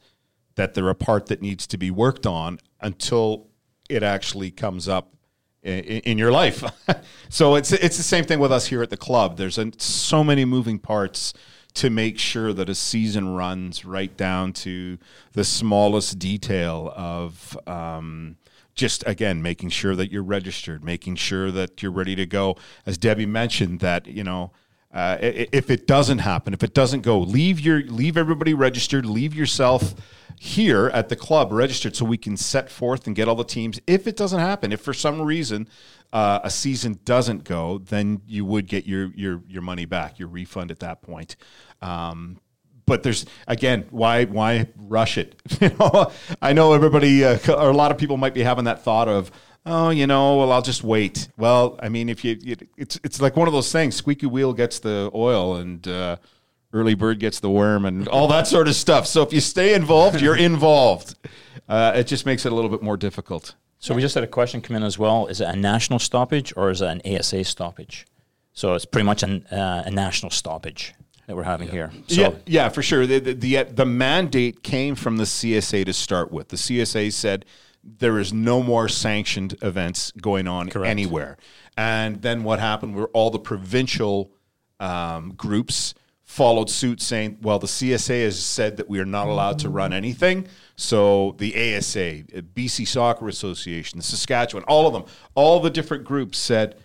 that 0.53 0.75
they're 0.75 0.87
a 0.89 0.93
part 0.93 1.25
that 1.27 1.41
needs 1.41 1.65
to 1.65 1.79
be 1.79 1.89
worked 1.89 2.27
on 2.27 2.59
until 2.79 3.47
it 3.89 4.03
actually 4.03 4.51
comes 4.51 4.87
up 4.87 5.15
i- 5.65 5.69
i- 5.69 6.01
in 6.05 6.19
your 6.19 6.31
life. 6.31 6.63
so 7.29 7.55
it's 7.55 7.71
it's 7.71 7.97
the 7.97 8.03
same 8.03 8.23
thing 8.23 8.37
with 8.37 8.51
us 8.51 8.67
here 8.67 8.83
at 8.83 8.91
the 8.91 8.97
club. 8.97 9.35
There's 9.35 9.57
so 9.79 10.23
many 10.23 10.45
moving 10.45 10.77
parts 10.77 11.33
to 11.73 11.89
make 11.89 12.19
sure 12.19 12.53
that 12.53 12.69
a 12.69 12.75
season 12.75 13.29
runs 13.29 13.83
right 13.83 14.15
down 14.15 14.53
to 14.53 14.99
the 15.33 15.43
smallest 15.43 16.19
detail 16.19 16.93
of. 16.95 17.57
Um, 17.65 18.37
just 18.75 19.03
again 19.07 19.41
making 19.41 19.69
sure 19.69 19.95
that 19.95 20.11
you're 20.11 20.23
registered, 20.23 20.83
making 20.83 21.15
sure 21.15 21.51
that 21.51 21.81
you're 21.81 21.91
ready 21.91 22.15
to 22.15 22.25
go. 22.25 22.57
As 22.85 22.97
Debbie 22.97 23.25
mentioned, 23.25 23.79
that 23.79 24.07
you 24.07 24.23
know. 24.23 24.51
Uh, 24.93 25.17
if 25.19 25.69
it 25.69 25.87
doesn't 25.87 26.19
happen, 26.19 26.53
if 26.53 26.63
it 26.63 26.73
doesn't 26.73 27.01
go, 27.01 27.19
leave 27.19 27.59
your 27.59 27.81
leave 27.81 28.15
everybody 28.15 28.53
registered, 28.53 29.05
leave 29.05 29.35
yourself 29.35 29.93
here 30.39 30.87
at 30.93 31.09
the 31.09 31.17
club 31.17 31.51
registered, 31.51 31.93
so 31.93 32.05
we 32.05 32.17
can 32.17 32.37
set 32.37 32.69
forth 32.69 33.05
and 33.05 33.13
get 33.13 33.27
all 33.27 33.35
the 33.35 33.43
teams. 33.43 33.77
If 33.87 34.07
it 34.07 34.15
doesn't 34.15 34.39
happen, 34.39 34.71
if 34.71 34.79
for 34.79 34.93
some 34.93 35.21
reason 35.21 35.67
uh, 36.13 36.39
a 36.43 36.49
season 36.49 36.99
doesn't 37.03 37.43
go, 37.43 37.79
then 37.79 38.21
you 38.25 38.45
would 38.45 38.67
get 38.67 38.85
your 38.85 39.11
your 39.15 39.41
your 39.49 39.61
money 39.61 39.83
back, 39.83 40.17
your 40.17 40.29
refund 40.29 40.71
at 40.71 40.79
that 40.79 41.01
point. 41.01 41.35
Um, 41.81 42.39
but 42.85 43.03
there's 43.03 43.25
again 43.47 43.85
why 43.89 44.25
why 44.25 44.67
rush 44.77 45.17
it 45.17 45.41
you 45.61 45.69
know 45.79 46.11
i 46.41 46.53
know 46.53 46.73
everybody 46.73 47.23
uh, 47.23 47.37
or 47.49 47.69
a 47.69 47.73
lot 47.73 47.91
of 47.91 47.97
people 47.97 48.17
might 48.17 48.33
be 48.33 48.43
having 48.43 48.65
that 48.65 48.83
thought 48.83 49.07
of 49.07 49.31
oh 49.65 49.89
you 49.89 50.07
know 50.07 50.37
well 50.37 50.51
i'll 50.51 50.61
just 50.61 50.83
wait 50.83 51.27
well 51.37 51.77
i 51.81 51.89
mean 51.89 52.09
if 52.09 52.23
you, 52.23 52.37
it's 52.77 52.99
it's 53.03 53.21
like 53.21 53.35
one 53.35 53.47
of 53.47 53.53
those 53.53 53.71
things 53.71 53.95
squeaky 53.95 54.27
wheel 54.27 54.53
gets 54.53 54.79
the 54.79 55.09
oil 55.13 55.55
and 55.55 55.87
uh, 55.87 56.15
early 56.75 56.93
bird 56.93 57.19
gets 57.19 57.39
the 57.39 57.49
worm 57.49 57.85
and 57.85 58.07
all 58.09 58.27
that 58.27 58.45
sort 58.45 58.67
of 58.67 58.75
stuff. 58.75 59.07
So 59.07 59.23
if 59.23 59.33
you 59.33 59.39
stay 59.41 59.73
involved, 59.73 60.21
you're 60.21 60.35
involved. 60.51 61.15
Uh, 61.67 61.93
it 61.95 62.05
just 62.05 62.25
makes 62.27 62.45
it 62.45 62.51
a 62.51 62.55
little 62.55 62.69
bit 62.69 62.83
more 62.83 62.97
difficult. 62.97 63.55
So 63.79 63.95
we 63.95 64.01
just 64.01 64.13
had 64.13 64.23
a 64.23 64.27
question 64.27 64.61
come 64.61 64.75
in 64.75 64.83
as 64.83 64.99
well. 64.99 65.27
Is 65.27 65.41
it 65.41 65.45
a 65.45 65.55
national 65.55 65.99
stoppage 65.99 66.53
or 66.55 66.69
is 66.69 66.81
it 66.81 66.87
an 66.87 67.01
ASA 67.05 67.43
stoppage? 67.45 68.05
So 68.53 68.73
it's 68.73 68.85
pretty 68.85 69.05
much 69.05 69.23
an, 69.23 69.45
uh, 69.47 69.83
a 69.85 69.91
national 69.91 70.31
stoppage 70.31 70.93
that 71.27 71.35
we're 71.35 71.43
having 71.43 71.67
here. 71.67 71.91
So 72.07 72.21
yeah, 72.21 72.31
yeah, 72.45 72.69
for 72.69 72.81
sure. 72.81 73.05
The, 73.05 73.19
the, 73.19 73.33
the, 73.33 73.63
the 73.63 73.85
mandate 73.85 74.63
came 74.63 74.95
from 74.95 75.17
the 75.17 75.23
CSA 75.23 75.85
to 75.85 75.93
start 75.93 76.31
with. 76.31 76.49
The 76.49 76.57
CSA 76.57 77.11
said 77.13 77.45
there 77.83 78.19
is 78.19 78.33
no 78.33 78.63
more 78.63 78.89
sanctioned 78.89 79.55
events 79.61 80.11
going 80.11 80.47
on 80.47 80.69
anywhere. 80.83 81.37
And 81.77 82.21
then 82.21 82.43
what 82.43 82.59
happened 82.59 82.95
were 82.95 83.09
all 83.09 83.29
the 83.29 83.39
provincial 83.39 84.31
um, 84.79 85.33
groups 85.35 85.93
followed 86.23 86.69
suit 86.69 87.01
saying, 87.01 87.37
well, 87.41 87.59
the 87.59 87.67
CSA 87.67 88.23
has 88.23 88.43
said 88.43 88.77
that 88.77 88.89
we 88.89 88.99
are 88.99 89.05
not 89.05 89.27
allowed 89.27 89.59
to 89.59 89.69
run 89.69 89.93
anything. 89.93 90.47
So 90.75 91.35
the 91.37 91.53
ASA, 91.53 92.23
BC 92.55 92.87
Soccer 92.87 93.27
Association, 93.27 94.01
Saskatchewan, 94.01 94.63
all 94.67 94.87
of 94.87 94.93
them, 94.93 95.05
all 95.35 95.59
the 95.59 95.69
different 95.69 96.03
groups 96.03 96.39
said, 96.39 96.75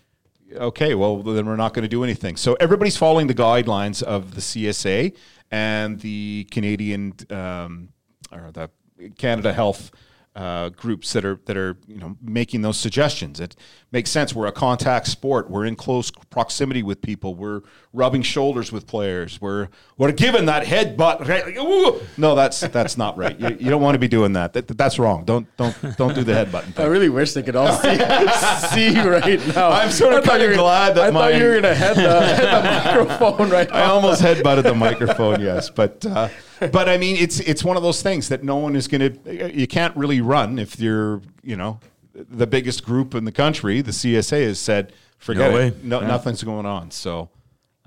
okay, 0.54 0.94
well, 0.94 1.18
then 1.18 1.46
we're 1.46 1.56
not 1.56 1.74
going 1.74 1.82
to 1.82 1.88
do 1.88 2.04
anything. 2.04 2.36
So 2.36 2.54
everybody's 2.60 2.96
following 2.96 3.26
the 3.26 3.34
guidelines 3.34 4.02
of 4.02 4.34
the 4.34 4.40
CSA 4.40 5.16
and 5.50 6.00
the 6.00 6.46
Canadian 6.50 7.14
um, 7.30 7.90
or 8.32 8.50
the 8.52 8.70
Canada 9.18 9.52
Health 9.52 9.90
uh, 10.36 10.68
groups 10.68 11.12
that 11.12 11.24
are 11.24 11.40
that 11.46 11.56
are 11.56 11.76
you 11.88 11.96
know 11.98 12.16
making 12.22 12.62
those 12.62 12.78
suggestions. 12.78 13.40
It 13.40 13.56
makes 13.90 14.10
sense. 14.10 14.32
We're 14.32 14.46
a 14.46 14.52
contact 14.52 15.08
sport. 15.08 15.50
We're 15.50 15.64
in 15.66 15.74
close 15.74 16.10
proximity 16.30 16.84
with 16.84 17.02
people. 17.02 17.34
We're 17.34 17.62
rubbing 17.92 18.22
shoulders 18.22 18.70
with 18.70 18.86
players. 18.86 19.40
We're 19.40 19.68
we're 19.98 20.12
giving 20.12 20.46
that 20.46 20.64
headbutt. 20.64 21.26
Right? 21.26 22.08
No, 22.16 22.36
that's 22.36 22.60
that's 22.60 22.96
not 22.96 23.16
right. 23.16 23.38
You, 23.40 23.56
you 23.58 23.70
don't 23.70 23.82
want 23.82 23.96
to 23.96 23.98
be 23.98 24.06
doing 24.08 24.34
that. 24.34 24.52
that. 24.52 24.68
That's 24.68 25.00
wrong. 25.00 25.24
Don't 25.24 25.48
don't 25.56 25.74
don't 25.96 26.14
do 26.14 26.22
the 26.22 26.32
headbutt. 26.32 26.78
I 26.78 26.84
really 26.86 27.08
wish 27.08 27.32
they 27.32 27.42
could 27.42 27.56
all 27.56 27.72
see, 27.72 27.96
see 28.94 29.00
right 29.00 29.44
now. 29.54 29.70
I'm 29.70 29.90
sort 29.90 30.12
of 30.14 30.20
I 30.20 30.26
thought 30.26 30.30
kinda 30.38 30.44
you 30.44 30.50
were- 30.50 30.56
glad 30.56 30.94
that 30.94 31.04
I 31.08 31.10
my- 31.10 31.32
thought 31.32 31.34
you 31.40 31.44
were 31.46 31.60
head 31.74 31.96
the, 31.96 32.24
head 32.26 32.44
the 32.96 33.02
microphone 33.08 33.50
right 33.50 33.68
I 33.72 33.80
now. 33.80 33.94
almost 33.94 34.22
headbutted 34.22 34.62
the 34.62 34.74
microphone, 34.74 35.40
yes, 35.40 35.70
but 35.70 36.06
uh, 36.06 36.28
but 36.72 36.88
I 36.88 36.96
mean, 36.98 37.16
it's 37.16 37.40
it's 37.40 37.64
one 37.64 37.76
of 37.76 37.82
those 37.82 38.02
things 38.02 38.28
that 38.28 38.44
no 38.44 38.56
one 38.56 38.76
is 38.76 38.86
going 38.88 39.00
to. 39.24 39.52
You 39.58 39.66
can't 39.66 39.96
really 39.96 40.20
run 40.20 40.58
if 40.58 40.78
you're, 40.78 41.22
you 41.42 41.56
know, 41.56 41.80
the 42.14 42.46
biggest 42.46 42.84
group 42.84 43.14
in 43.14 43.24
the 43.24 43.32
country. 43.32 43.80
The 43.80 43.92
CSA 43.92 44.44
has 44.46 44.58
said, 44.58 44.92
forget 45.18 45.50
No 45.50 45.56
way. 45.56 45.66
it, 45.68 45.84
no, 45.84 46.00
Yeah. 46.00 46.06
nothing's 46.08 46.42
going 46.42 46.66
on. 46.66 46.90
So 46.90 47.30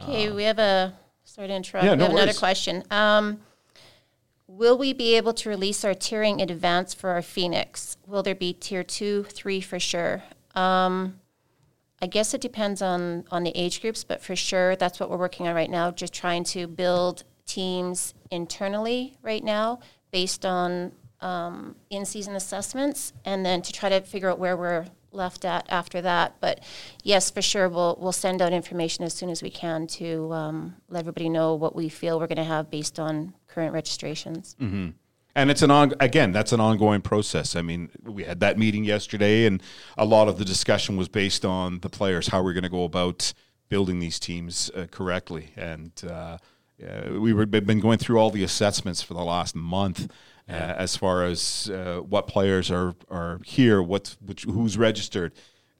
Okay, 0.01 0.31
we 0.31 0.43
have 0.43 0.59
a, 0.59 0.93
sorry 1.23 1.47
to 1.49 1.53
interrupt. 1.53 1.85
Yeah, 1.85 1.91
we 1.91 1.97
no 1.97 2.03
have 2.05 2.13
another 2.13 2.33
question. 2.33 2.83
Um, 2.91 3.39
will 4.47 4.77
we 4.77 4.91
be 4.93 5.15
able 5.15 5.33
to 5.33 5.49
release 5.49 5.85
our 5.85 5.93
tiering 5.93 6.39
in 6.39 6.49
advance 6.49 6.93
for 6.93 7.11
our 7.11 7.21
Phoenix? 7.21 7.97
Will 8.07 8.23
there 8.23 8.35
be 8.35 8.53
tier 8.53 8.83
two, 8.83 9.23
three 9.23 9.61
for 9.61 9.79
sure? 9.79 10.23
Um, 10.55 11.19
I 12.01 12.05
guess 12.07 12.33
it 12.33 12.41
depends 12.41 12.81
on, 12.81 13.23
on 13.31 13.43
the 13.43 13.51
age 13.55 13.81
groups, 13.81 14.03
but 14.03 14.21
for 14.21 14.35
sure, 14.35 14.75
that's 14.75 14.99
what 14.99 15.09
we're 15.09 15.17
working 15.17 15.47
on 15.47 15.55
right 15.55 15.69
now, 15.69 15.89
just 15.91 16.13
trying 16.13 16.43
to 16.45 16.67
build 16.67 17.23
teams 17.45 18.13
internally 18.33 19.15
right 19.21 19.43
now 19.43 19.79
based 20.11 20.45
on 20.45 20.91
um, 21.21 21.75
in-season 21.89 22.35
assessments, 22.35 23.13
and 23.23 23.45
then 23.45 23.61
to 23.61 23.71
try 23.71 23.89
to 23.89 24.01
figure 24.01 24.29
out 24.29 24.39
where 24.39 24.57
we're 24.57 24.85
left 25.11 25.45
at 25.45 25.65
after 25.69 26.01
that. 26.01 26.35
But 26.41 26.59
yes, 27.03 27.31
for 27.31 27.41
sure, 27.41 27.69
we'll 27.69 27.97
we'll 28.01 28.11
send 28.11 28.41
out 28.41 28.51
information 28.51 29.05
as 29.05 29.13
soon 29.13 29.29
as 29.29 29.41
we 29.41 29.49
can 29.49 29.87
to 29.99 30.33
um, 30.33 30.75
let 30.89 30.99
everybody 30.99 31.29
know 31.29 31.55
what 31.55 31.75
we 31.75 31.87
feel 31.87 32.19
we're 32.19 32.27
going 32.27 32.37
to 32.37 32.43
have 32.43 32.69
based 32.69 32.99
on 32.99 33.33
current 33.47 33.73
registrations. 33.73 34.55
And 35.35 35.49
it's 35.49 35.61
an 35.61 35.71
on 35.71 35.93
again. 35.99 36.31
That's 36.31 36.51
an 36.51 36.59
ongoing 36.59 37.01
process. 37.01 37.55
I 37.55 37.61
mean, 37.61 37.89
we 38.03 38.23
had 38.23 38.39
that 38.41 38.57
meeting 38.57 38.83
yesterday, 38.83 39.45
and 39.45 39.63
a 39.97 40.05
lot 40.05 40.27
of 40.27 40.37
the 40.37 40.45
discussion 40.45 40.97
was 40.97 41.07
based 41.07 41.45
on 41.45 41.79
the 41.79 41.89
players, 41.89 42.27
how 42.27 42.43
we're 42.43 42.53
going 42.53 42.63
to 42.63 42.69
go 42.69 42.83
about 42.83 43.33
building 43.69 43.99
these 43.99 44.19
teams 44.19 44.69
uh, 44.75 44.85
correctly. 44.91 45.51
And 45.55 45.91
uh, 46.07 46.37
uh, 46.83 47.19
we 47.19 47.33
were 47.33 47.45
been 47.45 47.79
going 47.79 47.97
through 47.97 48.17
all 48.17 48.29
the 48.29 48.43
assessments 48.43 49.01
for 49.01 49.13
the 49.13 49.23
last 49.23 49.55
month, 49.55 50.11
uh, 50.49 50.51
as 50.53 50.97
far 50.97 51.23
as 51.23 51.69
uh, 51.69 51.97
what 51.99 52.27
players 52.27 52.69
are 52.71 52.95
are 53.09 53.39
here, 53.45 53.81
what 53.81 54.15
which, 54.25 54.43
who's 54.43 54.77
registered, 54.77 55.33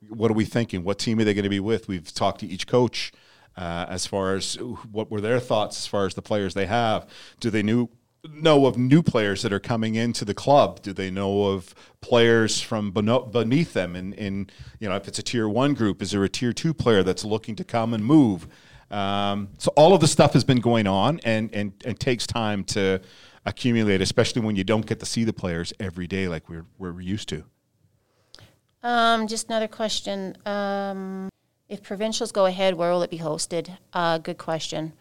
what 0.08 0.32
are 0.32 0.36
we 0.36 0.46
thinking, 0.46 0.84
what 0.84 1.00
team 1.00 1.20
are 1.20 1.24
they 1.24 1.34
going 1.34 1.44
to 1.44 1.50
be 1.50 1.60
with. 1.60 1.88
We've 1.88 2.13
talked 2.13 2.39
to 2.42 2.48
each 2.48 2.68
coach. 2.68 3.12
Uh, 3.56 3.86
as 3.88 4.08
far 4.08 4.34
as 4.34 4.56
what 4.92 5.12
were 5.12 5.22
their 5.22 5.39
thoughts 5.39 5.78
as 5.78 5.86
far 5.86 6.08
as 6.08 6.16
the 6.16 6.24
players 6.24 6.56
they 6.56 6.66
have, 6.66 7.08
do 7.39 7.52
they 7.52 7.62
knew 7.62 7.88
know 8.28 8.66
of 8.66 8.78
new 8.78 9.04
players 9.04 9.42
that 9.42 9.52
are 9.52 9.60
coming 9.60 9.96
into 9.96 10.24
the 10.26 10.34
club? 10.34 10.82
Do 10.82 10.94
they 10.94 11.12
know 11.12 11.48
of 11.48 11.76
players 12.02 12.62
from 12.62 12.92
beneath 12.92 13.74
them? 13.74 13.96
In, 13.96 14.13
in 14.13 14.50
you 14.80 14.88
know, 14.89 14.96
if 14.96 15.08
it's 15.08 15.20
a 15.20 15.24
tier 15.24 15.48
one 15.48 15.74
group, 15.74 16.02
is 16.02 16.12
there 16.12 16.24
a 16.24 16.30
tier 16.30 16.54
two 16.54 16.74
player 16.74 17.04
that's 17.04 17.26
looking 17.26 17.56
to 17.58 17.63
come 17.63 17.94
and 17.94 18.06
move? 18.06 18.48
Um, 18.94 19.50
so 19.58 19.72
all 19.76 19.94
of 19.94 20.02
this 20.02 20.12
stuff 20.12 20.34
has 20.34 20.44
been 20.44 20.60
going 20.60 20.88
on, 20.88 21.20
and 21.26 21.54
and 21.54 21.74
and 21.84 22.00
takes 22.00 22.28
time 22.28 22.64
to 22.66 23.02
accumulate, 23.46 24.02
especially 24.02 24.44
when 24.44 24.56
you 24.56 24.64
don't 24.64 24.86
get 24.86 25.00
to 25.00 25.06
see 25.06 25.24
the 25.24 25.34
players 25.34 25.74
every 25.80 26.08
day 26.08 26.28
like 26.28 26.48
we're 26.48 26.66
we're 26.78 27.02
used 27.02 27.28
to. 27.30 27.44
Um, 28.84 29.28
just 29.28 29.48
another 29.48 29.68
question. 29.68 30.38
Um, 30.46 31.30
if 31.70 31.82
provincials 31.82 32.32
go 32.32 32.46
ahead, 32.46 32.76
where 32.76 32.92
will 32.92 33.02
it 33.02 33.10
be 33.10 33.18
hosted? 33.18 33.78
Uh, 33.94 34.20
good 34.20 34.38
question. 34.38 34.94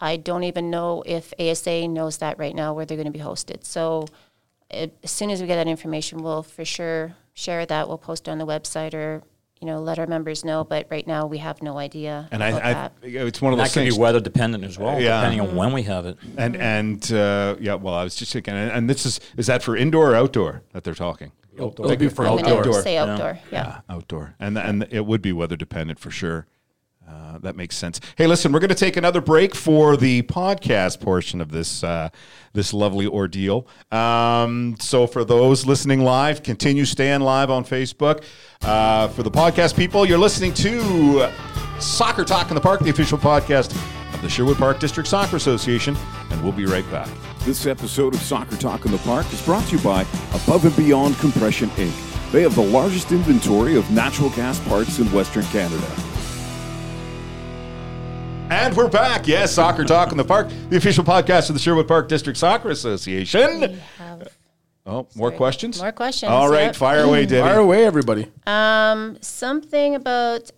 I 0.00 0.16
don't 0.16 0.44
even 0.44 0.70
know 0.70 1.02
if 1.06 1.32
ASA 1.38 1.88
knows 1.88 2.18
that 2.18 2.38
right 2.38 2.54
now 2.54 2.74
where 2.74 2.84
they're 2.84 2.96
going 2.96 3.12
to 3.12 3.18
be 3.18 3.24
hosted. 3.24 3.64
So 3.64 4.06
it, 4.70 4.96
as 5.02 5.10
soon 5.10 5.30
as 5.30 5.40
we 5.40 5.46
get 5.46 5.56
that 5.56 5.68
information, 5.68 6.22
we'll 6.22 6.42
for 6.42 6.64
sure 6.64 7.14
share 7.34 7.64
that. 7.66 7.88
We'll 7.88 7.98
post 7.98 8.28
it 8.28 8.30
on 8.30 8.38
the 8.38 8.46
website 8.46 8.94
or 8.94 9.22
you 9.60 9.66
know 9.66 9.80
let 9.80 9.98
our 9.98 10.06
members 10.06 10.44
know. 10.44 10.64
But 10.64 10.86
right 10.90 11.06
now 11.06 11.26
we 11.26 11.38
have 11.38 11.62
no 11.62 11.78
idea. 11.78 12.28
And 12.30 12.42
about 12.42 12.62
I, 12.62 12.70
I 12.70 12.72
that. 12.74 12.92
it's 13.02 13.40
one 13.40 13.52
of 13.52 13.58
that 13.58 13.64
those 13.64 13.72
can 13.74 13.82
be 13.84 13.90
things. 13.90 13.98
weather 13.98 14.20
dependent 14.20 14.64
as 14.64 14.78
well, 14.78 15.00
Yeah. 15.00 15.20
depending 15.20 15.40
on 15.40 15.56
when 15.56 15.72
we 15.72 15.82
have 15.84 16.06
it. 16.06 16.16
And 16.36 16.56
and 16.56 17.12
uh, 17.12 17.56
yeah, 17.60 17.74
well, 17.74 17.94
I 17.94 18.04
was 18.04 18.14
just 18.14 18.32
thinking, 18.32 18.54
and, 18.54 18.70
and 18.70 18.90
this 18.90 19.04
is 19.06 19.20
is 19.36 19.46
that 19.46 19.62
for 19.62 19.76
indoor 19.76 20.12
or 20.12 20.14
outdoor 20.16 20.62
that 20.72 20.84
they're 20.84 20.94
talking? 20.94 21.32
Outdoor. 21.60 21.86
It'll 21.86 21.96
be 21.96 22.08
for 22.08 22.26
I'm 22.26 22.36
gonna 22.36 22.56
outdoor. 22.56 22.82
say 22.82 22.96
outdoor. 22.98 23.38
Yeah. 23.50 23.80
Yeah, 23.88 23.94
outdoor, 23.94 24.34
and 24.38 24.56
and 24.58 24.86
it 24.90 25.06
would 25.06 25.22
be 25.22 25.32
weather 25.32 25.56
dependent 25.56 25.98
for 25.98 26.10
sure. 26.10 26.46
Uh, 27.08 27.38
that 27.38 27.56
makes 27.56 27.76
sense. 27.76 28.00
Hey, 28.16 28.26
listen, 28.26 28.52
we're 28.52 28.60
going 28.60 28.68
to 28.68 28.74
take 28.74 28.96
another 28.96 29.20
break 29.20 29.54
for 29.54 29.96
the 29.96 30.22
podcast 30.22 31.00
portion 31.00 31.40
of 31.40 31.50
this 31.50 31.82
uh, 31.82 32.10
this 32.52 32.74
lovely 32.74 33.06
ordeal. 33.06 33.66
Um, 33.90 34.76
so, 34.78 35.06
for 35.06 35.24
those 35.24 35.64
listening 35.64 36.02
live, 36.02 36.42
continue 36.42 36.84
staying 36.84 37.20
live 37.20 37.50
on 37.50 37.64
Facebook. 37.64 38.24
Uh, 38.62 39.08
for 39.08 39.22
the 39.22 39.30
podcast 39.30 39.76
people, 39.76 40.04
you're 40.04 40.18
listening 40.18 40.52
to 40.54 41.30
Soccer 41.78 42.24
Talk 42.24 42.50
in 42.50 42.54
the 42.54 42.60
Park, 42.60 42.80
the 42.80 42.90
official 42.90 43.18
podcast 43.18 43.74
of 44.14 44.22
the 44.22 44.28
Sherwood 44.28 44.56
Park 44.56 44.80
District 44.80 45.08
Soccer 45.08 45.36
Association, 45.36 45.96
and 46.30 46.42
we'll 46.42 46.52
be 46.52 46.66
right 46.66 46.88
back. 46.90 47.08
This 47.40 47.66
episode 47.66 48.14
of 48.14 48.20
Soccer 48.20 48.56
Talk 48.56 48.84
in 48.84 48.92
the 48.92 48.98
Park 48.98 49.32
is 49.32 49.40
brought 49.42 49.64
to 49.68 49.76
you 49.76 49.82
by 49.82 50.02
Above 50.34 50.64
and 50.64 50.76
Beyond 50.76 51.16
Compression 51.18 51.70
Inc. 51.70 52.32
They 52.32 52.42
have 52.42 52.54
the 52.54 52.62
largest 52.62 53.12
inventory 53.12 53.76
of 53.76 53.90
natural 53.90 54.28
gas 54.30 54.58
parts 54.68 54.98
in 54.98 55.10
Western 55.12 55.44
Canada. 55.44 55.86
And 58.50 58.74
we're 58.76 58.88
back. 58.88 59.26
Yes, 59.28 59.52
Soccer 59.52 59.84
Talk 59.84 60.10
in 60.10 60.16
the 60.16 60.24
Park, 60.24 60.48
the 60.70 60.76
official 60.76 61.04
podcast 61.04 61.50
of 61.50 61.54
the 61.54 61.60
Sherwood 61.60 61.86
Park 61.86 62.08
District 62.08 62.38
Soccer 62.38 62.70
Association. 62.70 63.60
We 63.60 63.78
have 63.98 64.28
Oh, 64.86 65.06
more 65.14 65.30
questions? 65.30 65.78
more 65.80 65.92
questions. 65.92 66.30
All 66.32 66.48
right, 66.50 66.66
yep. 66.66 66.76
fire 66.76 67.00
away, 67.00 67.26
Debbie. 67.26 67.46
Fire 67.46 67.58
away, 67.58 67.84
everybody. 67.84 68.32
Um, 68.46 69.18
something 69.20 69.94
about 69.94 70.50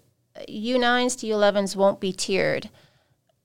U9s 0.48 1.18
to 1.20 1.26
U11s 1.26 1.74
won't 1.74 1.98
be 2.00 2.12
tiered. 2.12 2.70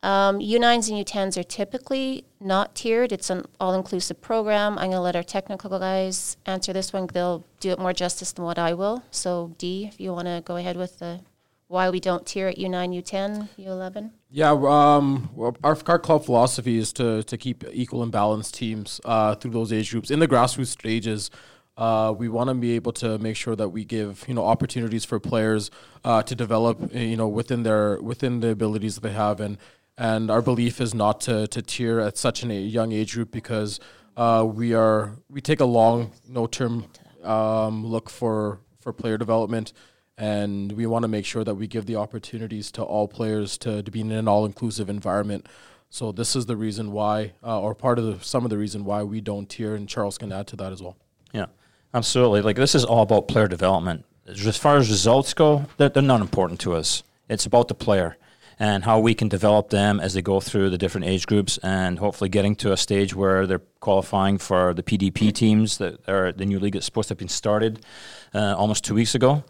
Um, 0.04 0.40
U9s 0.40 0.90
and 0.92 1.04
U10s 1.04 1.38
are 1.40 1.44
typically 1.44 2.26
not 2.40 2.76
tiered. 2.76 3.12
It's 3.12 3.32
an 3.32 3.46
all-inclusive 3.60 4.22
program. 4.22 4.74
I'm 4.74 4.86
going 4.90 4.92
to 4.92 5.00
let 5.00 5.16
our 5.16 5.24
technical 5.24 5.80
guys 5.80 6.38
answer 6.46 6.72
this 6.72 6.94
one. 6.94 7.08
They'll 7.08 7.44
do 7.60 7.72
it 7.72 7.80
more 7.80 7.94
justice 7.94 8.32
than 8.32 8.46
what 8.46 8.60
I 8.60 8.76
will. 8.76 9.02
So, 9.10 9.56
D, 9.58 9.86
if 9.92 10.00
you 10.00 10.14
want 10.14 10.28
to 10.28 10.44
go 10.46 10.58
ahead 10.58 10.78
with 10.78 11.00
the 11.00 11.22
why 11.68 11.90
we 11.90 12.00
don't 12.00 12.26
tier 12.26 12.48
at 12.48 12.58
U9, 12.58 13.02
U10, 13.02 13.50
U11. 13.60 14.12
Yeah, 14.30 14.52
um, 14.52 15.30
our, 15.64 15.78
our 15.86 16.00
club 16.00 16.26
philosophy 16.26 16.78
is 16.78 16.94
to 16.94 17.24
to 17.24 17.38
keep 17.38 17.64
equal 17.72 18.04
and 18.04 18.12
balanced 18.12 18.56
teams 18.56 19.02
uh, 19.06 19.36
through 19.36 19.52
those 19.52 19.72
age 19.74 19.92
groups 19.92 20.12
in 20.12 20.20
the 20.20 20.28
grassroots 20.28 20.68
stages. 20.68 21.32
Uh, 21.78 22.14
we 22.18 22.30
want 22.30 22.50
to 22.50 22.54
be 22.54 22.72
able 22.72 22.94
to 22.94 23.18
make 23.18 23.36
sure 23.36 23.56
that 23.56 23.70
we 23.70 23.84
give 23.84 24.24
you 24.28 24.34
know 24.34 24.46
opportunities 24.46 25.04
for 25.04 25.20
players 25.20 25.72
uh, 26.04 26.22
to 26.24 26.36
develop 26.36 26.94
you 26.94 27.18
know 27.18 27.28
within 27.28 27.64
their 27.64 28.02
within 28.02 28.40
the 28.40 28.50
abilities 28.50 28.96
that 28.96 29.02
they 29.02 29.14
have 29.14 29.40
and 29.40 29.58
and 29.98 30.30
our 30.30 30.42
belief 30.42 30.80
is 30.80 30.94
not 30.94 31.20
to 31.22 31.48
to 31.48 31.62
tier 31.62 32.00
at 32.00 32.18
such 32.18 32.44
a 32.44 32.54
young 32.54 32.92
age 32.92 33.14
group 33.14 33.32
because 33.32 33.80
uh, 34.18 34.46
we 34.48 34.74
are 34.74 35.18
we 35.30 35.42
take 35.42 35.60
a 35.60 35.66
long 35.66 36.12
no 36.28 36.48
term 36.48 36.86
um, 37.24 37.86
look 37.86 38.10
for 38.10 38.60
for 38.80 38.94
player 38.94 39.18
development 39.18 39.74
and 40.18 40.72
we 40.72 40.86
want 40.86 41.04
to 41.04 41.08
make 41.08 41.26
sure 41.26 41.44
that 41.44 41.56
we 41.56 41.68
give 41.68 41.86
the 41.86 41.96
opportunities 41.96 42.72
to 42.72 42.84
all 42.84 43.08
players 43.08 43.58
to, 43.58 43.84
to 43.84 43.92
be 43.92 44.02
in 44.02 44.12
an 44.12 44.28
all-inclusive 44.28 44.90
environment 44.90 45.48
So 45.90 46.12
this 46.12 46.36
is 46.36 46.46
the 46.46 46.58
reason 46.58 46.92
why, 46.92 47.34
uh, 47.44 47.62
or 47.62 47.74
part 47.74 48.00
of 48.00 48.06
the, 48.06 48.24
some 48.24 48.44
of 48.44 48.50
the 48.50 48.58
reason 48.58 48.84
why 48.86 49.04
we 49.04 49.22
don't 49.22 49.50
tier, 49.50 49.76
and 49.76 49.88
Charles 49.88 50.18
can 50.18 50.32
add 50.32 50.48
to 50.48 50.56
that 50.58 50.72
as 50.72 50.82
well. 50.82 50.98
Yeah, 51.32 51.46
absolutely. 51.94 52.42
Like 52.42 52.56
this 52.56 52.76
is 52.76 52.84
all 52.84 53.04
about 53.04 53.28
player 53.28 53.48
development. 53.48 54.04
As 54.28 54.58
far 54.58 54.78
as 54.78 54.90
results 54.90 55.34
go, 55.34 55.66
they're, 55.78 55.90
they're 55.90 56.04
not 56.04 56.22
important 56.22 56.60
to 56.62 56.74
us. 56.74 57.04
It's 57.30 57.46
about 57.46 57.68
the 57.68 57.76
player 57.76 58.18
and 58.60 58.84
how 58.84 59.00
we 59.00 59.14
can 59.14 59.28
develop 59.28 59.70
them 59.70 60.00
as 60.00 60.14
they 60.14 60.22
go 60.22 60.40
through 60.40 60.70
the 60.70 60.78
different 60.78 61.08
age 61.08 61.28
groups 61.28 61.58
and 61.62 62.00
hopefully 62.00 62.30
getting 62.30 62.56
to 62.56 62.72
a 62.72 62.78
stage 62.78 63.14
where 63.14 63.46
they're 63.46 63.62
qualifying 63.80 64.38
for 64.38 64.74
the 64.74 64.84
PDP 64.84 65.34
teams 65.34 65.78
that 65.78 66.08
are 66.08 66.32
the 66.32 66.46
new 66.46 66.60
league 66.60 66.74
that's 66.74 66.86
supposed 66.86 67.10
to 67.10 67.12
have 67.12 67.20
been 67.20 67.28
started 67.28 67.86
uh, 68.34 68.56
almost 68.58 68.84
two 68.84 68.96
weeks 68.96 69.14
ago 69.14 69.44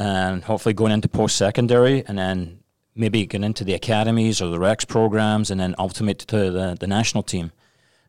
and 0.00 0.42
hopefully 0.44 0.72
going 0.72 0.92
into 0.92 1.08
post 1.08 1.36
secondary 1.36 2.02
and 2.06 2.18
then 2.18 2.58
maybe 2.94 3.26
get 3.26 3.44
into 3.44 3.64
the 3.64 3.74
academies 3.74 4.40
or 4.40 4.48
the 4.48 4.58
REX 4.58 4.82
programs 4.86 5.50
and 5.50 5.60
then 5.60 5.74
ultimate 5.78 6.18
to 6.20 6.50
the, 6.50 6.74
the 6.80 6.86
national 6.86 7.22
team. 7.22 7.52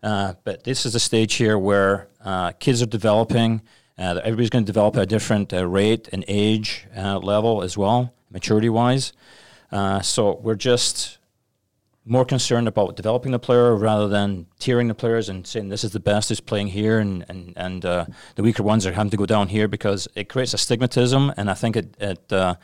Uh, 0.01 0.33
but 0.45 0.63
this 0.63 0.85
is 0.85 0.95
a 0.95 0.99
stage 1.01 1.33
here 1.33 1.59
where 1.59 2.07
uh, 2.23 2.51
kids 2.53 2.81
are 2.81 2.87
developing. 2.87 3.61
Uh, 3.97 4.21
everybody's 4.23 4.49
going 4.49 4.63
to 4.63 4.71
develop 4.71 4.95
at 4.95 5.03
a 5.03 5.05
different 5.05 5.53
uh, 5.53 5.67
rate 5.67 6.07
and 6.13 6.23
age 6.29 6.87
uh, 6.95 7.19
level 7.19 7.61
as 7.61 7.77
well, 7.77 8.13
maturity 8.31 8.69
wise. 8.69 9.11
Uh, 9.69 9.99
so 9.99 10.39
we're 10.41 10.55
just 10.55 11.17
more 12.05 12.25
concerned 12.25 12.67
about 12.67 12.95
developing 12.95 13.31
the 13.31 13.39
player 13.39 13.75
rather 13.75 14.07
than 14.07 14.47
tiering 14.59 14.87
the 14.87 14.95
players 14.95 15.29
and 15.29 15.45
saying 15.45 15.69
this 15.69 15.83
is 15.83 15.91
the 15.91 15.99
best 15.99 16.31
is 16.31 16.39
playing 16.39 16.67
here 16.67 16.99
and 16.99 17.23
and, 17.29 17.53
and 17.55 17.85
uh, 17.85 18.05
the 18.35 18.43
weaker 18.43 18.63
ones 18.63 18.85
are 18.87 18.91
having 18.93 19.11
to 19.11 19.17
go 19.17 19.25
down 19.25 19.47
here 19.47 19.67
because 19.67 20.07
it 20.15 20.27
creates 20.27 20.53
a 20.53 20.57
stigmatism 20.57 21.33
and 21.37 21.49
I 21.49 21.53
think 21.53 21.75
it, 21.75 21.95
it 21.99 22.33
uh, 22.33 22.55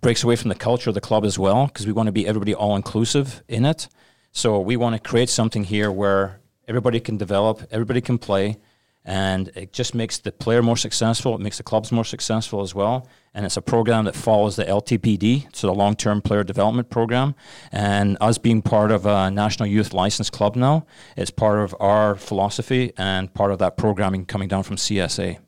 breaks 0.00 0.22
away 0.22 0.36
from 0.36 0.50
the 0.50 0.54
culture 0.54 0.90
of 0.90 0.94
the 0.94 1.00
club 1.00 1.24
as 1.24 1.38
well 1.38 1.66
because 1.66 1.86
we 1.86 1.92
want 1.92 2.06
to 2.06 2.12
be 2.12 2.26
everybody 2.26 2.54
all 2.54 2.76
inclusive 2.76 3.42
in 3.48 3.64
it. 3.64 3.88
So 4.32 4.60
we 4.60 4.76
want 4.76 4.94
to 4.94 5.08
create 5.08 5.30
something 5.30 5.64
here 5.64 5.90
where 5.90 6.40
everybody 6.68 7.00
can 7.00 7.16
develop, 7.16 7.62
everybody 7.70 8.02
can 8.02 8.18
play, 8.18 8.58
and 9.06 9.52
it 9.54 9.72
just 9.72 9.94
makes 9.94 10.18
the 10.18 10.32
player 10.32 10.62
more 10.62 10.76
successful. 10.76 11.34
It 11.36 11.40
makes 11.40 11.58
the 11.58 11.62
clubs 11.62 11.92
more 11.92 12.04
successful 12.04 12.60
as 12.60 12.74
well. 12.74 13.08
And 13.32 13.46
it's 13.46 13.56
a 13.56 13.62
program 13.62 14.04
that 14.06 14.16
follows 14.16 14.56
the 14.56 14.64
LTPD, 14.64 15.54
so 15.54 15.68
the 15.68 15.74
long 15.74 15.94
term 15.94 16.20
player 16.20 16.42
development 16.42 16.90
program. 16.90 17.36
And 17.70 18.18
us 18.20 18.36
being 18.36 18.62
part 18.62 18.90
of 18.90 19.06
a 19.06 19.30
National 19.30 19.68
Youth 19.68 19.94
License 19.94 20.28
Club 20.28 20.56
now, 20.56 20.86
it's 21.16 21.30
part 21.30 21.60
of 21.60 21.74
our 21.78 22.16
philosophy 22.16 22.92
and 22.96 23.32
part 23.32 23.52
of 23.52 23.60
that 23.60 23.76
programming 23.76 24.26
coming 24.26 24.48
down 24.48 24.64
from 24.64 24.76
CSA. 24.76 25.38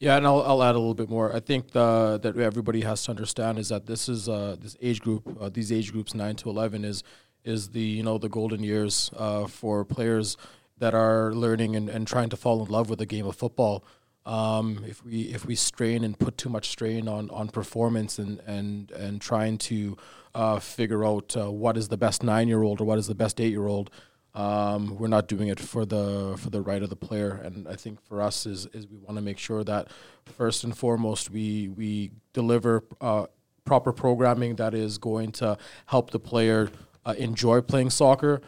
Yeah, 0.00 0.16
and 0.16 0.26
I'll, 0.26 0.42
I'll 0.42 0.64
add 0.64 0.74
a 0.74 0.78
little 0.78 0.94
bit 0.94 1.08
more. 1.08 1.32
I 1.32 1.38
think 1.38 1.70
the, 1.70 2.18
that 2.20 2.36
everybody 2.36 2.80
has 2.80 3.04
to 3.04 3.12
understand 3.12 3.60
is 3.60 3.68
that 3.68 3.86
this 3.86 4.08
is 4.08 4.28
uh, 4.28 4.56
this 4.58 4.76
age 4.82 5.00
group, 5.00 5.38
uh, 5.40 5.48
these 5.48 5.70
age 5.70 5.92
groups 5.92 6.14
nine 6.14 6.34
to 6.36 6.50
eleven 6.50 6.84
is 6.84 7.04
is 7.44 7.68
the 7.68 7.80
you 7.80 8.02
know 8.02 8.18
the 8.18 8.28
golden 8.28 8.64
years 8.64 9.12
uh, 9.16 9.46
for 9.46 9.84
players 9.84 10.36
that 10.78 10.94
are 10.94 11.32
learning 11.32 11.76
and, 11.76 11.88
and 11.88 12.06
trying 12.06 12.28
to 12.30 12.36
fall 12.36 12.64
in 12.64 12.70
love 12.70 12.90
with 12.90 12.98
the 12.98 13.06
game 13.06 13.26
of 13.26 13.36
football. 13.36 13.84
Um, 14.24 14.84
if 14.86 15.04
we 15.04 15.22
if 15.22 15.44
we 15.44 15.56
strain 15.56 16.04
and 16.04 16.16
put 16.16 16.36
too 16.36 16.48
much 16.48 16.68
strain 16.68 17.08
on, 17.08 17.28
on 17.30 17.48
performance 17.48 18.18
and 18.18 18.38
and 18.46 18.90
and 18.92 19.20
trying 19.20 19.58
to 19.58 19.96
uh, 20.34 20.58
figure 20.60 21.04
out 21.04 21.36
uh, 21.36 21.50
what 21.50 21.76
is 21.76 21.88
the 21.88 21.96
best 21.96 22.22
nine 22.22 22.46
year 22.46 22.62
old 22.62 22.80
or 22.80 22.84
what 22.84 22.98
is 22.98 23.08
the 23.08 23.14
best 23.14 23.40
eight 23.40 23.50
year 23.50 23.66
old, 23.66 23.90
um, 24.34 24.96
we're 24.96 25.08
not 25.08 25.28
doing 25.28 25.48
it 25.48 25.60
for 25.60 25.84
the 25.84 26.36
for 26.38 26.50
the 26.50 26.62
right 26.62 26.82
of 26.82 26.88
the 26.88 26.96
player, 26.96 27.32
and 27.44 27.68
I 27.68 27.76
think 27.76 28.00
for 28.00 28.22
us 28.22 28.46
is 28.46 28.66
is 28.72 28.86
we 28.86 28.96
want 28.96 29.16
to 29.18 29.22
make 29.22 29.38
sure 29.38 29.62
that 29.64 29.88
first 30.24 30.64
and 30.64 30.76
foremost 30.76 31.30
we 31.30 31.68
we 31.68 32.12
deliver 32.32 32.84
uh, 33.00 33.26
proper 33.64 33.92
programming 33.92 34.56
that 34.56 34.72
is 34.72 34.96
going 34.98 35.32
to 35.32 35.58
help 35.86 36.10
the 36.10 36.18
player 36.18 36.70
uh, 37.04 37.14
enjoy 37.18 37.60
playing 37.60 37.90
soccer. 37.90 38.40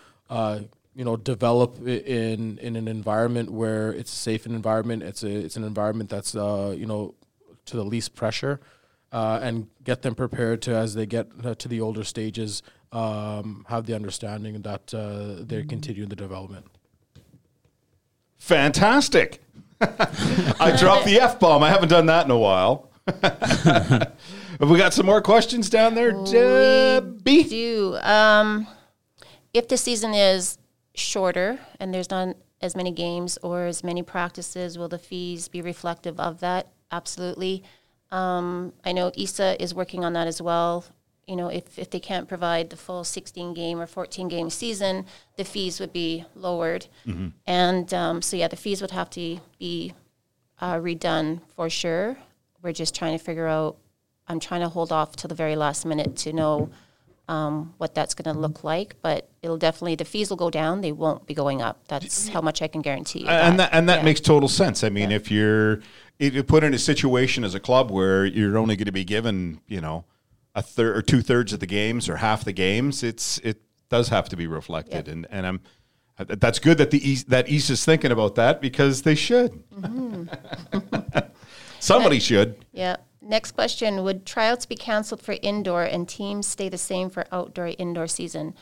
You 0.94 1.04
know, 1.04 1.16
develop 1.16 1.86
in 1.86 2.58
in 2.58 2.76
an 2.76 2.88
environment 2.88 3.50
where 3.50 3.92
it's 3.92 4.12
a 4.12 4.16
safe 4.16 4.46
environment. 4.46 5.02
It's 5.02 5.22
a 5.22 5.28
it's 5.28 5.56
an 5.56 5.64
environment 5.64 6.10
that's 6.10 6.36
uh, 6.36 6.74
you 6.76 6.86
know 6.86 7.14
to 7.66 7.76
the 7.76 7.84
least 7.84 8.14
pressure, 8.14 8.60
uh, 9.12 9.40
and 9.42 9.68
get 9.82 10.02
them 10.02 10.14
prepared 10.14 10.62
to 10.62 10.74
as 10.74 10.94
they 10.94 11.06
get 11.06 11.28
uh, 11.44 11.54
to 11.56 11.68
the 11.68 11.80
older 11.80 12.04
stages 12.04 12.62
um, 12.94 13.66
have 13.68 13.86
the 13.86 13.94
understanding 13.94 14.62
that 14.62 14.94
uh, 14.94 15.44
they're 15.44 15.64
continuing 15.64 16.08
the 16.08 16.16
development. 16.16 16.66
Fantastic. 18.38 19.42
I 19.80 20.76
dropped 20.78 21.04
the 21.04 21.18
F 21.20 21.40
bomb. 21.40 21.62
I 21.62 21.70
haven't 21.70 21.88
done 21.88 22.06
that 22.06 22.24
in 22.24 22.30
a 22.30 22.38
while. 22.38 22.90
Have 24.60 24.70
we 24.70 24.78
got 24.78 24.94
some 24.94 25.04
more 25.06 25.20
questions 25.20 25.68
down 25.68 25.94
there, 25.94 26.12
Debbie? 26.12 27.18
We 27.24 27.44
do. 27.44 27.96
Um, 27.96 28.66
if 29.52 29.68
the 29.68 29.76
season 29.76 30.14
is 30.14 30.58
shorter 30.94 31.58
and 31.80 31.92
there's 31.92 32.10
not 32.10 32.36
as 32.60 32.76
many 32.76 32.90
games 32.90 33.38
or 33.42 33.66
as 33.66 33.84
many 33.84 34.02
practices, 34.02 34.78
will 34.78 34.88
the 34.88 34.98
fees 34.98 35.48
be 35.48 35.60
reflective 35.60 36.18
of 36.18 36.40
that? 36.40 36.68
Absolutely. 36.90 37.62
Um, 38.10 38.72
I 38.84 38.92
know 38.92 39.10
ISA 39.16 39.60
is 39.62 39.74
working 39.74 40.04
on 40.04 40.12
that 40.12 40.26
as 40.26 40.40
well 40.40 40.84
you 41.26 41.36
know, 41.36 41.48
if, 41.48 41.78
if 41.78 41.90
they 41.90 42.00
can't 42.00 42.28
provide 42.28 42.70
the 42.70 42.76
full 42.76 43.04
16 43.04 43.54
game 43.54 43.80
or 43.80 43.86
14 43.86 44.28
game 44.28 44.50
season, 44.50 45.06
the 45.36 45.44
fees 45.44 45.80
would 45.80 45.92
be 45.92 46.24
lowered. 46.34 46.86
Mm-hmm. 47.06 47.28
And 47.46 47.92
um, 47.94 48.22
so, 48.22 48.36
yeah, 48.36 48.48
the 48.48 48.56
fees 48.56 48.80
would 48.80 48.90
have 48.90 49.10
to 49.10 49.38
be 49.58 49.94
uh, 50.60 50.74
redone 50.74 51.40
for 51.54 51.70
sure. 51.70 52.16
We're 52.62 52.72
just 52.72 52.94
trying 52.94 53.16
to 53.16 53.22
figure 53.22 53.46
out, 53.46 53.76
I'm 54.26 54.40
trying 54.40 54.60
to 54.62 54.68
hold 54.68 54.92
off 54.92 55.16
till 55.16 55.28
the 55.28 55.34
very 55.34 55.56
last 55.56 55.84
minute 55.84 56.16
to 56.18 56.32
know 56.32 56.70
um, 57.28 57.74
what 57.78 57.94
that's 57.94 58.14
going 58.14 58.32
to 58.32 58.38
look 58.38 58.64
like. 58.64 58.96
But 59.02 59.28
it'll 59.42 59.58
definitely, 59.58 59.94
the 59.94 60.04
fees 60.04 60.30
will 60.30 60.36
go 60.36 60.50
down. 60.50 60.80
They 60.80 60.92
won't 60.92 61.26
be 61.26 61.34
going 61.34 61.62
up. 61.62 61.86
That's 61.88 62.28
how 62.28 62.40
much 62.40 62.62
I 62.62 62.68
can 62.68 62.82
guarantee 62.82 63.20
you. 63.20 63.28
And 63.28 63.58
that, 63.60 63.70
and 63.72 63.88
that 63.88 63.98
yeah. 63.98 64.04
makes 64.04 64.20
total 64.20 64.48
sense. 64.48 64.84
I 64.84 64.88
mean, 64.88 65.10
yeah. 65.10 65.16
if 65.16 65.30
you're, 65.30 65.80
if 66.18 66.34
you 66.34 66.42
put 66.42 66.64
in 66.64 66.74
a 66.74 66.78
situation 66.78 67.44
as 67.44 67.54
a 67.54 67.60
club 67.60 67.90
where 67.90 68.24
you're 68.24 68.56
only 68.56 68.76
going 68.76 68.86
to 68.86 68.92
be 68.92 69.04
given, 69.04 69.60
you 69.66 69.80
know, 69.80 70.04
a 70.54 70.62
third 70.62 70.96
or 70.96 71.02
two 71.02 71.20
thirds 71.20 71.52
of 71.52 71.60
the 71.60 71.66
games 71.66 72.08
or 72.08 72.16
half 72.16 72.44
the 72.44 72.52
games, 72.52 73.02
it's 73.02 73.38
it 73.38 73.60
does 73.88 74.08
have 74.08 74.28
to 74.28 74.36
be 74.36 74.46
reflected, 74.46 75.08
and 75.08 75.26
and 75.28 75.46
I'm 75.46 75.60
that's 76.16 76.58
good 76.60 76.78
that 76.78 76.90
the 76.90 77.08
East, 77.08 77.28
that 77.30 77.48
East 77.48 77.70
is 77.70 77.84
thinking 77.84 78.12
about 78.12 78.36
that 78.36 78.60
because 78.60 79.02
they 79.02 79.14
should. 79.14 79.50
Mm-hmm. 79.74 81.18
Somebody 81.80 82.20
should. 82.20 82.64
Yeah. 82.72 82.96
Next 83.24 83.52
question: 83.52 84.04
Would 84.04 84.26
tryouts 84.26 84.66
be 84.66 84.76
canceled 84.76 85.22
for 85.22 85.36
indoor 85.42 85.82
and 85.84 86.08
teams 86.08 86.46
stay 86.46 86.68
the 86.68 86.78
same 86.78 87.08
for 87.10 87.26
outdoor 87.32 87.68
indoor 87.78 88.06
season? 88.06 88.54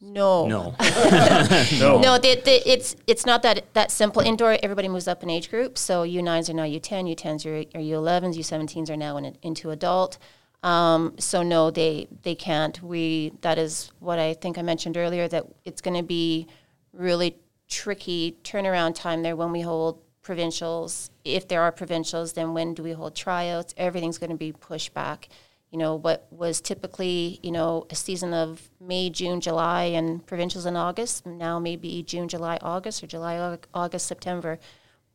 No. 0.00 0.46
No. 0.46 0.74
no. 1.80 2.00
No. 2.00 2.18
The, 2.18 2.40
the, 2.44 2.62
it's 2.70 2.96
it's 3.06 3.24
not 3.24 3.42
that 3.42 3.72
that 3.74 3.90
simple. 3.90 4.22
Indoor, 4.22 4.58
everybody 4.62 4.88
moves 4.88 5.08
up 5.08 5.22
in 5.22 5.30
age 5.30 5.50
group. 5.50 5.78
So 5.78 6.02
U 6.02 6.22
nines 6.22 6.50
are 6.50 6.54
now 6.54 6.64
U 6.64 6.80
ten, 6.80 7.06
U 7.06 7.14
tens 7.14 7.46
are, 7.46 7.64
are 7.74 7.80
U 7.80 7.96
elevens, 7.96 8.36
U 8.36 8.42
seventeens 8.42 8.90
are 8.90 8.96
now 8.96 9.16
in, 9.16 9.36
into 9.42 9.70
adult. 9.70 10.18
Um, 10.62 11.14
so 11.18 11.42
no, 11.42 11.70
they 11.70 12.08
they 12.22 12.34
can't. 12.34 12.82
We 12.82 13.32
that 13.42 13.58
is 13.58 13.92
what 14.00 14.18
I 14.18 14.34
think 14.34 14.58
I 14.58 14.62
mentioned 14.62 14.96
earlier 14.96 15.28
that 15.28 15.46
it's 15.64 15.80
going 15.80 15.96
to 15.96 16.02
be 16.02 16.46
really 16.92 17.36
tricky 17.68 18.38
turnaround 18.42 18.94
time 18.94 19.22
there 19.22 19.36
when 19.36 19.52
we 19.52 19.60
hold 19.60 20.00
provincials. 20.28 21.10
If 21.24 21.48
there 21.48 21.62
are 21.62 21.72
provincials, 21.72 22.34
then 22.34 22.52
when 22.52 22.74
do 22.74 22.82
we 22.82 22.92
hold 22.92 23.16
tryouts? 23.16 23.74
Everything's 23.78 24.18
going 24.18 24.30
to 24.30 24.36
be 24.36 24.52
pushed 24.52 24.92
back. 24.92 25.28
You 25.70 25.78
know 25.78 25.94
what 25.96 26.26
was 26.30 26.60
typically 26.60 27.40
you 27.42 27.50
know 27.50 27.86
a 27.88 27.94
season 27.94 28.34
of 28.34 28.68
May, 28.78 29.08
June, 29.08 29.40
July, 29.40 29.84
and 29.84 30.24
provincials 30.26 30.66
in 30.66 30.76
August. 30.76 31.24
Now 31.24 31.58
maybe 31.58 32.02
June, 32.02 32.28
July, 32.28 32.58
August, 32.60 33.02
or 33.02 33.06
July, 33.06 33.58
August, 33.72 34.06
September. 34.06 34.58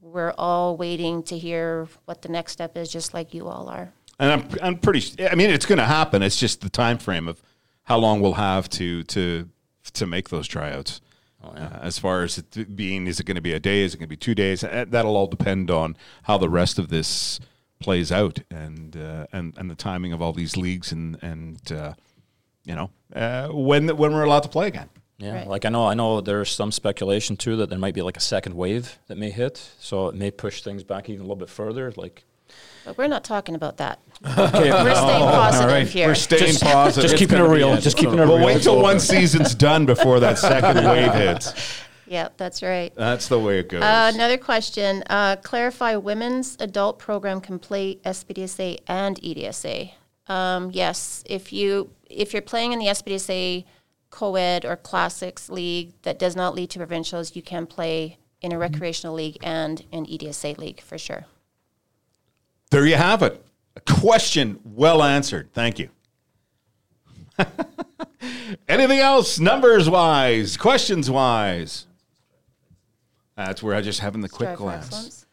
We're 0.02 0.34
all 0.38 0.78
waiting 0.78 1.24
to 1.24 1.38
hear 1.38 1.88
what 2.06 2.24
the 2.24 2.30
next 2.30 2.54
step 2.54 2.76
is, 2.76 2.92
just 2.92 3.14
like 3.14 3.34
you 3.34 3.48
all 3.48 3.70
are 3.70 3.94
and 4.20 4.32
I'm 4.32 4.48
I'm 4.62 4.78
pretty. 4.78 5.02
I 5.28 5.36
mean, 5.36 5.50
it's 5.50 5.66
going 5.66 5.80
to 5.80 5.86
happen. 5.86 6.22
It's 6.22 6.40
just 6.40 6.62
the 6.62 6.70
time 6.70 6.98
frame 6.98 7.28
of 7.28 7.42
how 7.84 7.98
long 7.98 8.22
we'll 8.22 8.34
have 8.34 8.70
to 8.72 9.04
to 9.04 9.50
to 9.94 10.06
make 10.06 10.30
those 10.30 10.48
tryouts. 10.48 11.02
Oh, 11.44 11.52
yeah. 11.56 11.66
uh, 11.66 11.80
as 11.82 12.00
far 12.00 12.24
as 12.24 12.38
it 12.38 12.76
being, 12.76 13.08
is 13.08 13.20
it 13.20 13.26
going 13.26 13.36
to 13.36 13.42
be 13.42 13.54
a 13.54 13.60
day? 13.60 13.82
Is 13.84 13.94
it 13.94 13.98
going 13.98 14.08
to 14.08 14.10
be 14.10 14.16
two 14.18 14.36
days? 14.36 14.64
Uh, 14.64 14.86
that'll 14.88 15.18
all 15.18 15.28
depend 15.28 15.70
on 15.70 15.98
how 16.24 16.38
the 16.38 16.50
rest 16.50 16.80
of 16.80 16.90
this 16.90 17.40
plays 17.80 18.12
out 18.12 18.40
and 18.50 18.96
uh, 18.96 19.28
and 19.34 19.54
and 19.58 19.70
the 19.70 19.76
timing 19.76 20.14
of 20.14 20.22
all 20.22 20.32
these 20.32 20.56
leagues 20.56 20.92
and 20.94 21.22
and 21.22 21.72
uh, 21.72 21.94
you 22.64 22.74
know 22.74 22.90
uh, 23.14 23.50
when 23.50 23.90
when 23.98 24.14
we're 24.14 24.24
allowed 24.24 24.44
to 24.44 24.50
play 24.50 24.68
again. 24.68 24.90
Yeah, 25.18 25.36
right. 25.36 25.48
like 25.48 25.66
I 25.66 25.70
know, 25.70 25.86
I 25.86 25.94
know 25.94 26.22
there's 26.22 26.50
some 26.50 26.72
speculation 26.72 27.38
too 27.38 27.56
that 27.58 27.70
there 27.70 27.80
might 27.80 27.94
be 27.94 28.02
like 28.02 28.18
a 28.18 28.22
second 28.22 28.56
wave 28.56 28.98
that 29.08 29.18
may 29.18 29.30
hit, 29.30 29.58
so 29.80 30.08
it 30.08 30.16
may 30.16 30.32
push 30.32 30.62
things 30.62 30.84
back 30.84 31.08
even 31.10 31.22
a 31.22 31.24
little 31.24 31.36
bit 31.36 31.50
further. 31.50 31.94
Like 31.96 32.26
but 32.86 32.98
we're 32.98 33.08
not 33.08 33.24
talking 33.24 33.56
about 33.56 33.78
that. 33.78 34.00
Okay. 34.26 34.72
We're 34.72 34.96
staying 34.96 35.22
positive 35.22 35.72
right. 35.72 35.88
here. 35.88 36.08
We're 36.08 36.16
staying 36.16 36.54
just, 36.54 36.64
positive. 36.64 37.10
Just 37.10 37.18
keeping 37.20 37.40
it 37.40 37.48
real. 37.48 37.78
Just 37.78 37.98
keeping 37.98 38.20
it 38.20 38.22
real. 38.22 38.38
We'll 38.38 38.46
wait 38.46 38.64
till 38.64 38.82
one 38.82 39.00
season's 39.00 39.56
done 39.56 39.86
before 39.86 40.20
that 40.22 40.38
second 40.38 40.86
wave 40.90 41.14
hits. 41.14 41.54
Yep, 42.08 42.38
that's 42.38 42.62
right. 42.62 42.94
That's 42.96 43.28
the 43.28 43.40
way 43.40 43.60
it 43.60 43.70
goes. 43.70 43.82
Uh, 43.82 44.12
another 44.14 44.38
question. 44.38 45.04
Uh, 45.10 45.38
clarify 45.38 45.96
women's 45.96 46.58
adult 46.60 47.00
program 47.00 47.42
can 47.42 47.60
play 47.60 47.96
SPDSA 48.06 48.80
and 48.88 49.20
EDSA. 49.22 49.92
Um, 50.28 50.72
yes, 50.72 51.24
if 51.26 51.52
you 51.52 51.90
if 52.10 52.34
you're 52.34 52.42
playing 52.42 52.74
in 52.74 52.80
the 52.80 52.86
SPDSA 52.86 53.66
co-ed 54.10 54.64
or 54.64 54.76
classics 54.76 55.50
league 55.50 55.94
that 56.04 56.20
does 56.20 56.36
not 56.36 56.54
lead 56.54 56.70
to 56.70 56.80
provincials, 56.80 57.36
you 57.36 57.42
can 57.42 57.66
play 57.66 58.20
in 58.42 58.52
a 58.52 58.58
recreational 58.58 59.16
league 59.16 59.38
and 59.42 59.84
an 59.92 60.06
EDSA 60.06 60.58
league 60.58 60.82
for 60.82 60.98
sure. 60.98 61.26
There 62.74 62.88
you 62.88 62.96
have 62.96 63.22
it. 63.22 63.40
A 63.76 63.82
question 63.82 64.60
well 64.66 65.04
answered. 65.04 65.54
Thank 65.54 65.78
you. 65.78 65.90
Anything 68.68 68.98
else, 68.98 69.40
numbers 69.40 69.88
wise, 69.88 70.58
questions 70.58 71.08
wise? 71.08 71.86
That's 73.38 73.62
where 73.62 73.76
I 73.76 73.82
just 73.82 74.00
having 74.00 74.22
the 74.22 74.30
quick 74.30 74.56
glance. 74.56 75.28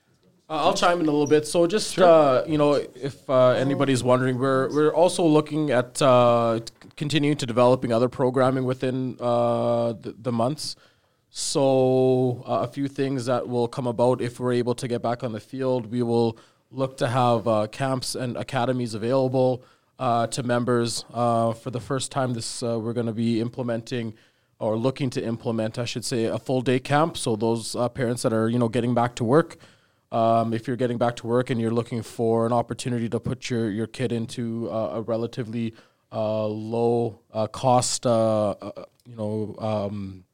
Uh, 0.51 0.67
I'll 0.67 0.75
chime 0.75 1.01
in 1.01 1.07
a 1.07 1.11
little 1.11 1.27
bit. 1.27 1.47
So 1.47 1.67
just 1.67 1.99
uh, 1.99 2.45
you 2.47 2.59
know, 2.59 2.75
if 2.75 3.31
uh, 3.31 3.53
anybody's 3.53 4.05
wondering, 4.05 4.39
we're 4.39 4.69
we're 4.75 4.93
also 4.93 5.25
looking 5.25 5.71
at 5.71 6.03
uh, 6.03 6.61
t- 6.63 6.89
continuing 6.97 7.39
to 7.39 7.47
developing 7.47 7.91
other 7.91 8.11
programming 8.11 8.65
within 8.65 9.17
uh, 9.19 9.95
the, 9.95 10.15
the 10.19 10.31
months. 10.31 10.77
So 11.31 12.45
uh, 12.47 12.65
a 12.65 12.67
few 12.67 12.87
things 12.87 13.25
that 13.25 13.49
will 13.49 13.67
come 13.67 13.87
about 13.87 14.21
if 14.21 14.39
we're 14.39 14.53
able 14.53 14.75
to 14.75 14.87
get 14.87 15.01
back 15.01 15.25
on 15.25 15.33
the 15.33 15.41
field. 15.41 15.91
We 15.91 16.03
will 16.03 16.37
look 16.71 16.97
to 16.99 17.09
have 17.09 17.49
uh, 17.49 17.67
camps 17.67 18.15
and 18.15 18.37
academies 18.37 18.95
available 18.95 19.63
uh, 19.99 20.27
to 20.29 20.43
members. 20.43 21.05
Uh, 21.13 21.53
for 21.53 21.71
the 21.71 21.81
first 21.81 22.11
time, 22.11 22.33
this 22.35 22.63
uh, 22.63 22.79
we're 22.79 22.93
going 22.93 23.07
to 23.07 23.13
be 23.13 23.41
implementing 23.41 24.15
or 24.59 24.77
looking 24.77 25.11
to 25.11 25.25
implement, 25.25 25.79
I 25.79 25.85
should 25.85 26.05
say, 26.05 26.25
a 26.25 26.39
full 26.39 26.61
day 26.63 26.79
camp. 26.79 27.17
So 27.17 27.37
those 27.37 27.75
uh, 27.75 27.89
parents 27.89 28.23
that 28.23 28.33
are 28.33 28.49
you 28.49 28.59
know 28.59 28.69
getting 28.69 28.95
back 28.95 29.15
to 29.17 29.25
work. 29.25 29.57
Um, 30.13 30.53
if 30.53 30.67
you're 30.67 30.77
getting 30.77 30.99
back 30.99 31.15
to 31.17 31.27
work 31.29 31.51
and 31.51 31.61
you're 31.61 31.71
looking 31.71 32.03
for 32.03 32.45
an 32.45 32.53
opportunity 32.53 33.09
to 33.09 33.21
put 33.21 33.49
your, 33.49 33.71
your 33.71 33.87
kid 33.87 34.11
into 34.11 34.69
uh, 34.69 34.95
a 34.95 35.03
relatively 35.03 35.73
low 36.11 37.21
cost, 37.53 38.05
you 38.07 39.17
know, 39.17 39.55
um, 39.61 40.25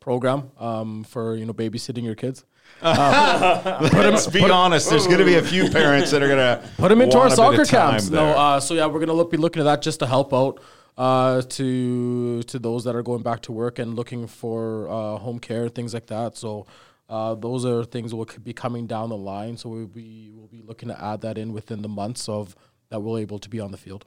program 0.00 0.50
um, 0.58 1.02
for 1.04 1.34
you 1.34 1.46
know 1.46 1.54
babysitting 1.54 2.04
your 2.04 2.14
kids, 2.14 2.44
Let's 2.84 4.26
be 4.26 4.42
honest. 4.42 4.90
There's 4.90 5.06
going 5.06 5.18
to 5.18 5.24
be 5.24 5.36
a 5.36 5.42
few 5.42 5.70
parents 5.70 6.10
that 6.10 6.22
are 6.22 6.28
going 6.28 6.38
to 6.38 6.68
put 6.76 6.90
them 6.90 7.00
into 7.00 7.18
our 7.18 7.30
soccer 7.30 7.64
camps. 7.64 8.10
No, 8.10 8.26
uh, 8.26 8.60
so 8.60 8.74
yeah, 8.74 8.86
we're 8.86 9.00
gonna 9.00 9.14
look, 9.14 9.30
be 9.30 9.38
looking 9.38 9.60
at 9.60 9.64
that 9.64 9.80
just 9.80 10.00
to 10.00 10.06
help 10.06 10.34
out 10.34 10.60
uh, 10.98 11.40
to 11.42 12.42
to 12.42 12.58
those 12.58 12.84
that 12.84 12.94
are 12.94 13.02
going 13.02 13.22
back 13.22 13.40
to 13.42 13.52
work 13.52 13.78
and 13.78 13.96
looking 13.96 14.26
for 14.26 14.88
uh, 14.88 15.16
home 15.16 15.38
care 15.38 15.68
things 15.68 15.94
like 15.94 16.06
that. 16.06 16.36
So. 16.36 16.66
Uh, 17.06 17.34
those 17.34 17.66
are 17.66 17.84
things 17.84 18.12
that 18.12 18.16
will 18.16 18.26
be 18.42 18.54
coming 18.54 18.86
down 18.86 19.10
the 19.10 19.16
line, 19.16 19.58
so 19.58 19.68
we'll 19.68 19.86
be 19.86 20.30
we'll 20.32 20.46
be 20.46 20.62
looking 20.62 20.88
to 20.88 21.04
add 21.04 21.20
that 21.20 21.36
in 21.36 21.52
within 21.52 21.82
the 21.82 21.88
months 21.88 22.30
of 22.30 22.56
that 22.88 23.00
we're 23.00 23.18
able 23.18 23.38
to 23.38 23.50
be 23.50 23.60
on 23.60 23.70
the 23.72 23.76
field. 23.76 24.06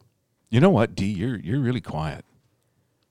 you 0.50 0.60
know 0.60 0.72
what, 0.72 0.96
D? 0.96 1.06
You're 1.06 1.38
you're 1.38 1.60
really 1.60 1.80
quiet. 1.80 2.26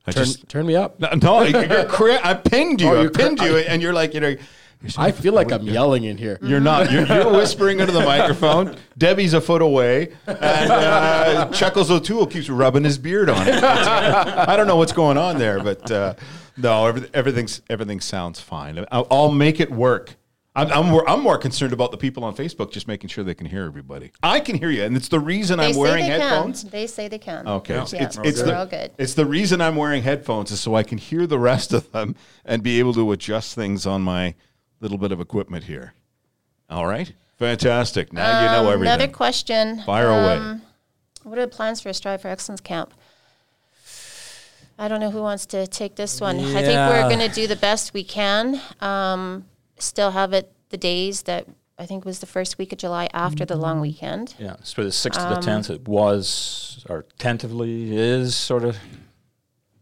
I 0.04 0.10
Turn, 0.10 0.24
just 0.24 0.48
turn 0.48 0.66
me 0.66 0.74
up. 0.74 0.98
no, 0.98 1.10
no 1.12 1.42
you're 1.42 1.84
cra- 1.84 2.20
I 2.24 2.34
pinned 2.34 2.80
you. 2.80 2.88
Oh, 2.88 3.04
I 3.04 3.08
pinned 3.08 3.38
cra- 3.38 3.46
you, 3.46 3.56
and 3.58 3.80
you're 3.80 3.94
like 3.94 4.12
you 4.12 4.20
know. 4.20 4.34
You're 4.82 4.90
I 4.96 5.10
feel 5.12 5.32
like 5.32 5.52
I'm 5.52 5.62
yelling 5.62 6.04
in 6.04 6.16
here. 6.18 6.38
You're 6.42 6.60
not. 6.60 6.90
You're, 6.90 7.06
you're 7.06 7.32
whispering 7.36 7.80
into 7.80 7.92
the 7.92 8.00
microphone. 8.04 8.76
Debbie's 8.98 9.34
a 9.34 9.40
foot 9.40 9.62
away, 9.62 10.12
and 10.26 10.70
uh, 10.70 11.50
Chuckles 11.50 11.90
O'Toole 11.90 12.26
keeps 12.26 12.48
rubbing 12.48 12.84
his 12.84 12.98
beard 12.98 13.28
on 13.28 13.48
it. 13.48 13.62
I 13.62 14.56
don't 14.56 14.66
know 14.66 14.76
what's 14.76 14.92
going 14.92 15.16
on 15.18 15.38
there, 15.38 15.62
but 15.62 15.90
uh, 15.90 16.14
no, 16.56 16.86
every, 16.86 17.08
everything's 17.14 17.62
everything 17.68 18.00
sounds 18.00 18.40
fine. 18.40 18.84
I'll, 18.90 19.06
I'll 19.10 19.32
make 19.32 19.60
it 19.60 19.70
work. 19.70 20.16
I'm, 20.56 20.72
I'm, 20.72 20.86
more, 20.86 21.06
I'm 21.08 21.20
more 21.20 21.36
concerned 21.36 21.74
about 21.74 21.90
the 21.90 21.98
people 21.98 22.24
on 22.24 22.34
Facebook 22.34 22.72
just 22.72 22.88
making 22.88 23.10
sure 23.10 23.22
they 23.22 23.34
can 23.34 23.46
hear 23.46 23.64
everybody. 23.66 24.12
I 24.22 24.40
can 24.40 24.56
hear 24.56 24.70
you, 24.70 24.84
and 24.84 24.96
it's 24.96 25.08
the 25.08 25.20
reason 25.20 25.58
They 25.58 25.68
I'm 25.68 25.76
wearing 25.76 26.06
they 26.06 26.12
headphones. 26.18 26.62
can. 26.62 26.70
They 26.70 26.86
say 26.86 27.08
they 27.08 27.18
can. 27.18 27.46
Okay, 27.46 27.78
it's, 27.78 27.92
Yeah, 27.92 28.04
it's, 28.04 28.18
it's 28.24 28.40
we're 28.40 28.46
the, 28.46 28.58
all 28.58 28.66
good. 28.66 28.90
it's 28.96 29.12
the 29.12 29.26
reason 29.26 29.60
I'm 29.60 29.76
wearing 29.76 30.02
headphones 30.02 30.50
is 30.50 30.60
so 30.60 30.74
I 30.74 30.82
can 30.82 30.96
hear 30.96 31.26
the 31.26 31.38
rest 31.38 31.74
of 31.74 31.92
them 31.92 32.16
and 32.42 32.62
be 32.62 32.78
able 32.78 32.94
to 32.94 33.12
adjust 33.12 33.54
things 33.54 33.84
on 33.84 34.00
my 34.00 34.34
little 34.80 34.98
bit 34.98 35.12
of 35.12 35.20
equipment 35.20 35.64
here. 35.64 35.94
All 36.68 36.86
right, 36.86 37.12
fantastic. 37.38 38.12
Now 38.12 38.42
you 38.42 38.46
know 38.50 38.68
Um, 38.68 38.74
everything. 38.74 38.94
Another 38.94 39.12
question. 39.12 39.82
Fire 39.84 40.08
away. 40.08 40.36
Um, 40.36 40.62
What 41.22 41.38
are 41.38 41.42
the 41.46 41.48
plans 41.48 41.80
for 41.80 41.88
a 41.88 41.94
Strive 41.94 42.22
for 42.22 42.28
Excellence 42.28 42.60
camp? 42.60 42.92
I 44.78 44.88
don't 44.88 45.00
know 45.00 45.10
who 45.10 45.22
wants 45.22 45.46
to 45.46 45.66
take 45.66 45.96
this 45.96 46.20
one. 46.20 46.38
I 46.38 46.62
think 46.62 46.76
we're 46.76 47.08
going 47.08 47.26
to 47.28 47.34
do 47.34 47.46
the 47.46 47.56
best 47.56 47.94
we 47.94 48.04
can. 48.04 48.60
Um, 48.80 49.46
still 49.78 50.10
have 50.10 50.32
it 50.34 50.52
the 50.68 50.76
days 50.76 51.22
that 51.22 51.46
I 51.78 51.86
think 51.86 52.04
was 52.04 52.18
the 52.18 52.26
first 52.26 52.58
week 52.58 52.72
of 52.72 52.78
July 52.78 53.08
after 53.14 53.44
the 53.44 53.56
long 53.56 53.80
weekend. 53.80 54.34
Yeah, 54.38 54.56
so 54.62 54.84
the 54.84 54.92
sixth 54.92 55.20
Um, 55.20 55.28
to 55.30 55.34
the 55.36 55.40
tenth, 55.40 55.70
it 55.70 55.88
was 55.88 56.84
or 56.88 57.06
tentatively 57.18 57.96
is 57.96 58.34
sort 58.36 58.64
of 58.64 58.76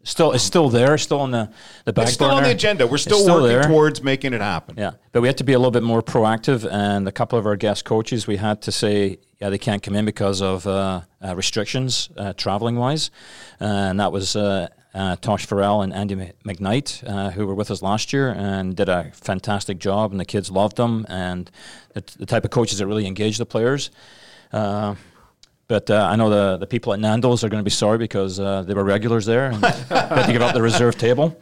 still 0.04 0.32
it's 0.32 0.44
still 0.44 0.68
there, 0.68 0.96
still 0.98 1.20
on 1.20 1.30
the 1.32 1.50
the 1.84 1.92
back 1.92 2.04
it's 2.04 2.14
still 2.14 2.30
on 2.30 2.42
the 2.44 2.50
agenda. 2.50 2.86
We're 2.86 2.94
It's 2.94 3.04
still, 3.04 3.26
working 3.26 3.48
there. 3.48 3.62
towards 3.64 4.02
making 4.02 4.32
it 4.32 4.40
happen. 4.40 4.76
Yeah, 4.78 4.92
but 5.12 5.20
we 5.22 5.28
had 5.28 5.38
to 5.38 5.44
be 5.44 5.52
a 5.54 5.58
little 5.58 5.72
bit 5.72 5.82
more 5.82 6.02
proactive, 6.02 6.70
and 6.70 7.08
a 7.08 7.12
couple 7.12 7.38
of 7.38 7.46
our 7.46 7.56
guest 7.56 7.84
coaches, 7.84 8.26
we 8.26 8.36
had 8.36 8.62
to 8.62 8.72
say, 8.72 9.18
yeah, 9.40 9.50
they 9.50 9.58
can't 9.58 9.82
come 9.82 9.96
in 9.96 10.04
because 10.04 10.40
of 10.40 10.66
uh, 10.66 11.00
uh, 11.22 11.34
restrictions, 11.34 12.08
uh, 12.16 12.32
traveling 12.34 12.76
wise, 12.76 13.10
and 13.58 13.98
that 13.98 14.12
was 14.12 14.36
uh, 14.36 14.68
uh, 14.94 15.16
Tosh 15.16 15.46
Farrell 15.46 15.82
and 15.82 15.92
Andy 15.92 16.14
McKnight, 16.44 17.02
uh, 17.08 17.30
who 17.30 17.46
were 17.46 17.54
with 17.54 17.70
us 17.70 17.82
last 17.82 18.12
year 18.12 18.28
and 18.30 18.76
did 18.76 18.88
a 18.88 19.10
fantastic 19.12 19.78
job, 19.78 20.12
and 20.12 20.20
the 20.20 20.24
kids 20.24 20.50
loved 20.50 20.76
them, 20.76 21.04
and 21.08 21.50
the, 21.94 22.04
the 22.18 22.26
type 22.26 22.44
of 22.44 22.50
coaches 22.50 22.78
that 22.78 22.86
really 22.86 23.06
engage 23.06 23.38
the 23.38 23.46
players. 23.46 23.90
Uh, 25.64 25.66
but 25.68 25.90
uh, 25.90 26.08
I 26.10 26.16
know 26.16 26.30
the, 26.30 26.58
the 26.58 26.66
people 26.66 26.92
at 26.92 27.00
Nando's 27.00 27.42
are 27.44 27.48
going 27.48 27.60
to 27.60 27.64
be 27.64 27.70
sorry 27.70 27.98
because 27.98 28.38
uh, 28.38 28.62
they 28.62 28.74
were 28.74 28.84
regulars 28.84 29.26
there 29.26 29.46
and 29.46 29.56
had 29.64 30.26
to 30.26 30.32
give 30.32 30.42
up 30.42 30.54
the 30.54 30.62
reserve 30.62 30.96
table. 30.98 31.40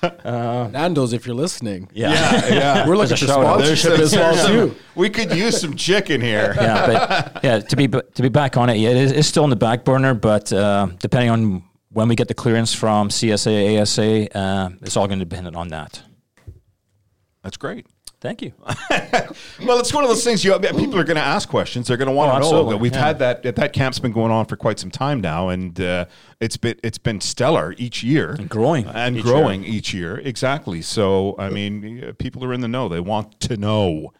Nando's, 0.24 1.12
if 1.12 1.26
you're 1.26 1.34
listening, 1.34 1.88
Yeah. 1.92 2.46
yeah. 2.48 2.86
we're 2.86 2.96
looking 2.96 3.16
for 3.16 3.26
shout 3.26 3.44
out. 3.44 3.58
sponsorship 3.58 3.98
as 3.98 4.14
well 4.14 4.46
too. 4.46 4.76
we 4.94 5.10
could 5.10 5.32
use 5.34 5.60
some 5.60 5.74
chicken 5.76 6.20
here. 6.20 6.54
yeah, 6.56 6.86
but 6.86 7.44
yeah, 7.44 7.58
to 7.60 7.76
be 7.76 7.88
to 7.88 8.22
be 8.22 8.28
back 8.28 8.56
on 8.56 8.70
it, 8.70 8.76
yeah, 8.76 8.90
it 8.90 8.96
is, 8.96 9.12
it's 9.12 9.28
still 9.28 9.44
in 9.44 9.50
the 9.50 9.56
back 9.56 9.84
burner. 9.84 10.14
But 10.14 10.52
uh, 10.52 10.88
depending 11.00 11.30
on 11.30 11.64
when 11.90 12.08
we 12.08 12.14
get 12.14 12.28
the 12.28 12.34
clearance 12.34 12.72
from 12.72 13.08
CSA, 13.08 13.80
ASA, 13.82 14.38
uh, 14.38 14.70
it's 14.82 14.96
all 14.96 15.08
going 15.08 15.18
to 15.18 15.24
depend 15.24 15.54
on 15.56 15.68
that. 15.68 16.00
That's 17.42 17.56
great. 17.56 17.86
Thank 18.22 18.40
you. 18.40 18.52
Well, 19.64 19.78
it's 19.78 19.92
one 19.94 20.02
of 20.04 20.10
those 20.10 20.24
things. 20.24 20.44
You 20.44 20.58
people 20.58 20.98
are 20.98 21.04
going 21.04 21.16
to 21.16 21.22
ask 21.22 21.48
questions. 21.48 21.86
They're 21.86 21.96
going 21.96 22.08
to 22.08 22.14
want 22.14 22.30
Oh, 22.30 22.34
to 22.34 22.38
know. 22.40 22.46
absolutely, 22.46 22.76
we've 22.76 22.92
yeah. 22.94 23.06
had 23.06 23.18
that 23.20 23.42
that 23.56 23.72
camp's 23.72 23.98
been 23.98 24.12
going 24.12 24.32
on 24.32 24.46
for 24.46 24.56
quite 24.56 24.78
some 24.78 24.90
time 24.90 25.20
now, 25.20 25.48
and 25.50 25.80
uh, 25.80 26.06
it's 26.40 26.56
been 26.56 26.76
it's 26.82 26.98
been 26.98 27.20
stellar 27.20 27.74
each 27.78 28.02
year 28.02 28.32
And 28.32 28.48
growing 28.48 28.86
and 28.86 29.16
each 29.16 29.22
growing 29.24 29.64
each 29.64 29.92
year. 29.94 30.18
Exactly. 30.18 30.82
So 30.82 31.36
I 31.38 31.50
mean, 31.50 32.14
people 32.18 32.44
are 32.44 32.52
in 32.52 32.60
the 32.60 32.68
know. 32.68 32.88
They 32.88 33.00
want 33.00 33.40
to 33.40 33.56
know 33.56 34.12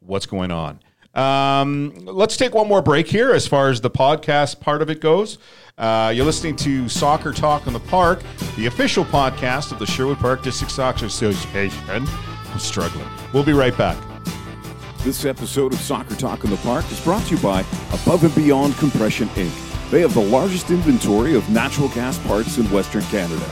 what's 0.00 0.26
going 0.26 0.50
on. 0.50 0.80
Um, 1.14 1.92
let's 2.04 2.36
take 2.36 2.54
one 2.54 2.68
more 2.68 2.82
break 2.82 3.08
here 3.08 3.32
as 3.32 3.46
far 3.46 3.68
as 3.70 3.80
the 3.80 3.90
podcast 3.90 4.60
part 4.60 4.82
of 4.82 4.90
it 4.90 5.00
goes. 5.00 5.38
Uh, 5.76 6.12
you're 6.14 6.24
listening 6.26 6.56
to 6.56 6.88
Soccer 6.88 7.32
Talk 7.32 7.66
in 7.66 7.72
the 7.72 7.80
Park, 7.80 8.22
the 8.56 8.66
official 8.66 9.04
podcast 9.04 9.72
of 9.72 9.78
the 9.78 9.86
Sherwood 9.86 10.18
Park 10.18 10.42
District 10.42 10.72
Soccer 10.72 11.06
Association. 11.06 12.06
I'm 12.58 12.64
struggling. 12.64 13.06
We'll 13.32 13.44
be 13.44 13.52
right 13.52 13.76
back. 13.78 13.96
This 15.04 15.24
episode 15.24 15.72
of 15.72 15.78
Soccer 15.78 16.16
Talk 16.16 16.42
in 16.42 16.50
the 16.50 16.56
Park 16.56 16.90
is 16.90 17.00
brought 17.00 17.24
to 17.26 17.36
you 17.36 17.40
by 17.40 17.60
Above 17.92 18.24
and 18.24 18.34
Beyond 18.34 18.74
Compression 18.78 19.28
Inc. 19.36 19.90
They 19.92 20.00
have 20.00 20.12
the 20.12 20.24
largest 20.24 20.68
inventory 20.72 21.36
of 21.36 21.48
natural 21.50 21.86
gas 21.90 22.18
parts 22.26 22.58
in 22.58 22.68
Western 22.72 23.02
Canada. 23.02 23.46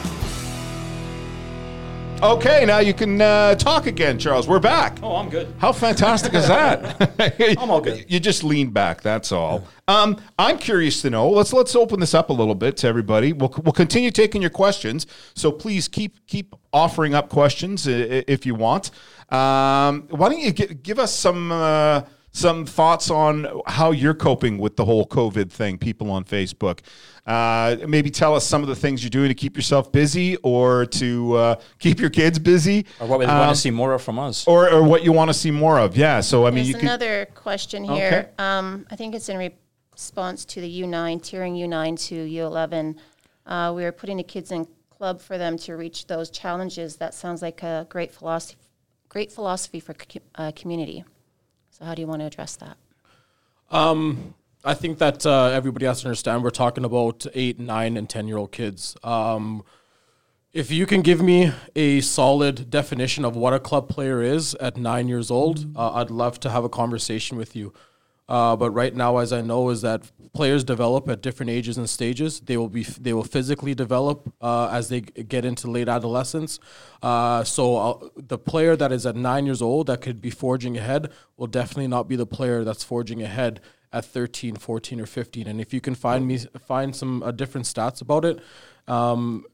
Okay, 2.22 2.64
now 2.64 2.78
you 2.78 2.94
can 2.94 3.20
uh, 3.20 3.54
talk 3.56 3.86
again, 3.86 4.18
Charles. 4.18 4.48
We're 4.48 4.58
back. 4.58 4.98
Oh, 5.02 5.16
I'm 5.16 5.28
good. 5.28 5.52
How 5.58 5.70
fantastic 5.70 6.32
is 6.32 6.48
that? 6.48 7.58
I'm 7.60 7.70
all 7.70 7.80
good. 7.80 8.06
You 8.08 8.20
just 8.20 8.42
lean 8.42 8.70
back. 8.70 9.02
That's 9.02 9.32
all. 9.32 9.66
Um, 9.86 10.16
I'm 10.38 10.56
curious 10.58 11.02
to 11.02 11.10
know. 11.10 11.28
Let's 11.28 11.52
let's 11.52 11.76
open 11.76 12.00
this 12.00 12.14
up 12.14 12.30
a 12.30 12.32
little 12.32 12.54
bit 12.54 12.78
to 12.78 12.86
everybody. 12.86 13.32
We'll 13.34 13.52
we'll 13.62 13.72
continue 13.72 14.10
taking 14.10 14.40
your 14.40 14.50
questions. 14.50 15.06
So 15.34 15.52
please 15.52 15.88
keep 15.88 16.26
keep 16.26 16.54
offering 16.72 17.14
up 17.14 17.28
questions 17.28 17.86
if 17.86 18.46
you 18.46 18.54
want. 18.54 18.90
Um, 19.30 20.06
why 20.08 20.28
don't 20.30 20.40
you 20.40 20.52
gi- 20.52 20.74
give 20.82 20.98
us 20.98 21.12
some 21.14 21.52
uh, 21.52 22.02
some 22.32 22.64
thoughts 22.64 23.10
on 23.10 23.46
how 23.66 23.90
you're 23.90 24.14
coping 24.14 24.56
with 24.58 24.76
the 24.76 24.84
whole 24.84 25.06
COVID 25.06 25.50
thing? 25.50 25.76
People 25.78 26.10
on 26.10 26.24
Facebook. 26.24 26.80
Uh, 27.26 27.76
maybe 27.88 28.08
tell 28.08 28.34
us 28.36 28.46
some 28.46 28.62
of 28.62 28.68
the 28.68 28.76
things 28.76 29.02
you're 29.02 29.10
doing 29.10 29.28
to 29.28 29.34
keep 29.34 29.56
yourself 29.56 29.90
busy 29.90 30.36
or 30.44 30.86
to 30.86 31.34
uh, 31.34 31.56
keep 31.80 31.98
your 31.98 32.10
kids 32.10 32.38
busy. 32.38 32.86
Or 33.00 33.08
what 33.08 33.18
we 33.18 33.26
want 33.26 33.38
Um, 33.40 33.48
to 33.54 33.56
see 33.60 33.70
more 33.70 33.92
of 33.94 34.02
from 34.02 34.18
us. 34.18 34.46
or, 34.46 34.70
or 34.70 34.82
what 34.84 35.02
you 35.02 35.12
want 35.12 35.28
to 35.30 35.34
see 35.34 35.50
more 35.50 35.78
of. 35.80 35.96
Yeah. 35.96 36.20
So 36.20 36.46
I 36.46 36.50
mean, 36.50 36.56
There's 36.64 36.68
you 36.68 36.74
can. 36.74 36.84
another 36.86 37.26
question 37.34 37.84
Okay. 37.84 37.94
here. 37.96 38.30
Um, 38.38 38.86
I 38.90 38.96
think 38.96 39.14
it's 39.16 39.28
in 39.28 39.38
response 39.92 40.44
to 40.44 40.60
the 40.60 40.82
U9, 40.82 41.20
tiering 41.20 41.58
U9 41.58 41.98
to 42.08 42.14
U11. 42.14 42.96
Uh, 43.44 43.72
we 43.74 43.84
are 43.84 43.92
putting 43.92 44.18
the 44.18 44.22
kids 44.22 44.52
in 44.52 44.66
club 44.90 45.20
for 45.20 45.36
them 45.36 45.58
to 45.58 45.76
reach 45.76 46.06
those 46.06 46.30
challenges. 46.30 46.96
That 46.96 47.12
sounds 47.12 47.42
like 47.42 47.62
a 47.64 47.86
great 47.90 48.12
philosophy, 48.12 48.58
great 49.08 49.32
philosophy 49.32 49.80
for 49.80 49.94
co- 49.94 50.20
uh, 50.36 50.52
community. 50.54 51.04
So 51.70 51.84
how 51.84 51.94
do 51.96 52.00
you 52.02 52.06
want 52.06 52.20
to 52.22 52.26
address 52.26 52.56
that? 52.56 52.76
I 54.66 54.74
think 54.74 54.98
that 54.98 55.24
uh, 55.24 55.44
everybody 55.54 55.86
has 55.86 56.00
to 56.00 56.08
understand 56.08 56.42
we're 56.42 56.50
talking 56.50 56.84
about 56.84 57.24
eight, 57.34 57.60
nine, 57.60 57.96
and 57.96 58.10
ten 58.10 58.26
year 58.26 58.36
old 58.36 58.50
kids. 58.50 58.96
Um, 59.04 59.62
If 60.52 60.72
you 60.72 60.86
can 60.86 61.02
give 61.02 61.22
me 61.22 61.52
a 61.76 62.00
solid 62.00 62.68
definition 62.68 63.24
of 63.24 63.36
what 63.36 63.52
a 63.54 63.60
club 63.60 63.88
player 63.88 64.22
is 64.22 64.54
at 64.54 64.76
nine 64.76 65.06
years 65.06 65.30
old, 65.30 65.56
uh, 65.76 65.92
I'd 65.98 66.10
love 66.10 66.40
to 66.40 66.50
have 66.50 66.64
a 66.64 66.68
conversation 66.68 67.38
with 67.38 67.54
you. 67.54 67.74
Uh, 68.28 68.56
but 68.56 68.70
right 68.72 68.94
now, 69.04 69.18
as 69.18 69.32
I 69.32 69.40
know, 69.40 69.70
is 69.70 69.82
that 69.82 70.10
players 70.32 70.64
develop 70.64 71.08
at 71.08 71.20
different 71.22 71.50
ages 71.50 71.78
and 71.78 71.88
stages. 71.88 72.40
They 72.40 72.56
will 72.56 72.68
be 72.68 72.82
they 72.82 73.12
will 73.12 73.28
physically 73.36 73.74
develop 73.74 74.32
uh, 74.40 74.68
as 74.78 74.88
they 74.88 75.02
get 75.02 75.44
into 75.44 75.70
late 75.70 75.88
adolescence. 75.88 76.58
Uh, 77.00 77.44
so 77.44 77.76
I'll, 77.76 78.10
the 78.16 78.38
player 78.38 78.74
that 78.76 78.90
is 78.90 79.06
at 79.06 79.14
nine 79.14 79.46
years 79.46 79.62
old 79.62 79.86
that 79.86 80.00
could 80.00 80.20
be 80.20 80.30
forging 80.30 80.76
ahead 80.76 81.12
will 81.36 81.46
definitely 81.60 81.86
not 81.86 82.08
be 82.08 82.16
the 82.16 82.26
player 82.26 82.64
that's 82.64 82.82
forging 82.82 83.22
ahead 83.22 83.60
at 83.96 84.04
13, 84.04 84.56
14, 84.56 85.00
or 85.00 85.06
15. 85.06 85.46
And 85.46 85.60
if 85.60 85.72
you 85.74 85.80
can 85.80 85.94
find 85.94 86.26
me 86.26 86.38
find 86.66 86.94
some 86.94 87.22
uh, 87.22 87.30
different 87.30 87.66
stats 87.66 88.00
about 88.00 88.24
it. 88.24 88.40
Um, 88.86 89.44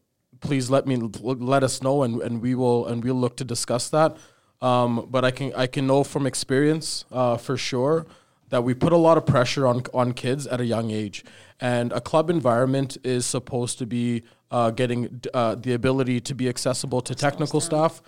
please 0.40 0.68
let 0.70 0.86
me 0.86 0.96
let 0.96 1.62
us 1.62 1.82
know 1.82 2.02
and, 2.02 2.20
and 2.20 2.42
we 2.42 2.54
will 2.54 2.86
and 2.88 3.04
we'll 3.04 3.14
look 3.14 3.36
to 3.36 3.44
discuss 3.44 3.88
that 3.90 4.16
um, 4.62 5.08
but 5.10 5.24
I 5.24 5.32
can 5.32 5.52
I 5.54 5.66
can 5.66 5.86
know 5.86 6.04
from 6.04 6.26
experience 6.26 7.04
uh, 7.10 7.36
for 7.36 7.56
sure 7.56 8.06
that 8.48 8.62
we 8.62 8.74
put 8.74 8.92
a 8.92 8.96
lot 8.96 9.18
of 9.18 9.26
pressure 9.26 9.66
on 9.66 9.82
on 9.92 10.12
kids 10.12 10.46
at 10.46 10.60
a 10.60 10.64
young 10.64 10.90
age, 10.90 11.24
and 11.60 11.92
a 11.92 12.00
club 12.00 12.30
environment 12.30 12.96
is 13.02 13.26
supposed 13.26 13.78
to 13.78 13.86
be 13.86 14.22
uh, 14.52 14.70
getting 14.70 15.20
uh, 15.34 15.56
the 15.56 15.72
ability 15.72 16.20
to 16.20 16.34
be 16.34 16.48
accessible 16.48 17.00
to 17.00 17.14
technical 17.14 17.60
staff, 17.60 18.02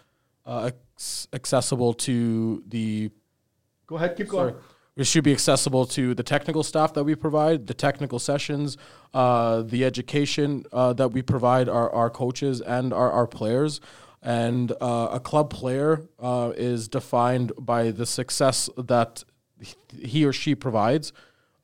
uh, 0.47 0.71
accessible 1.33 1.93
to 1.93 2.63
the 2.69 3.11
Go 3.87 3.97
ahead, 3.97 4.17
keep 4.17 4.29
going. 4.29 4.55
It 4.97 5.05
should 5.05 5.25
be 5.25 5.33
accessible 5.33 5.87
to 5.87 6.15
the 6.15 6.23
technical 6.23 6.63
staff 6.63 6.95
that 6.95 7.03
we 7.03 7.17
provide, 7.17 7.67
the 7.67 7.75
technical 7.75 8.21
sessions, 8.21 8.77
uh, 9.13 9.63
the 9.63 9.85
education 9.85 10.65
uh, 10.73 10.93
that 10.93 11.09
we 11.09 11.21
provide 11.21 11.69
our, 11.69 11.91
our 11.91 12.11
coaches 12.11 12.61
and 12.61 12.93
our, 12.93 13.11
our 13.11 13.27
players. 13.27 13.81
And 14.23 14.73
uh, 14.81 15.09
a 15.13 15.21
club 15.21 15.51
player 15.51 16.03
uh, 16.21 16.53
is 16.57 16.87
defined 16.87 17.53
by 17.59 17.91
the 17.91 18.07
success 18.07 18.71
that 18.79 19.25
he 20.01 20.25
or 20.25 20.33
she 20.33 20.55
provides 20.55 21.13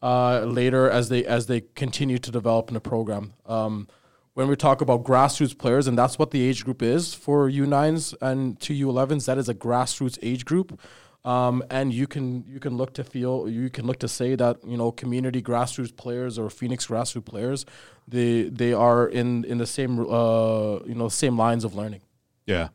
uh, 0.02 0.40
later 0.40 0.90
as 0.90 1.08
they 1.08 1.24
as 1.24 1.46
they 1.46 1.62
continue 1.74 2.18
to 2.18 2.30
develop 2.30 2.68
in 2.68 2.74
the 2.74 2.80
program. 2.80 3.34
Um, 3.46 3.88
when 4.34 4.48
we 4.48 4.56
talk 4.56 4.80
about 4.80 5.04
grassroots 5.04 5.56
players, 5.56 5.86
and 5.86 5.98
that's 5.98 6.18
what 6.18 6.30
the 6.30 6.42
age 6.42 6.64
group 6.64 6.82
is 6.82 7.14
for 7.14 7.50
U9s 7.50 8.14
and 8.20 8.58
to 8.60 8.72
U11s, 8.72 9.26
that 9.26 9.38
is 9.38 9.48
a 9.48 9.54
grassroots 9.54 10.18
age 10.22 10.44
group. 10.44 10.80
Um, 11.22 11.62
and 11.70 11.92
you 11.92 12.06
can 12.06 12.44
you 12.48 12.60
can 12.60 12.78
look 12.78 12.94
to 12.94 13.04
feel 13.04 13.46
you 13.46 13.68
can 13.68 13.86
look 13.86 13.98
to 13.98 14.08
say 14.08 14.36
that 14.36 14.56
you 14.66 14.78
know 14.78 14.90
community 14.90 15.42
grassroots 15.42 15.94
players 15.94 16.38
or 16.38 16.48
Phoenix 16.48 16.86
grassroots 16.86 17.26
players 17.26 17.66
they 18.08 18.44
they 18.44 18.72
are 18.72 19.06
in 19.06 19.44
in 19.44 19.58
the 19.58 19.66
same 19.66 20.00
uh, 20.00 20.78
you 20.86 20.94
know 20.94 21.08
same 21.08 21.36
lines 21.36 21.64
of 21.64 21.74
learning. 21.74 22.00
Yeah. 22.46 22.68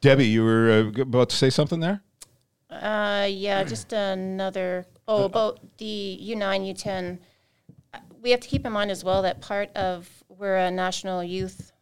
Debbie, 0.00 0.26
you 0.26 0.44
were 0.44 0.92
uh, 0.96 1.00
about 1.02 1.30
to 1.30 1.36
say 1.36 1.50
something 1.50 1.80
there? 1.80 2.02
Uh, 2.68 3.26
yeah, 3.30 3.64
just 3.64 3.92
another. 3.92 4.86
Oh, 5.06 5.24
about 5.24 5.60
the 5.78 6.18
U9, 6.22 6.74
U10. 6.74 7.18
Uh, 7.92 7.98
We 8.22 8.30
have 8.30 8.40
to 8.40 8.48
keep 8.48 8.66
in 8.66 8.72
mind 8.72 8.90
as 8.90 9.04
well 9.04 9.22
that 9.22 9.40
part 9.40 9.70
of 9.76 10.24
we're 10.28 10.56
a 10.56 10.70
national 10.70 11.22
youth 11.22 11.72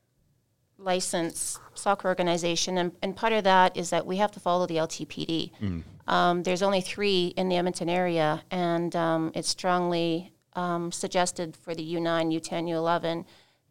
license 0.78 1.58
soccer 1.82 2.08
organization, 2.08 2.78
and, 2.78 2.92
and 3.02 3.16
part 3.16 3.32
of 3.32 3.44
that 3.44 3.76
is 3.76 3.90
that 3.90 4.06
we 4.06 4.16
have 4.16 4.30
to 4.32 4.40
follow 4.40 4.66
the 4.66 4.76
LTPD. 4.76 5.52
Um, 6.06 6.42
there's 6.42 6.62
only 6.62 6.80
three 6.80 7.34
in 7.36 7.48
the 7.48 7.56
Edmonton 7.56 7.88
area, 7.88 8.42
and 8.50 8.94
um, 8.96 9.32
it's 9.34 9.48
strongly 9.48 10.32
um, 10.54 10.92
suggested 10.92 11.56
for 11.56 11.74
the 11.74 11.94
U9, 11.94 12.40
U10, 12.40 12.68
U11 12.68 13.24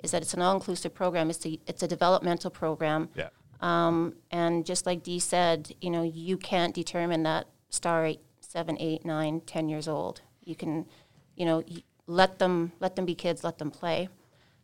is 0.03 0.12
that 0.12 0.22
it's 0.22 0.34
an 0.34 0.41
all-inclusive 0.41 0.93
program. 0.93 1.30
It's 1.30 1.45
a, 1.45 1.59
it's 1.68 1.84
a 1.84 1.88
developmental 1.88 2.49
program. 2.49 3.09
Yeah. 3.16 3.30
Um, 3.62 4.16
and 4.32 4.66
just 4.66 4.86
like 4.86 5.03
Dee 5.03 5.20
said, 5.20 5.74
you 5.82 5.91
know, 5.91 6.03
you 6.03 6.38
can't 6.38 6.74
determine 6.74 7.24
that 7.24 7.47
star 7.70 8.05
eight, 8.05 8.22
seven, 8.39 8.78
eight, 8.80 9.05
nine, 9.05 9.41
ten 9.41 9.70
years 9.70 9.88
old. 9.88 10.22
You 10.43 10.55
can, 10.55 10.88
you 11.36 11.45
know, 11.45 11.64
let 12.07 12.39
them 12.39 12.72
let 12.80 12.95
them 12.95 13.05
be 13.05 13.14
kids, 13.14 13.43
let 13.43 13.59
them 13.59 13.70
play. 13.70 14.09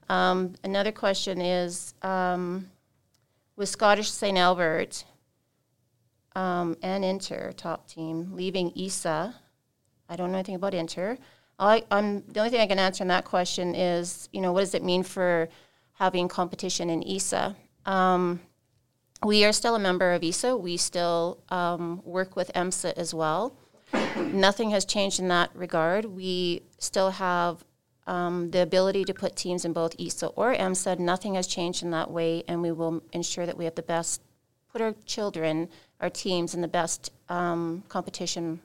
Um, 0.10 0.56
another 0.64 0.92
question 0.92 1.40
is 1.40 1.94
um, 2.02 2.72
with 3.58 3.68
Scottish 3.68 4.10
St. 4.10 4.38
Albert 4.38 5.04
um, 6.36 6.78
and 6.82 7.04
Inter 7.04 7.52
top 7.52 7.88
team 7.90 8.30
leaving 8.34 8.72
ESA. 8.78 9.36
I 10.08 10.16
don't 10.16 10.32
know 10.32 10.38
anything 10.38 10.56
about 10.56 10.74
Inter. 10.74 11.18
I, 11.60 11.84
I'm 11.90 12.24
the 12.28 12.40
only 12.40 12.52
thing 12.52 12.62
I 12.62 12.68
can 12.68 12.80
answer 12.80 13.04
in 13.04 13.08
that 13.10 13.26
question 13.26 13.74
is, 13.76 14.30
you 14.32 14.42
know, 14.42 14.54
what 14.54 14.62
does 14.62 14.76
it 14.76 14.84
mean 14.84 15.02
for 15.04 15.50
having 15.94 16.28
competition 16.28 16.90
in 16.92 17.06
ESA? 17.06 17.56
Um, 17.86 18.40
we 19.26 19.44
are 19.44 19.52
still 19.52 19.74
a 19.74 19.80
member 19.80 20.14
of 20.14 20.24
ESA. 20.24 20.56
We 20.56 20.78
still 20.78 21.44
um, 21.50 22.02
work 22.06 22.36
with 22.36 22.52
EMSA 22.54 22.94
as 22.94 23.14
well. 23.14 23.58
Nothing 24.16 24.70
has 24.70 24.86
changed 24.86 25.20
in 25.20 25.30
that 25.30 25.50
regard. 25.56 26.06
We 26.06 26.62
still 26.78 27.10
have 27.10 27.64
um, 28.08 28.52
the 28.52 28.62
ability 28.62 29.04
to 29.06 29.14
put 29.14 29.36
teams 29.36 29.66
in 29.66 29.74
both 29.74 29.94
ESA 30.00 30.28
or 30.28 30.56
EMSA. 30.56 30.98
Nothing 30.98 31.36
has 31.36 31.46
changed 31.46 31.84
in 31.84 31.92
that 31.92 32.10
way, 32.10 32.44
and 32.48 32.62
we 32.62 32.72
will 32.72 33.04
ensure 33.12 33.46
that 33.46 33.58
we 33.58 33.66
have 33.66 33.76
the 33.76 33.84
best, 33.84 34.22
put 34.72 34.82
our 34.82 34.96
children, 35.06 35.70
our 36.00 36.10
teams, 36.10 36.56
in 36.56 36.62
the 36.62 36.68
best 36.68 37.12
um, 37.30 37.84
competition 37.90 38.62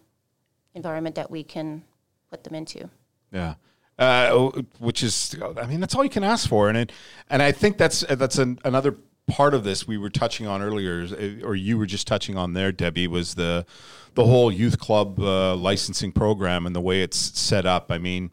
environment 0.74 1.16
that 1.16 1.30
we 1.30 1.43
can 1.43 1.82
put 2.30 2.45
them 2.45 2.55
into. 2.55 2.88
Yeah. 3.32 3.55
Uh, 3.99 4.51
which 4.78 5.03
is, 5.03 5.36
I 5.61 5.66
mean, 5.66 5.80
that's 5.80 5.95
all 5.95 6.03
you 6.03 6.11
can 6.11 6.24
ask 6.24 6.49
for, 6.49 6.68
and 6.68 6.78
it, 6.78 6.93
and 7.28 7.43
I 7.43 7.53
think 7.53 7.76
that's 7.76 8.01
that's 8.01 8.38
an, 8.38 8.59
another 8.64 8.97
part 9.28 9.55
of 9.55 9.64
this 9.64 9.86
we 9.86 9.99
were 9.99 10.11
touching 10.11 10.47
on 10.47 10.62
earlier, 10.62 11.07
or 11.45 11.55
you 11.55 11.76
were 11.76 11.86
just 11.86 12.07
touching 12.07 12.36
on 12.36 12.55
there, 12.55 12.72
Debbie, 12.72 13.07
was 13.07 13.34
the 13.34 13.66
the 14.14 14.24
whole 14.24 14.51
youth 14.51 14.78
club 14.78 15.20
uh, 15.20 15.55
licensing 15.55 16.11
program 16.12 16.66
and 16.66 16.74
the 16.74 16.80
way 16.80 17.03
it's 17.03 17.16
set 17.16 17.64
up. 17.64 17.90
I 17.90 17.99
mean, 17.99 18.30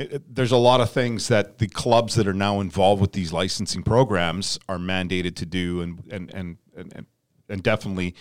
it, 0.00 0.12
it- 0.12 0.34
there's 0.34 0.52
a 0.52 0.56
lot 0.56 0.80
of 0.80 0.90
things 0.90 1.28
that 1.28 1.58
the 1.58 1.68
clubs 1.68 2.14
that 2.14 2.26
are 2.26 2.34
now 2.34 2.60
involved 2.60 3.00
with 3.00 3.12
these 3.12 3.32
licensing 3.32 3.82
programs 3.82 4.58
are 4.68 4.78
mandated 4.78 5.34
to 5.36 5.46
do, 5.46 5.80
and 5.82 6.02
and 6.10 6.34
and 6.34 6.56
and, 6.76 7.06
and, 7.48 7.62
definitely 7.62 8.14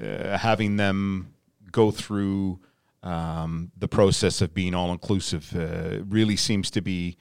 uh, 0.00 0.38
having 0.38 0.76
them 0.76 1.34
go 1.70 1.90
through 1.90 2.60
um, 3.02 3.70
the 3.76 3.88
process 3.88 4.40
of 4.40 4.54
being 4.54 4.74
all 4.74 4.90
inclusive 4.92 5.54
uh, 5.56 6.02
really 6.08 6.36
seems 6.36 6.70
to 6.70 6.80
be 6.80 7.16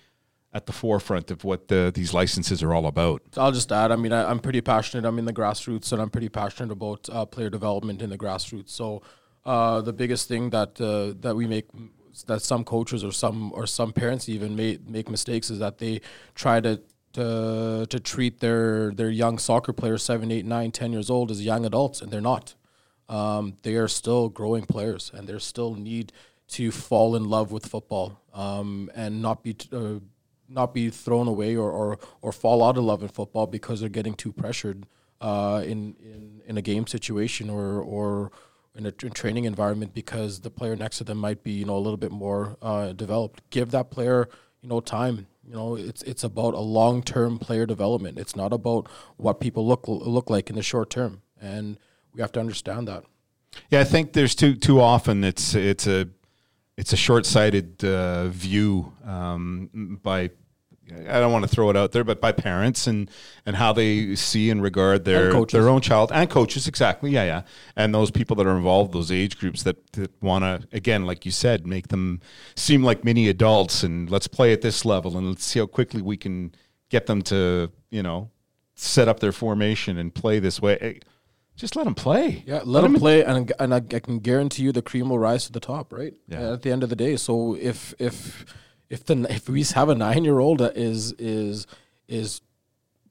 at 0.54 0.68
the 0.68 0.72
forefront 0.74 1.32
of 1.32 1.44
what 1.44 1.68
the, 1.68 1.92
these 1.94 2.14
licenses 2.14 2.64
are 2.64 2.74
all 2.74 2.86
about. 2.86 3.22
I'll 3.36 3.52
just 3.52 3.72
add. 3.74 3.92
I 3.92 3.98
mean, 3.98 4.14
I, 4.14 4.30
I'm 4.30 4.40
pretty 4.40 4.62
passionate. 4.62 5.06
I'm 5.06 5.20
in 5.20 5.26
the 5.26 5.34
grassroots, 5.34 5.92
and 5.92 6.02
I'm 6.02 6.10
pretty 6.10 6.30
passionate 6.30 6.72
about 6.72 7.10
uh, 7.12 7.26
player 7.26 7.50
development 7.50 8.02
in 8.02 8.10
the 8.10 8.18
grassroots. 8.18 8.70
So 8.70 9.02
uh, 9.44 9.82
the 9.82 9.92
biggest 9.92 10.30
thing 10.30 10.52
that 10.52 10.80
uh, 10.80 11.14
that 11.20 11.36
we 11.36 11.46
make 11.48 11.66
that 12.24 12.42
some 12.42 12.64
coaches 12.64 13.04
or 13.04 13.12
some 13.12 13.52
or 13.54 13.68
some 13.68 13.94
parents 13.94 14.30
even 14.30 14.56
make 14.56 14.88
make 14.88 15.10
mistakes 15.10 15.50
is 15.50 15.60
that 15.60 15.78
they 15.78 16.02
try 16.34 16.60
to. 16.62 16.82
To, 17.14 17.86
to 17.92 17.98
treat 18.02 18.42
their, 18.42 18.92
their 18.92 19.10
young 19.10 19.38
soccer 19.38 19.72
players, 19.72 20.04
seven, 20.04 20.32
eight, 20.32 20.46
nine, 20.46 20.72
ten 20.72 20.92
years 20.92 21.10
old, 21.10 21.32
as 21.32 21.42
young 21.46 21.66
adults, 21.66 22.02
and 22.02 22.12
they're 22.12 22.20
not. 22.20 22.56
Um, 23.08 23.56
they 23.62 23.76
are 23.76 23.88
still 23.88 24.28
growing 24.28 24.66
players, 24.66 25.12
and 25.14 25.26
they 25.26 25.40
still 25.40 25.76
need 25.76 26.12
to 26.48 26.72
fall 26.72 27.16
in 27.16 27.30
love 27.30 27.52
with 27.52 27.66
football 27.66 28.22
um, 28.34 28.92
and 28.96 29.22
not 29.22 29.44
be 29.44 29.54
t- 29.54 29.70
uh, 29.76 30.00
not 30.48 30.74
be 30.74 30.90
thrown 30.90 31.28
away 31.28 31.56
or, 31.56 31.72
or 31.72 31.98
or 32.22 32.32
fall 32.32 32.64
out 32.64 32.78
of 32.78 32.84
love 32.84 33.02
in 33.02 33.10
football 33.10 33.48
because 33.48 33.80
they're 33.80 33.90
getting 33.90 34.14
too 34.14 34.32
pressured 34.32 34.86
uh, 35.22 35.62
in, 35.64 35.96
in 36.00 36.42
in 36.46 36.58
a 36.58 36.62
game 36.62 36.86
situation 36.86 37.50
or 37.50 37.80
or 37.80 38.32
in 38.76 38.86
a 38.86 38.92
training 38.92 39.46
environment 39.46 39.94
because 39.94 40.42
the 40.42 40.50
player 40.50 40.76
next 40.76 40.98
to 40.98 41.04
them 41.04 41.18
might 41.18 41.44
be 41.44 41.52
you 41.52 41.66
know 41.66 41.78
a 41.78 41.80
little 41.80 41.98
bit 41.98 42.12
more 42.12 42.58
uh, 42.62 42.92
developed. 42.92 43.42
Give 43.50 43.72
that 43.72 43.90
player 43.90 44.30
you 44.62 44.70
know 44.70 44.82
time. 44.82 45.28
You 45.48 45.54
know 45.54 45.76
it's 45.76 46.02
it's 46.04 46.24
about 46.24 46.54
a 46.54 46.60
long 46.60 47.04
term 47.04 47.38
player 47.40 47.66
development. 47.66 48.18
It's 48.18 48.36
not 48.36 48.54
about 48.54 48.88
what 49.18 49.40
people 49.40 49.66
look 49.68 49.88
look 49.88 50.30
like 50.30 50.50
in 50.50 50.56
the 50.56 50.64
short 50.64 50.90
term, 50.90 51.22
and 51.40 51.78
we 52.14 52.22
have 52.22 52.32
to 52.34 52.40
understand 52.40 52.88
that. 52.88 53.04
Yeah, 53.70 53.80
I 53.80 53.86
think 53.86 54.14
there's 54.14 54.36
too 54.36 54.56
too 54.56 54.82
often 54.82 55.24
it's 55.24 55.56
it's 55.56 55.88
a 55.88 56.10
it's 56.78 56.94
a 56.94 56.98
short 56.98 57.26
sighted 57.26 57.84
uh, 57.86 58.28
view 58.28 58.94
um, 59.06 60.00
by 60.04 60.32
I 60.92 61.20
don't 61.20 61.32
want 61.32 61.44
to 61.44 61.48
throw 61.48 61.70
it 61.70 61.76
out 61.76 61.92
there, 61.94 62.04
but 62.04 62.22
by 62.22 62.32
parents 62.32 62.86
and 62.86 63.10
and 63.46 63.56
how 63.56 63.74
they 63.74 64.16
see 64.16 64.50
and 64.50 64.62
regard 64.62 65.04
their 65.06 65.36
And 65.36 65.50
their 65.50 65.68
own 65.68 65.82
child 65.82 66.12
and 66.14 66.30
coaches 66.30 66.68
exactly, 66.68 67.12
yeah, 67.12 67.24
yeah, 67.24 67.42
and 67.76 67.94
those 67.94 68.12
people 68.12 68.36
that 68.36 68.46
are 68.46 68.56
involved, 68.56 68.94
those 68.94 69.12
age 69.12 69.40
groups 69.40 69.64
that, 69.64 69.92
that 69.94 70.12
want 70.22 70.44
to 70.44 70.68
again, 70.76 71.06
like 71.06 71.26
you 71.26 71.32
said, 71.32 71.66
make 71.66 71.88
them 71.88 72.22
seem 72.56 72.84
like 72.84 73.04
mini 73.04 73.28
adults 73.30 73.84
and 73.84 74.12
let's 74.12 74.28
play 74.28 74.54
at 74.54 74.62
this 74.62 74.86
level 74.86 75.18
and 75.18 75.28
let's 75.28 75.44
see 75.44 75.60
how 75.60 75.66
quickly 75.66 76.02
we 76.02 76.18
can 76.18 76.54
get 76.90 77.08
them 77.08 77.22
to 77.24 77.72
you 77.90 78.04
know 78.04 78.30
set 78.76 79.08
up 79.08 79.20
their 79.20 79.32
formation 79.32 79.98
and 79.98 80.14
play 80.14 80.38
this 80.40 80.62
way. 80.62 80.78
Eh, 80.82 80.94
Just 81.56 81.76
let 81.76 81.86
them 81.86 81.96
play. 81.96 82.44
Yeah, 82.46 82.62
let, 82.64 82.82
them 82.82 82.94
play, 82.94 83.24
and 83.24 83.52
and 83.60 83.74
I, 83.74 83.78
I 83.78 84.00
can 84.00 84.20
guarantee 84.20 84.64
you 84.64 84.72
the 84.72 84.82
cream 84.82 85.10
will 85.10 85.20
rise 85.20 85.46
to 85.46 85.52
the 85.52 85.60
top, 85.60 85.92
right? 85.92 86.14
Yeah. 86.28 86.54
At 86.54 86.62
the 86.62 86.72
end 86.72 86.84
of 86.84 86.90
the 86.90 86.96
day, 86.96 87.16
so 87.16 87.56
if 87.56 87.94
if 87.98 88.46
if 88.90 89.06
the 89.06 89.26
if 89.30 89.50
we 89.50 89.64
have 89.64 89.90
a 89.90 89.96
nine 89.96 90.24
year 90.24 90.40
old 90.40 90.60
that 90.60 90.78
is 90.78 91.14
is 91.14 91.66
is 92.08 92.42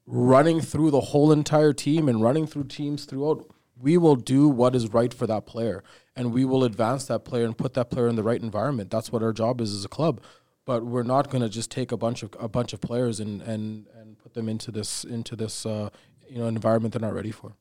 running 0.07 0.61
through 0.61 0.91
the 0.91 1.01
whole 1.01 1.33
entire 1.33 1.73
team 1.73 2.09
and 2.09 2.23
running 2.23 2.47
through 2.47 2.65
teams 2.65 3.05
throughout, 3.07 3.51
we 3.81 3.97
will 3.97 4.17
do 4.17 4.49
what 4.49 4.75
is 4.75 4.93
right 4.93 5.15
for 5.15 5.27
that 5.27 5.47
player 5.47 5.83
and 6.15 6.33
we 6.33 6.45
will 6.45 6.65
advance 6.65 7.07
that 7.07 7.25
player 7.25 7.45
and 7.45 7.57
put 7.57 7.75
that 7.75 7.91
player 7.91 8.09
in 8.09 8.17
the 8.17 8.23
right 8.23 8.41
environment. 8.41 8.91
That's 8.91 9.11
what 9.11 9.23
our 9.23 9.33
job 9.33 9.61
is 9.61 9.73
as 9.73 9.85
a 9.85 9.89
club. 9.89 10.21
But 10.67 10.85
we're 10.85 11.03
not 11.03 11.31
going 11.31 11.43
to 11.43 11.49
just 11.49 11.71
take 11.71 11.93
a 11.93 11.97
bunch 11.97 12.23
of 12.23 12.35
a 12.41 12.49
bunch 12.49 12.73
of 12.73 12.81
players 12.81 13.21
and, 13.21 13.43
and, 13.43 13.87
and 13.99 14.19
put 14.19 14.33
them 14.33 14.49
into 14.49 14.71
this 14.71 15.05
into 15.05 15.37
this 15.37 15.67
uh, 15.67 15.91
you 16.29 16.39
know 16.39 16.47
environment 16.47 16.95
they're 16.95 17.01
not 17.01 17.15
ready 17.15 17.31
for. 17.31 17.53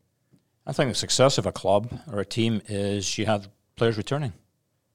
I 0.65 0.71
think 0.71 0.89
the 0.89 0.95
success 0.95 1.37
of 1.37 1.45
a 1.45 1.51
club 1.51 1.99
or 2.09 2.19
a 2.19 2.25
team 2.25 2.61
is 2.69 3.17
you 3.17 3.25
have 3.25 3.49
players 3.75 3.97
returning 3.97 4.31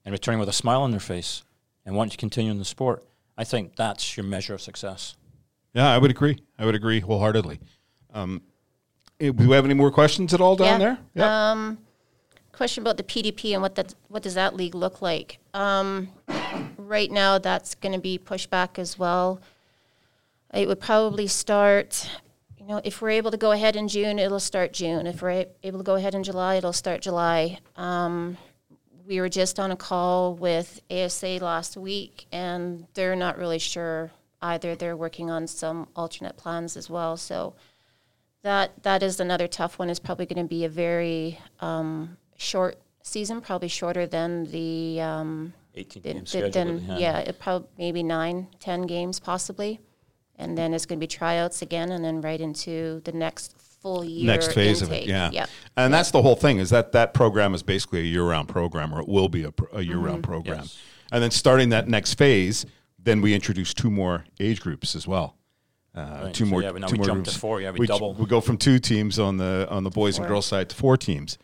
and 0.03 0.11
returning 0.11 0.39
with 0.39 0.49
a 0.49 0.53
smile 0.53 0.81
on 0.81 0.89
their 0.89 0.99
face 0.99 1.43
and 1.85 1.95
want 1.95 2.11
to 2.11 2.17
continue 2.17 2.51
in 2.51 2.57
the 2.57 2.65
sport. 2.65 3.03
I 3.37 3.43
think 3.43 3.75
that's 3.75 4.17
your 4.17 4.25
measure 4.25 4.53
of 4.53 4.61
success. 4.61 5.15
Yeah, 5.73 5.89
I 5.89 5.97
would 5.97 6.11
agree. 6.11 6.39
I 6.57 6.65
would 6.65 6.75
agree 6.75 6.99
wholeheartedly. 6.99 7.59
Um, 8.13 8.41
eh, 9.19 9.31
do 9.31 9.47
we 9.47 9.55
have 9.55 9.65
any 9.65 9.73
more 9.73 9.91
questions 9.91 10.33
at 10.33 10.41
all 10.41 10.55
down 10.55 10.81
Yeah. 10.81 10.97
there? 11.13 11.25
Um, 11.29 11.77
question 12.51 12.83
about 12.83 12.97
the 12.97 13.03
PDP 13.03 13.53
and 13.53 13.61
what 13.61 13.75
that 13.75 13.93
what 14.09 14.23
does 14.23 14.33
that 14.33 14.55
league 14.55 14.75
look 14.75 15.01
like? 15.01 15.39
Um, 15.53 16.09
right 16.77 17.09
now, 17.11 17.37
that's 17.37 17.75
going 17.75 17.93
to 17.93 17.99
be 17.99 18.17
pushed 18.17 18.49
back 18.49 18.77
as 18.79 18.97
well. 18.99 19.39
It 20.53 20.67
would 20.67 20.79
probably 20.79 21.27
start. 21.27 22.09
You 22.59 22.65
know, 22.75 22.81
if 22.83 23.01
we're 23.01 23.11
able 23.11 23.31
to 23.31 23.37
go 23.37 23.51
ahead 23.51 23.75
in 23.75 23.87
June, 23.87 24.19
it'll 24.19 24.39
start 24.39 24.73
June. 24.73 25.07
If 25.07 25.21
we're 25.21 25.45
able 25.63 25.79
to 25.79 25.83
go 25.83 25.95
ahead 25.95 26.13
in 26.13 26.23
July, 26.23 26.55
it'll 26.55 26.73
start 26.73 27.01
July. 27.01 27.59
Um, 27.75 28.37
we 29.09 29.19
were 29.19 29.27
just 29.27 29.59
on 29.59 29.71
a 29.71 29.75
call 29.75 30.35
with 30.35 30.81
ASA 30.91 31.39
last 31.41 31.75
week, 31.75 32.27
and 32.31 32.85
they're 32.93 33.15
not 33.15 33.39
really 33.39 33.57
sure 33.57 34.11
either. 34.39 34.75
They're 34.75 34.95
working 34.95 35.31
on 35.31 35.47
some 35.47 35.87
alternate 35.95 36.37
plans 36.37 36.77
as 36.77 36.91
well. 36.91 37.17
So 37.17 37.55
that 38.43 38.83
that 38.83 39.01
is 39.01 39.19
another 39.19 39.47
tough 39.47 39.79
one. 39.79 39.89
Is 39.89 39.99
probably 39.99 40.27
going 40.27 40.45
to 40.45 40.47
be 40.47 40.63
a 40.63 40.69
very 40.69 41.39
um, 41.59 42.17
short 42.37 42.77
season, 43.01 43.41
probably 43.41 43.67
shorter 43.67 44.05
than 44.05 44.45
the, 44.51 45.01
um, 45.01 45.53
18 45.73 46.03
the- 46.03 46.13
game 46.13 46.19
the- 46.19 46.27
schedule. 46.27 46.51
than 46.51 46.97
yeah, 46.99 47.17
it 47.17 47.39
probably 47.39 47.67
maybe 47.79 48.03
nine, 48.03 48.47
ten 48.59 48.83
games 48.83 49.19
possibly, 49.19 49.79
and 50.37 50.55
then 50.55 50.71
it's 50.71 50.85
going 50.85 50.99
to 50.99 51.03
be 51.03 51.07
tryouts 51.07 51.63
again, 51.63 51.91
and 51.91 52.05
then 52.05 52.21
right 52.21 52.39
into 52.39 53.01
the 53.05 53.11
next 53.11 53.55
full 53.81 54.03
year 54.03 54.25
Next 54.25 54.53
phase 54.53 54.81
intake. 54.81 55.03
of 55.03 55.07
it, 55.07 55.09
yeah. 55.09 55.31
Yep. 55.31 55.49
And 55.77 55.93
that's 55.93 56.11
the 56.11 56.21
whole 56.21 56.35
thing 56.35 56.59
is 56.59 56.69
that 56.71 56.91
that 56.91 57.13
program 57.13 57.53
is 57.53 57.63
basically 57.63 57.99
a 58.01 58.03
year-round 58.03 58.47
program, 58.49 58.93
or 58.93 58.99
it 59.01 59.07
will 59.07 59.29
be 59.29 59.43
a, 59.43 59.53
a 59.73 59.81
year-round 59.81 60.21
Mm-hmm. 60.23 60.31
program. 60.31 60.59
Yes. 60.59 60.77
And 61.11 61.23
then 61.23 61.31
starting 61.31 61.69
that 61.69 61.87
next 61.87 62.15
phase, 62.15 62.65
then 63.01 63.21
we 63.21 63.33
introduce 63.33 63.73
two 63.73 63.89
more 63.89 64.25
age 64.39 64.61
groups 64.61 64.95
as 64.95 65.07
well. 65.07 65.35
Uh, 65.95 66.19
Right, 66.25 66.33
Two 66.33 66.45
so 66.45 66.51
more. 66.51 66.61
yeah, 66.61 66.71
we- 66.71 66.79
now 66.79 66.87
two 66.87 66.93
we 66.93 66.97
more 66.99 67.05
jump 67.07 67.23
to 67.25 67.29
groups. 67.31 67.37
four, 67.37 67.61
yeah, 67.61 67.71
we 67.71 67.79
j- 67.79 67.93
double. 67.93 68.13
We 68.13 68.25
go 68.25 68.41
from 68.41 68.57
two 68.57 68.77
teams 68.79 69.17
on 69.17 69.37
the 69.37 69.67
on 69.71 69.83
the 69.83 69.89
boys 69.89 70.17
and 70.19 70.27
girls 70.27 70.45
side 70.45 70.69
to 70.69 70.75
four 70.75 70.97
teams, 70.97 71.37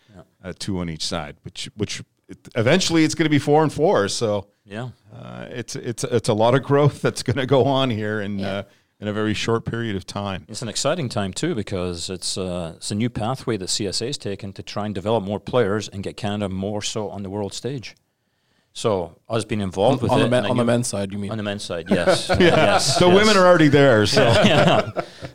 uh, 0.44 0.54
two 0.60 0.78
on 0.80 0.90
each 0.90 1.04
side. 1.06 1.38
Which 1.44 1.68
which 1.76 2.04
it, 2.30 2.38
eventually 2.56 3.04
it's 3.04 3.16
going 3.16 3.26
to 3.26 3.30
be 3.30 3.40
four 3.40 3.64
and 3.64 3.74
four. 3.74 4.08
So 4.08 4.48
Yeah. 4.64 4.90
uh, 5.12 5.48
it's 5.50 5.76
it's 5.76 6.04
it's 6.04 6.30
a 6.30 6.34
lot 6.34 6.54
of 6.54 6.62
growth 6.62 7.02
that's 7.02 7.24
going 7.24 7.38
to 7.38 7.48
go 7.48 7.64
on 7.66 7.90
here 7.90 8.20
and 8.22 8.40
Yeah. 8.40 8.64
Uh, 9.00 9.04
in 9.04 9.08
a 9.08 9.14
very 9.14 9.34
short 9.34 9.66
period 9.66 9.96
of 9.96 10.06
time. 10.06 10.46
It's 10.48 10.62
an 10.62 10.70
exciting 10.70 11.10
time 11.10 11.34
too 11.34 11.56
because 11.56 12.10
it's 12.10 12.38
uh, 12.38 12.74
it's 12.78 12.92
a 12.92 12.96
new 12.96 13.10
pathway 13.10 13.58
that 13.58 13.66
CSA 13.70 14.08
has 14.08 14.18
taken 14.18 14.54
to 14.54 14.64
try 14.64 14.86
and 14.86 14.96
develop 14.96 15.24
more 15.24 15.40
players 15.40 15.88
and 15.90 16.04
get 16.04 16.18
Canada 16.18 16.50
more 16.50 16.82
so 16.82 17.10
on 17.10 17.24
the 17.24 17.30
world 17.30 17.54
stage. 17.54 17.96
So 18.74 19.18
us 19.30 19.46
being 19.46 19.62
involved 19.62 20.02
with 20.02 20.12
on 20.12 20.20
it 20.20 20.24
the 20.24 20.30
men, 20.30 20.46
on 20.46 20.58
the 20.58 20.66
men's 20.66 20.88
side, 20.88 21.14
you 21.14 21.18
mean? 21.18 21.32
on 21.32 21.38
the 21.38 21.44
men's 21.44 21.64
side, 21.64 21.86
yes, 21.90 22.30
yes. 22.40 23.00
The 23.00 23.08
yes. 23.08 23.16
women 23.16 23.38
are 23.38 23.46
already 23.46 23.70
there, 23.70 24.06
so 24.06 24.22
yeah, 24.22 24.90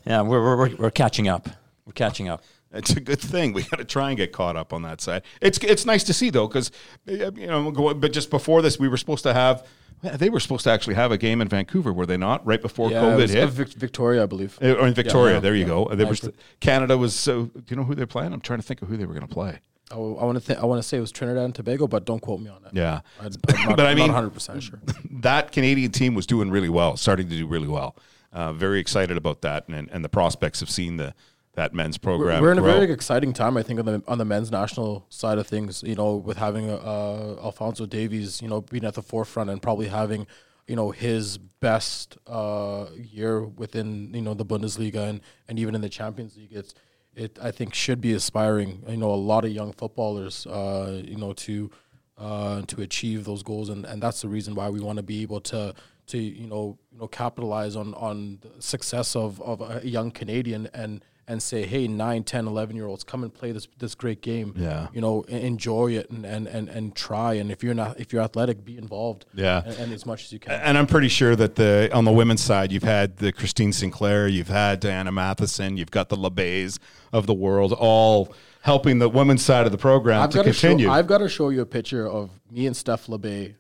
yeah. 0.05 0.21
We're, 0.21 0.43
we're 0.43 0.57
we're- 0.57 0.75
we're 0.79 0.91
catching 0.91 1.27
up. 1.29 1.49
We're 1.87 1.95
catching 1.95 2.29
up. 2.29 2.43
it's 2.73 2.91
a 2.91 3.01
good 3.01 3.19
thing. 3.19 3.53
We 3.55 3.63
got 3.63 3.79
to 3.79 3.85
try 3.85 4.11
and 4.11 4.17
get 4.19 4.33
caught 4.33 4.57
up 4.57 4.73
on 4.75 4.83
that 4.83 5.01
side. 5.01 5.23
It's 5.41 5.59
it's 5.59 5.87
nice 5.87 6.05
to 6.05 6.13
see 6.13 6.29
though, 6.31 6.47
because 6.49 6.71
you 7.07 7.47
know, 7.47 7.73
but 7.95 8.13
just 8.13 8.29
before 8.31 8.61
this, 8.63 8.79
we 8.79 8.89
were 8.89 8.99
supposed 8.99 9.23
to 9.25 9.33
have. 9.33 9.67
They 10.03 10.31
were 10.31 10.41
supposed 10.41 10.65
to 10.65 10.71
actually 10.71 10.95
have 10.95 11.13
a 11.13 11.19
game 11.19 11.41
in 11.41 11.49
Vancouver, 11.49 11.93
were 11.93 12.07
they 12.07 12.17
not? 12.17 12.47
Right 12.47 12.61
before 12.61 12.91
yeah, 12.91 13.03
COVID 13.03 13.17
was, 13.17 13.35
uh, 13.35 13.39
hit. 13.41 13.51
Vic- 13.51 13.69
Victoria, 13.75 14.23
I 14.23 14.27
believe. 14.27 14.59
Uh, 14.63 14.75
or 14.75 14.87
in 14.87 14.95
Victoria, 14.95 15.35
yeah, 15.35 15.41
there 15.41 15.55
you 15.55 15.67
go. 15.67 15.89
They 15.93 16.05
were, 16.05 16.17
Canada 16.61 16.97
was 16.97 17.15
so. 17.15 17.45
Do 17.47 17.63
you 17.69 17.77
know 17.77 17.85
who 17.85 17.95
they're 17.95 18.07
playing? 18.07 18.33
I'm 18.33 18.41
trying 18.41 18.61
to 18.61 18.67
think 18.67 18.81
of 18.83 18.89
who 18.89 18.97
they 18.97 19.05
were 19.05 19.15
going 19.15 19.27
to 19.27 19.33
play. 19.33 19.61
I, 19.91 19.97
want 19.97 20.37
to 20.37 20.41
think. 20.41 20.59
I 20.61 20.65
want 20.67 20.81
to 20.81 20.87
say 20.87 20.99
it 20.99 21.01
was 21.01 21.11
Trinidad 21.11 21.45
and 21.45 21.55
Tobago, 21.55 21.87
but 21.87 22.05
don't 22.05 22.21
quote 22.21 22.41
me 22.41 22.49
on 22.49 22.63
that. 22.63 22.75
Yeah, 22.75 23.01
I, 23.21 23.25
not, 23.25 23.77
But 23.77 23.87
I 23.87 23.95
mean- 23.95 24.07
not 24.07 24.15
100 24.15 24.31
percent 24.31 24.63
sure. 24.63 24.81
that 25.21 25.53
Canadian 25.53 25.91
team 25.91 26.15
was 26.15 26.27
doing 26.27 26.51
really 26.51 26.69
well, 26.69 26.97
starting 26.97 27.29
to 27.29 27.37
do 27.37 27.47
really 27.47 27.69
well. 27.69 27.97
Uh, 28.33 28.53
very 28.53 28.79
excited 28.79 29.17
about 29.17 29.41
that, 29.43 29.67
and, 29.69 29.91
and 29.91 30.05
the 30.05 30.09
prospects 30.09 30.63
of 30.63 30.71
seeing 30.71 30.97
the 30.97 31.15
that 31.55 31.75
men's 31.75 31.99
program. 31.99 32.43
we're 32.43 32.53
in 32.53 32.59
a 32.59 32.63
grow. 32.63 32.73
very 32.73 32.93
exciting 32.93 33.33
time, 33.33 33.57
I 33.57 33.63
think, 33.63 33.81
on 33.81 33.87
the 33.87 34.03
on 34.07 34.19
the 34.19 34.25
men's 34.25 34.51
national 34.51 35.07
side 35.09 35.39
of 35.39 35.47
things. 35.47 35.83
You 35.83 35.95
know, 35.95 36.17
with 36.17 36.37
having 36.37 36.71
uh, 36.71 37.37
Alfonso 37.43 37.87
Davies, 37.87 38.41
you 38.41 38.49
know, 38.49 38.61
being 38.61 38.85
at 38.85 38.95
the 38.95 39.03
forefront 39.03 39.51
and 39.51 39.61
probably 39.61 39.89
having, 39.89 40.27
you 40.67 40.77
know, 40.77 40.91
his 40.91 41.39
best 41.39 42.19
uh, 42.27 42.87
year 42.97 43.45
within 43.45 44.15
you 44.15 44.23
know 44.23 44.35
the 44.35 44.47
Bundesliga 44.47 45.09
and, 45.09 45.21
and 45.49 45.59
even 45.59 45.75
in 45.75 45.81
the 45.81 45.89
Champions 45.89 46.37
League. 46.37 46.53
It's 46.53 46.75
it 47.15 47.39
I 47.43 47.51
think 47.51 47.75
should 47.75 48.01
be 48.01 48.13
aspiring. 48.13 48.85
You 48.89 48.97
know, 48.97 49.13
a 49.13 49.17
lot 49.17 49.45
of 49.45 49.51
young 49.51 49.73
footballers, 49.73 50.47
uh, 50.47 51.03
you 51.05 51.17
know, 51.17 51.33
to 51.33 51.71
uh, 52.17 52.63
to 52.63 52.83
achieve 52.83 53.25
those 53.25 53.43
goals, 53.43 53.71
and, 53.71 53.85
and 53.85 54.03
that's 54.03 54.21
the 54.21 54.29
reason 54.29 54.55
why 54.55 54.69
we 54.69 54.81
want 54.81 54.99
to 54.99 55.03
be 55.03 55.23
able 55.23 55.41
to 55.41 55.75
to 56.07 56.19
you 56.19 56.47
know 56.47 56.79
you 56.93 56.99
know 56.99 57.09
capitalize 57.09 57.77
on 57.77 57.95
on 57.95 58.39
the 58.43 58.63
success 58.63 59.17
of, 59.17 59.41
of 59.43 59.61
a 59.61 59.87
young 59.87 60.11
Canadian 60.11 60.69
and 60.75 61.05
and 61.31 61.43
say 61.43 61.65
hey 61.65 61.87
9 61.87 62.25
10 62.25 62.47
11 62.47 62.75
year 62.77 62.87
olds 62.87 63.05
come 63.05 63.23
and 63.23 63.33
play 63.33 63.53
this 63.53 63.69
this 63.79 63.95
great 63.95 64.21
game 64.21 64.53
Yeah. 64.57 64.89
you 64.93 65.01
know 65.01 65.23
enjoy 65.23 65.93
it 65.93 66.11
and 66.11 66.25
and 66.27 66.47
and, 66.49 66.69
and 66.69 66.95
try 66.95 67.35
and 67.35 67.51
if 67.51 67.63
you're 67.63 67.75
not 67.75 68.01
if 68.01 68.13
you're 68.13 68.23
athletic 68.23 68.65
be 68.65 68.77
involved 68.77 69.25
Yeah. 69.35 69.63
and, 69.65 69.75
and 69.79 69.93
as 69.93 70.05
much 70.05 70.25
as 70.25 70.33
you 70.33 70.39
can 70.41 70.53
And 70.53 70.77
I'm 70.77 70.87
pretty 70.87 71.09
sure 71.09 71.37
that 71.37 71.55
the 71.55 71.89
on 71.93 72.05
the 72.05 72.13
women's 72.13 72.43
side, 72.43 72.73
you've 72.73 72.83
had 72.99 73.17
the 73.19 73.31
Christine 73.33 73.73
Sinclair, 73.73 74.27
you've 74.29 74.49
had 74.49 74.81
Diana 74.81 75.13
Matheson, 75.13 75.77
you've 75.77 75.91
got 75.93 76.09
the 76.09 76.17
Labbés 76.17 76.79
of 77.13 77.27
the 77.27 77.35
world, 77.35 77.73
all 77.73 78.35
helping 78.63 78.99
the 78.99 79.09
women's 79.09 79.45
side 79.45 79.65
of 79.67 79.73
the 79.73 79.79
program 79.79 80.21
I've 80.23 80.31
to 80.31 80.37
got 80.39 80.45
to 80.45 80.53
show 80.53 80.69
continue. 80.69 80.91
I've 80.91 81.07
got 81.07 81.19
to 81.19 81.29
show 81.29 81.49
you 81.51 81.61
a 81.63 81.67
picture 81.67 82.07
of 82.09 82.31
me 82.51 82.67
and 82.67 82.77
Steph 82.77 83.07
Labbé 83.07 83.55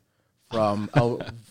from 0.50 0.88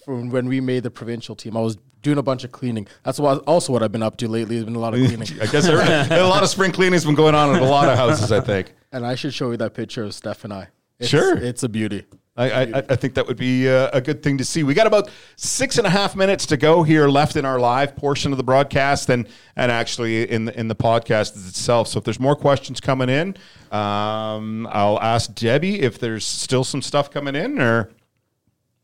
from 0.05 0.29
when 0.29 0.47
we 0.47 0.61
made 0.61 0.83
the 0.83 0.91
provincial 0.91 1.35
team. 1.35 1.55
I 1.57 1.61
was 1.61 1.77
doing 2.01 2.17
a 2.17 2.23
bunch 2.23 2.43
of 2.43 2.51
cleaning. 2.51 2.87
That's 3.03 3.19
what, 3.19 3.39
also 3.43 3.73
what 3.73 3.83
I've 3.83 3.91
been 3.91 4.03
up 4.03 4.15
to 4.17 4.27
lately. 4.29 4.55
There's 4.55 4.65
been 4.65 4.75
a 4.75 4.79
lot 4.79 4.93
of 4.93 4.99
cleaning. 5.05 5.27
I 5.41 5.47
guess 5.47 5.65
there, 5.65 5.79
a 6.21 6.27
lot 6.27 6.43
of 6.43 6.49
spring 6.49 6.71
cleaning's 6.71 7.05
been 7.05 7.15
going 7.15 7.35
on 7.35 7.55
at 7.55 7.61
a 7.61 7.65
lot 7.65 7.89
of 7.89 7.97
houses. 7.97 8.31
I 8.31 8.39
think. 8.41 8.73
and 8.91 9.05
I 9.05 9.15
should 9.15 9.33
show 9.33 9.51
you 9.51 9.57
that 9.57 9.73
picture 9.73 10.03
of 10.03 10.13
Steph 10.13 10.43
and 10.43 10.53
I. 10.53 10.67
It's, 10.99 11.09
Sure. 11.09 11.37
it's 11.37 11.63
a 11.63 11.69
beauty. 11.69 12.05
I, 12.37 12.51
I, 12.51 12.73
I 12.89 12.95
think 12.95 13.15
that 13.15 13.27
would 13.27 13.35
be 13.35 13.67
uh, 13.69 13.89
a 13.91 13.99
good 13.99 14.23
thing 14.23 14.37
to 14.37 14.45
see. 14.45 14.63
We 14.63 14.73
got 14.73 14.87
about 14.87 15.09
six 15.35 15.77
and 15.77 15.85
a 15.85 15.89
half 15.89 16.15
minutes 16.15 16.45
to 16.47 16.57
go 16.57 16.83
here 16.83 17.09
left 17.09 17.35
in 17.35 17.43
our 17.43 17.59
live 17.59 17.97
portion 17.97 18.31
of 18.31 18.37
the 18.37 18.45
broadcast, 18.45 19.09
and 19.09 19.27
and 19.57 19.69
actually 19.73 20.29
in 20.29 20.45
the, 20.45 20.57
in 20.57 20.69
the 20.69 20.75
podcast 20.75 21.35
itself. 21.49 21.89
So 21.89 21.97
if 21.97 22.05
there's 22.05 22.19
more 22.19 22.37
questions 22.37 22.79
coming 22.79 23.09
in, 23.09 23.35
um, 23.73 24.67
I'll 24.71 24.99
ask 25.01 25.33
Debbie 25.35 25.81
if 25.81 25.99
there's 25.99 26.25
still 26.25 26.63
some 26.63 26.81
stuff 26.81 27.11
coming 27.11 27.35
in, 27.35 27.59
or 27.59 27.89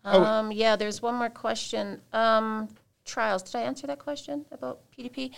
Um, 0.06 0.51
yeah, 0.51 0.76
there's 0.76 1.01
one 1.01 1.16
more 1.16 1.30
question. 1.30 2.01
Um, 2.14 2.70
trials. 3.06 3.43
Did 3.43 3.56
I 3.56 3.62
answer 3.62 3.88
that 3.88 3.99
question 3.99 4.45
about 4.51 4.80
PDP? 4.97 5.32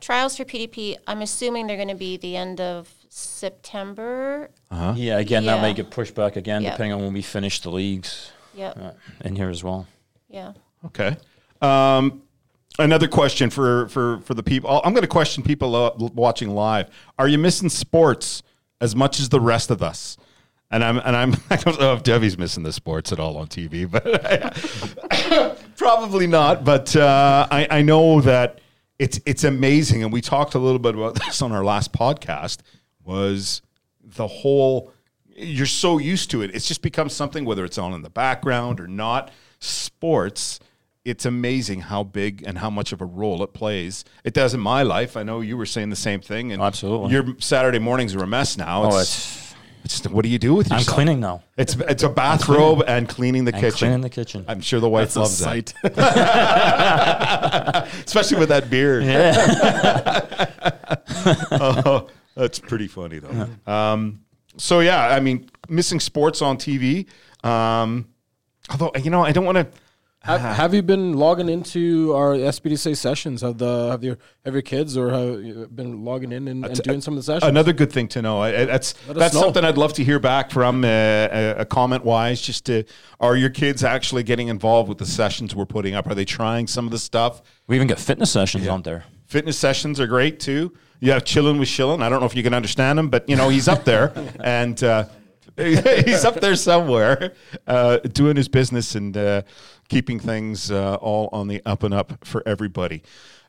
Trials 0.00 0.36
for 0.36 0.44
PDP. 0.44 0.96
I'm 1.06 1.22
assuming 1.22 1.66
they're 1.66 1.76
going 1.76 1.88
to 1.88 1.94
be 1.94 2.16
the 2.16 2.36
end 2.36 2.60
of 2.60 2.92
September. 3.08 4.50
Yeah, 4.70 5.18
again, 5.18 5.44
that 5.46 5.60
may 5.62 5.68
Yeah. 5.68 5.74
get 5.74 5.90
pushed 5.90 6.14
back 6.14 6.36
again 6.36 6.62
Yeah. 6.62 6.70
depending 6.72 6.92
on 6.94 7.02
when 7.02 7.12
we 7.12 7.22
finish 7.22 7.60
the 7.60 7.70
leagues 7.70 8.30
Yep. 8.54 8.78
uh, 8.78 8.90
in 9.24 9.36
here 9.36 9.50
as 9.50 9.62
well. 9.64 9.86
Yeah. 10.28 10.52
Okay. 10.86 11.16
Um, 11.62 12.22
another 12.78 13.08
question 13.08 13.48
for 13.50 13.88
for 13.88 14.20
for 14.20 14.34
the 14.34 14.42
people. 14.42 14.80
I'm 14.84 14.92
going 14.92 15.02
to 15.02 15.08
question 15.08 15.42
people 15.42 15.74
uh, 15.76 15.90
watching 16.14 16.50
live. 16.50 16.90
Are 17.18 17.28
you 17.28 17.38
missing 17.38 17.68
sports 17.70 18.42
as 18.80 18.94
much 18.94 19.18
as 19.20 19.28
the 19.30 19.40
rest 19.40 19.70
of 19.70 19.82
us? 19.82 20.16
And 20.70 20.82
I'm 20.82 20.98
and 20.98 21.14
I'm 21.16 21.34
I 21.50 21.56
don't 21.56 21.78
know 21.78 21.94
if 21.94 22.02
Debbie's 22.02 22.38
missing 22.38 22.62
the 22.62 22.72
sports 22.72 23.12
at 23.12 23.20
all 23.20 23.36
on 23.36 23.46
TV, 23.48 23.90
but 23.90 25.58
probably 25.76 26.26
not. 26.26 26.64
But 26.64 26.94
uh, 26.96 27.46
I 27.50 27.66
I 27.70 27.82
know 27.82 28.20
that 28.22 28.60
it's 28.98 29.20
it's 29.26 29.44
amazing, 29.44 30.02
and 30.02 30.12
we 30.12 30.20
talked 30.20 30.54
a 30.54 30.58
little 30.58 30.78
bit 30.78 30.94
about 30.94 31.14
this 31.26 31.42
on 31.42 31.52
our 31.52 31.64
last 31.64 31.92
podcast. 31.92 32.58
Was 33.04 33.62
the 34.02 34.26
whole 34.26 34.92
you're 35.36 35.66
so 35.66 35.98
used 35.98 36.30
to 36.30 36.42
it. 36.42 36.54
It's 36.54 36.66
just 36.66 36.82
become 36.82 37.08
something, 37.08 37.44
whether 37.44 37.64
it's 37.64 37.78
on 37.78 37.92
in 37.92 38.02
the 38.02 38.10
background 38.10 38.80
or 38.80 38.86
not. 38.86 39.30
Sports, 39.58 40.60
it's 41.04 41.26
amazing 41.26 41.80
how 41.82 42.04
big 42.04 42.44
and 42.46 42.58
how 42.58 42.70
much 42.70 42.92
of 42.92 43.00
a 43.00 43.04
role 43.04 43.42
it 43.42 43.52
plays. 43.52 44.04
It 44.22 44.32
does 44.32 44.54
in 44.54 44.60
my 44.60 44.82
life. 44.82 45.16
I 45.16 45.22
know 45.22 45.40
you 45.40 45.56
were 45.56 45.66
saying 45.66 45.90
the 45.90 45.96
same 45.96 46.20
thing. 46.20 46.52
And 46.52 46.62
Absolutely. 46.62 47.12
Your 47.12 47.24
Saturday 47.38 47.78
mornings 47.78 48.14
are 48.14 48.22
a 48.22 48.26
mess 48.26 48.56
now. 48.56 48.84
Oh, 48.84 48.98
It's, 48.98 49.43
it's 49.84 50.00
just, 50.00 50.10
what 50.10 50.22
do 50.22 50.28
you 50.30 50.38
do 50.38 50.54
with 50.54 50.70
your 50.70 50.78
shit? 50.78 50.88
I'm 50.88 50.94
cleaning 50.94 51.20
now. 51.20 51.42
It's 51.56 51.74
it's 51.76 52.02
a 52.02 52.08
bathrobe 52.08 52.82
and 52.86 53.08
cleaning 53.08 53.44
the 53.44 53.54
I'm 53.54 53.60
kitchen. 53.60 53.78
cleaning 53.78 54.00
the 54.00 54.10
kitchen. 54.10 54.44
I'm 54.48 54.60
sure 54.60 54.80
the 54.80 54.88
wife 54.88 55.14
That's 55.14 55.16
a 55.16 55.20
loves 55.20 55.38
that, 55.40 55.68
sight. 55.68 55.74
especially 58.06 58.38
with 58.38 58.48
that 58.48 58.70
beard. 58.70 59.04
Oh, 61.50 62.08
that's 62.34 62.58
pretty 62.58 62.86
funny 62.86 63.18
though. 63.18 63.48
Um, 63.70 64.20
so 64.58 64.80
yeah, 64.80 65.08
I 65.08 65.20
mean, 65.20 65.48
missing 65.68 65.98
sports 66.00 66.42
on 66.42 66.58
TV. 66.58 67.06
Um, 67.42 68.08
although 68.70 68.92
you 69.02 69.08
know, 69.10 69.24
I 69.24 69.32
don't 69.32 69.44
want 69.46 69.56
to. 69.56 69.66
Have, 70.24 70.40
have 70.40 70.72
you 70.72 70.82
been 70.82 71.12
logging 71.12 71.50
into 71.50 72.14
our 72.14 72.32
SBDC 72.32 72.96
sessions? 72.96 73.42
Have 73.42 73.58
the 73.58 73.90
have 73.90 74.02
your 74.02 74.16
have 74.46 74.54
your 74.54 74.62
kids 74.62 74.96
or 74.96 75.10
have 75.10 75.42
you 75.44 75.68
been 75.70 76.02
logging 76.02 76.32
in 76.32 76.48
and, 76.48 76.64
and 76.64 76.82
doing 76.82 77.02
some 77.02 77.12
of 77.12 77.18
the 77.18 77.22
sessions? 77.22 77.44
Another 77.48 77.74
good 77.74 77.92
thing 77.92 78.08
to 78.08 78.22
know. 78.22 78.40
I- 78.40 78.62
I- 78.62 78.64
That's 78.64 78.94
that's 79.06 79.34
know. 79.34 79.40
something 79.42 79.62
I'd 79.66 79.76
love 79.76 79.92
to 79.94 80.04
hear 80.04 80.18
back 80.18 80.50
from 80.50 80.82
uh, 80.82 80.88
a, 80.88 81.54
a 81.58 81.64
comment 81.66 82.06
wise. 82.06 82.40
Just 82.40 82.64
to, 82.66 82.84
are 83.20 83.36
your 83.36 83.50
kids 83.50 83.84
actually 83.84 84.22
getting 84.22 84.48
involved 84.48 84.88
with 84.88 84.96
the 84.96 85.04
sessions 85.06 85.54
we're 85.54 85.66
putting 85.66 85.94
up? 85.94 86.06
Are 86.06 86.14
they 86.14 86.24
trying 86.24 86.68
some 86.68 86.86
of 86.86 86.90
the 86.90 86.98
stuff? 86.98 87.42
We 87.66 87.76
even 87.76 87.86
get 87.86 87.98
fitness 88.00 88.30
sessions 88.30 88.66
on 88.66 88.80
there. 88.80 89.04
Fitness 89.26 89.58
sessions 89.58 90.00
are 90.00 90.06
great 90.06 90.40
too. 90.40 90.72
You 91.00 91.12
have 91.12 91.24
chilling 91.26 91.58
with 91.58 91.68
Shilling. 91.68 92.00
I 92.00 92.08
don't 92.08 92.20
know 92.20 92.26
if 92.26 92.34
you 92.34 92.42
can 92.42 92.54
understand 92.54 92.98
him, 92.98 93.10
but 93.10 93.28
you 93.28 93.36
know 93.36 93.50
he's 93.50 93.68
up 93.68 93.84
there 93.84 94.10
and 94.42 94.82
uh, 94.82 95.04
he's 95.56 96.24
up 96.24 96.40
there 96.40 96.56
somewhere 96.56 97.34
uh, 97.66 97.98
doing 97.98 98.36
his 98.36 98.48
business 98.48 98.94
and 98.96 99.16
uh, 99.16 99.42
keeping 99.88 100.18
things 100.20 100.70
uh, 100.70 100.94
all 100.96 101.28
on 101.32 101.48
the 101.48 101.62
up 101.66 101.82
and 101.82 101.92
up 101.94 102.24
for 102.24 102.42
everybody. 102.46 103.02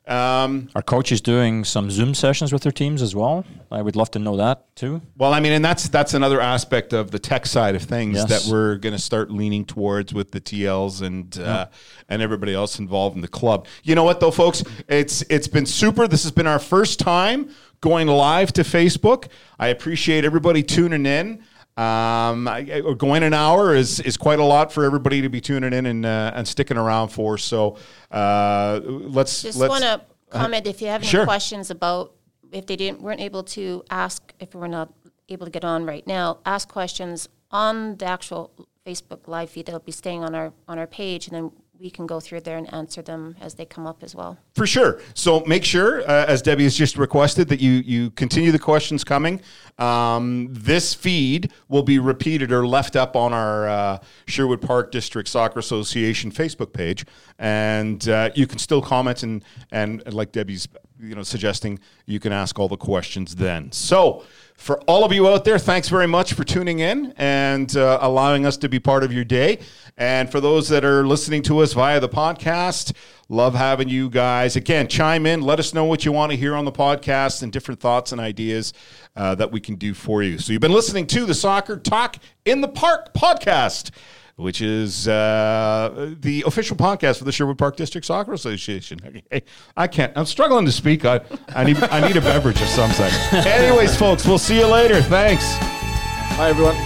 Um, 0.08 0.68
Our 0.76 0.82
coach 0.82 1.10
is 1.10 1.20
doing 1.20 1.64
some 1.64 1.90
Zoom 1.90 2.14
sessions 2.14 2.52
with 2.52 2.62
their 2.62 2.70
teams 2.70 3.02
as 3.02 3.16
well. 3.16 3.44
I 3.72 3.82
would 3.82 3.96
love 3.96 4.08
to 4.12 4.20
know 4.20 4.36
that 4.36 4.64
too. 4.76 5.02
Well, 5.16 5.34
I 5.34 5.40
mean, 5.40 5.50
and 5.50 5.64
that's 5.64 5.88
that's 5.88 6.14
another 6.14 6.40
aspect 6.40 6.92
of 6.92 7.10
the 7.10 7.18
tech 7.18 7.44
side 7.44 7.74
of 7.74 7.82
things 7.82 8.18
Yes. 8.18 8.28
that 8.46 8.52
we're 8.52 8.76
going 8.76 8.92
to 8.94 9.00
start 9.00 9.32
leaning 9.32 9.64
towards 9.64 10.14
with 10.14 10.30
the 10.30 10.40
TLs 10.40 11.02
and 11.02 11.36
uh, 11.40 11.66
and 12.08 12.22
everybody 12.22 12.54
else 12.54 12.78
involved 12.78 13.16
in 13.16 13.20
the 13.22 13.26
club. 13.26 13.66
You 13.82 13.96
know 13.96 14.04
what, 14.04 14.20
though, 14.20 14.30
folks, 14.30 14.62
it's 14.88 15.22
it's 15.22 15.48
been 15.48 15.66
super. 15.66 16.06
This 16.06 16.22
has 16.22 16.30
been 16.30 16.46
our 16.46 16.60
first 16.60 17.00
time 17.00 17.50
going 17.80 18.06
live 18.06 18.52
to 18.52 18.62
Facebook. 18.62 19.26
I 19.58 19.68
appreciate 19.68 20.24
everybody 20.24 20.62
tuning 20.62 21.04
in. 21.04 21.42
Um, 21.76 22.48
going 22.96 23.22
an 23.22 23.34
hour 23.34 23.74
is 23.74 24.00
is 24.00 24.16
quite 24.16 24.38
a 24.38 24.44
lot 24.44 24.72
for 24.72 24.84
everybody 24.84 25.20
to 25.22 25.28
be 25.28 25.40
tuning 25.42 25.72
in 25.74 25.84
and 25.86 26.06
uh, 26.06 26.32
and 26.34 26.48
sticking 26.48 26.78
around 26.78 27.08
for. 27.08 27.36
So 27.36 27.76
uh, 28.10 28.80
let's 28.82 29.42
Just 29.42 29.58
want 29.58 29.82
to 29.84 30.00
comment 30.30 30.66
if 30.66 30.80
you 30.80 30.88
have 30.88 31.02
any 31.02 31.10
Sure. 31.10 31.24
questions 31.24 31.70
about 31.70 32.12
if 32.50 32.66
they 32.66 32.76
didn't 32.76 33.02
weren't 33.02 33.20
able 33.20 33.42
to 33.42 33.84
ask 33.90 34.32
if 34.40 34.54
we're 34.54 34.68
not 34.68 34.92
able 35.28 35.44
to 35.44 35.50
get 35.52 35.64
on 35.64 35.84
right 35.84 36.06
now. 36.06 36.38
Ask 36.46 36.68
questions 36.68 37.28
on 37.50 37.96
the 37.96 38.06
actual 38.06 38.52
Facebook 38.86 39.28
live 39.28 39.50
feed 39.50 39.66
that'll 39.66 39.80
be 39.80 39.92
staying 39.92 40.24
on 40.24 40.34
our 40.34 40.52
on 40.66 40.78
our 40.78 40.86
page, 40.86 41.26
and 41.28 41.36
then 41.36 41.52
we 41.80 41.90
can 41.90 42.06
go 42.06 42.20
through 42.20 42.40
there 42.40 42.56
and 42.56 42.72
answer 42.72 43.02
them 43.02 43.36
as 43.40 43.54
they 43.54 43.64
come 43.64 43.86
up 43.86 44.02
as 44.02 44.14
well. 44.14 44.38
For 44.54 44.66
sure. 44.66 45.00
So 45.14 45.40
make 45.40 45.64
sure, 45.64 46.02
uh, 46.02 46.26
as 46.26 46.42
Debbie 46.42 46.64
has 46.64 46.76
just 46.76 46.96
requested, 46.96 47.48
that 47.48 47.60
you 47.60 47.72
you 47.72 48.10
continue 48.10 48.52
the 48.52 48.58
questions 48.58 49.04
coming. 49.04 49.40
Um, 49.78 50.48
this 50.50 50.94
feed 50.94 51.52
will 51.68 51.82
be 51.82 51.98
repeated 51.98 52.52
or 52.52 52.66
left 52.66 52.96
up 52.96 53.16
on 53.16 53.32
our 53.32 53.68
uh, 53.68 53.98
Sherwood 54.26 54.62
Park 54.62 54.90
District 54.90 55.28
Soccer 55.28 55.58
Association 55.58 56.30
Facebook 56.30 56.72
page, 56.72 57.04
and 57.38 58.08
uh, 58.08 58.30
you 58.34 58.46
can 58.46 58.58
still 58.58 58.82
comment 58.82 59.22
and 59.22 59.44
and 59.70 60.12
like 60.12 60.32
Debbie's 60.32 60.68
you 61.00 61.14
know 61.14 61.22
suggesting, 61.22 61.78
you 62.06 62.20
can 62.20 62.32
ask 62.32 62.58
all 62.58 62.68
the 62.68 62.76
questions 62.76 63.36
then. 63.36 63.72
So. 63.72 64.24
For 64.56 64.80
all 64.82 65.04
of 65.04 65.12
you 65.12 65.28
out 65.28 65.44
there, 65.44 65.58
thanks 65.58 65.88
very 65.88 66.06
much 66.06 66.32
for 66.32 66.42
tuning 66.42 66.80
in 66.80 67.12
and 67.18 67.76
uh, 67.76 67.98
allowing 68.00 68.46
us 68.46 68.56
to 68.58 68.68
be 68.68 68.80
part 68.80 69.04
of 69.04 69.12
your 69.12 69.24
day. 69.24 69.58
And 69.98 70.30
for 70.30 70.40
those 70.40 70.68
that 70.70 70.84
are 70.84 71.06
listening 71.06 71.42
to 71.42 71.58
us 71.58 71.72
via 71.72 72.00
the 72.00 72.08
podcast, 72.08 72.92
love 73.28 73.54
having 73.54 73.88
you 73.88 74.08
guys. 74.10 74.56
Again, 74.56 74.88
chime 74.88 75.26
in, 75.26 75.42
let 75.42 75.58
us 75.58 75.74
know 75.74 75.84
what 75.84 76.04
you 76.04 76.12
want 76.12 76.32
to 76.32 76.36
hear 76.36 76.54
on 76.54 76.64
the 76.64 76.72
podcast 76.72 77.42
and 77.42 77.52
different 77.52 77.80
thoughts 77.80 78.12
and 78.12 78.20
ideas 78.20 78.72
uh, 79.14 79.34
that 79.34 79.52
we 79.52 79.60
can 79.60 79.76
do 79.76 79.94
for 79.94 80.22
you. 80.22 80.38
So, 80.38 80.52
you've 80.52 80.62
been 80.62 80.72
listening 80.72 81.06
to 81.08 81.26
the 81.26 81.34
Soccer 81.34 81.76
Talk 81.76 82.16
in 82.44 82.60
the 82.60 82.68
Park 82.68 83.14
podcast. 83.14 83.90
Which 84.36 84.60
is 84.60 85.08
uh, 85.08 86.14
the 86.20 86.44
official 86.46 86.76
podcast 86.76 87.16
for 87.18 87.24
the 87.24 87.32
Sherwood 87.32 87.56
Park 87.56 87.76
District 87.76 88.06
Soccer 88.06 88.32
Association. 88.34 89.00
Okay. 89.06 89.42
I 89.76 89.86
can't. 89.86 90.12
I'm 90.14 90.26
struggling 90.26 90.66
to 90.66 90.72
speak. 90.72 91.04
I, 91.04 91.20
I 91.48 91.64
need. 91.64 91.82
I 91.84 92.06
need 92.06 92.16
a 92.16 92.20
beverage 92.20 92.60
of 92.60 92.68
some 92.68 92.90
sort. 92.92 93.12
Anyways, 93.32 93.96
folks, 93.96 94.26
we'll 94.26 94.38
see 94.38 94.58
you 94.58 94.66
later. 94.66 95.00
Thanks. 95.00 95.44
Hi 95.58 96.50
everyone. 96.50 96.76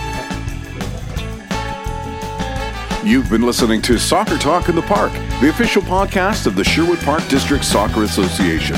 You've 3.07 3.29
been 3.31 3.43
listening 3.43 3.83
to 3.83 3.99
Soccer 3.99 4.37
Talk 4.39 4.69
in 4.69 4.77
the 4.77 4.83
Park, 4.83 5.13
the 5.41 5.49
official 5.49 5.83
podcast 5.83 6.47
of 6.47 6.55
the 6.55 6.63
Sherwood 6.63 7.01
Park 7.01 7.27
District 7.29 7.65
Soccer 7.65 8.05
Association. 8.05 8.77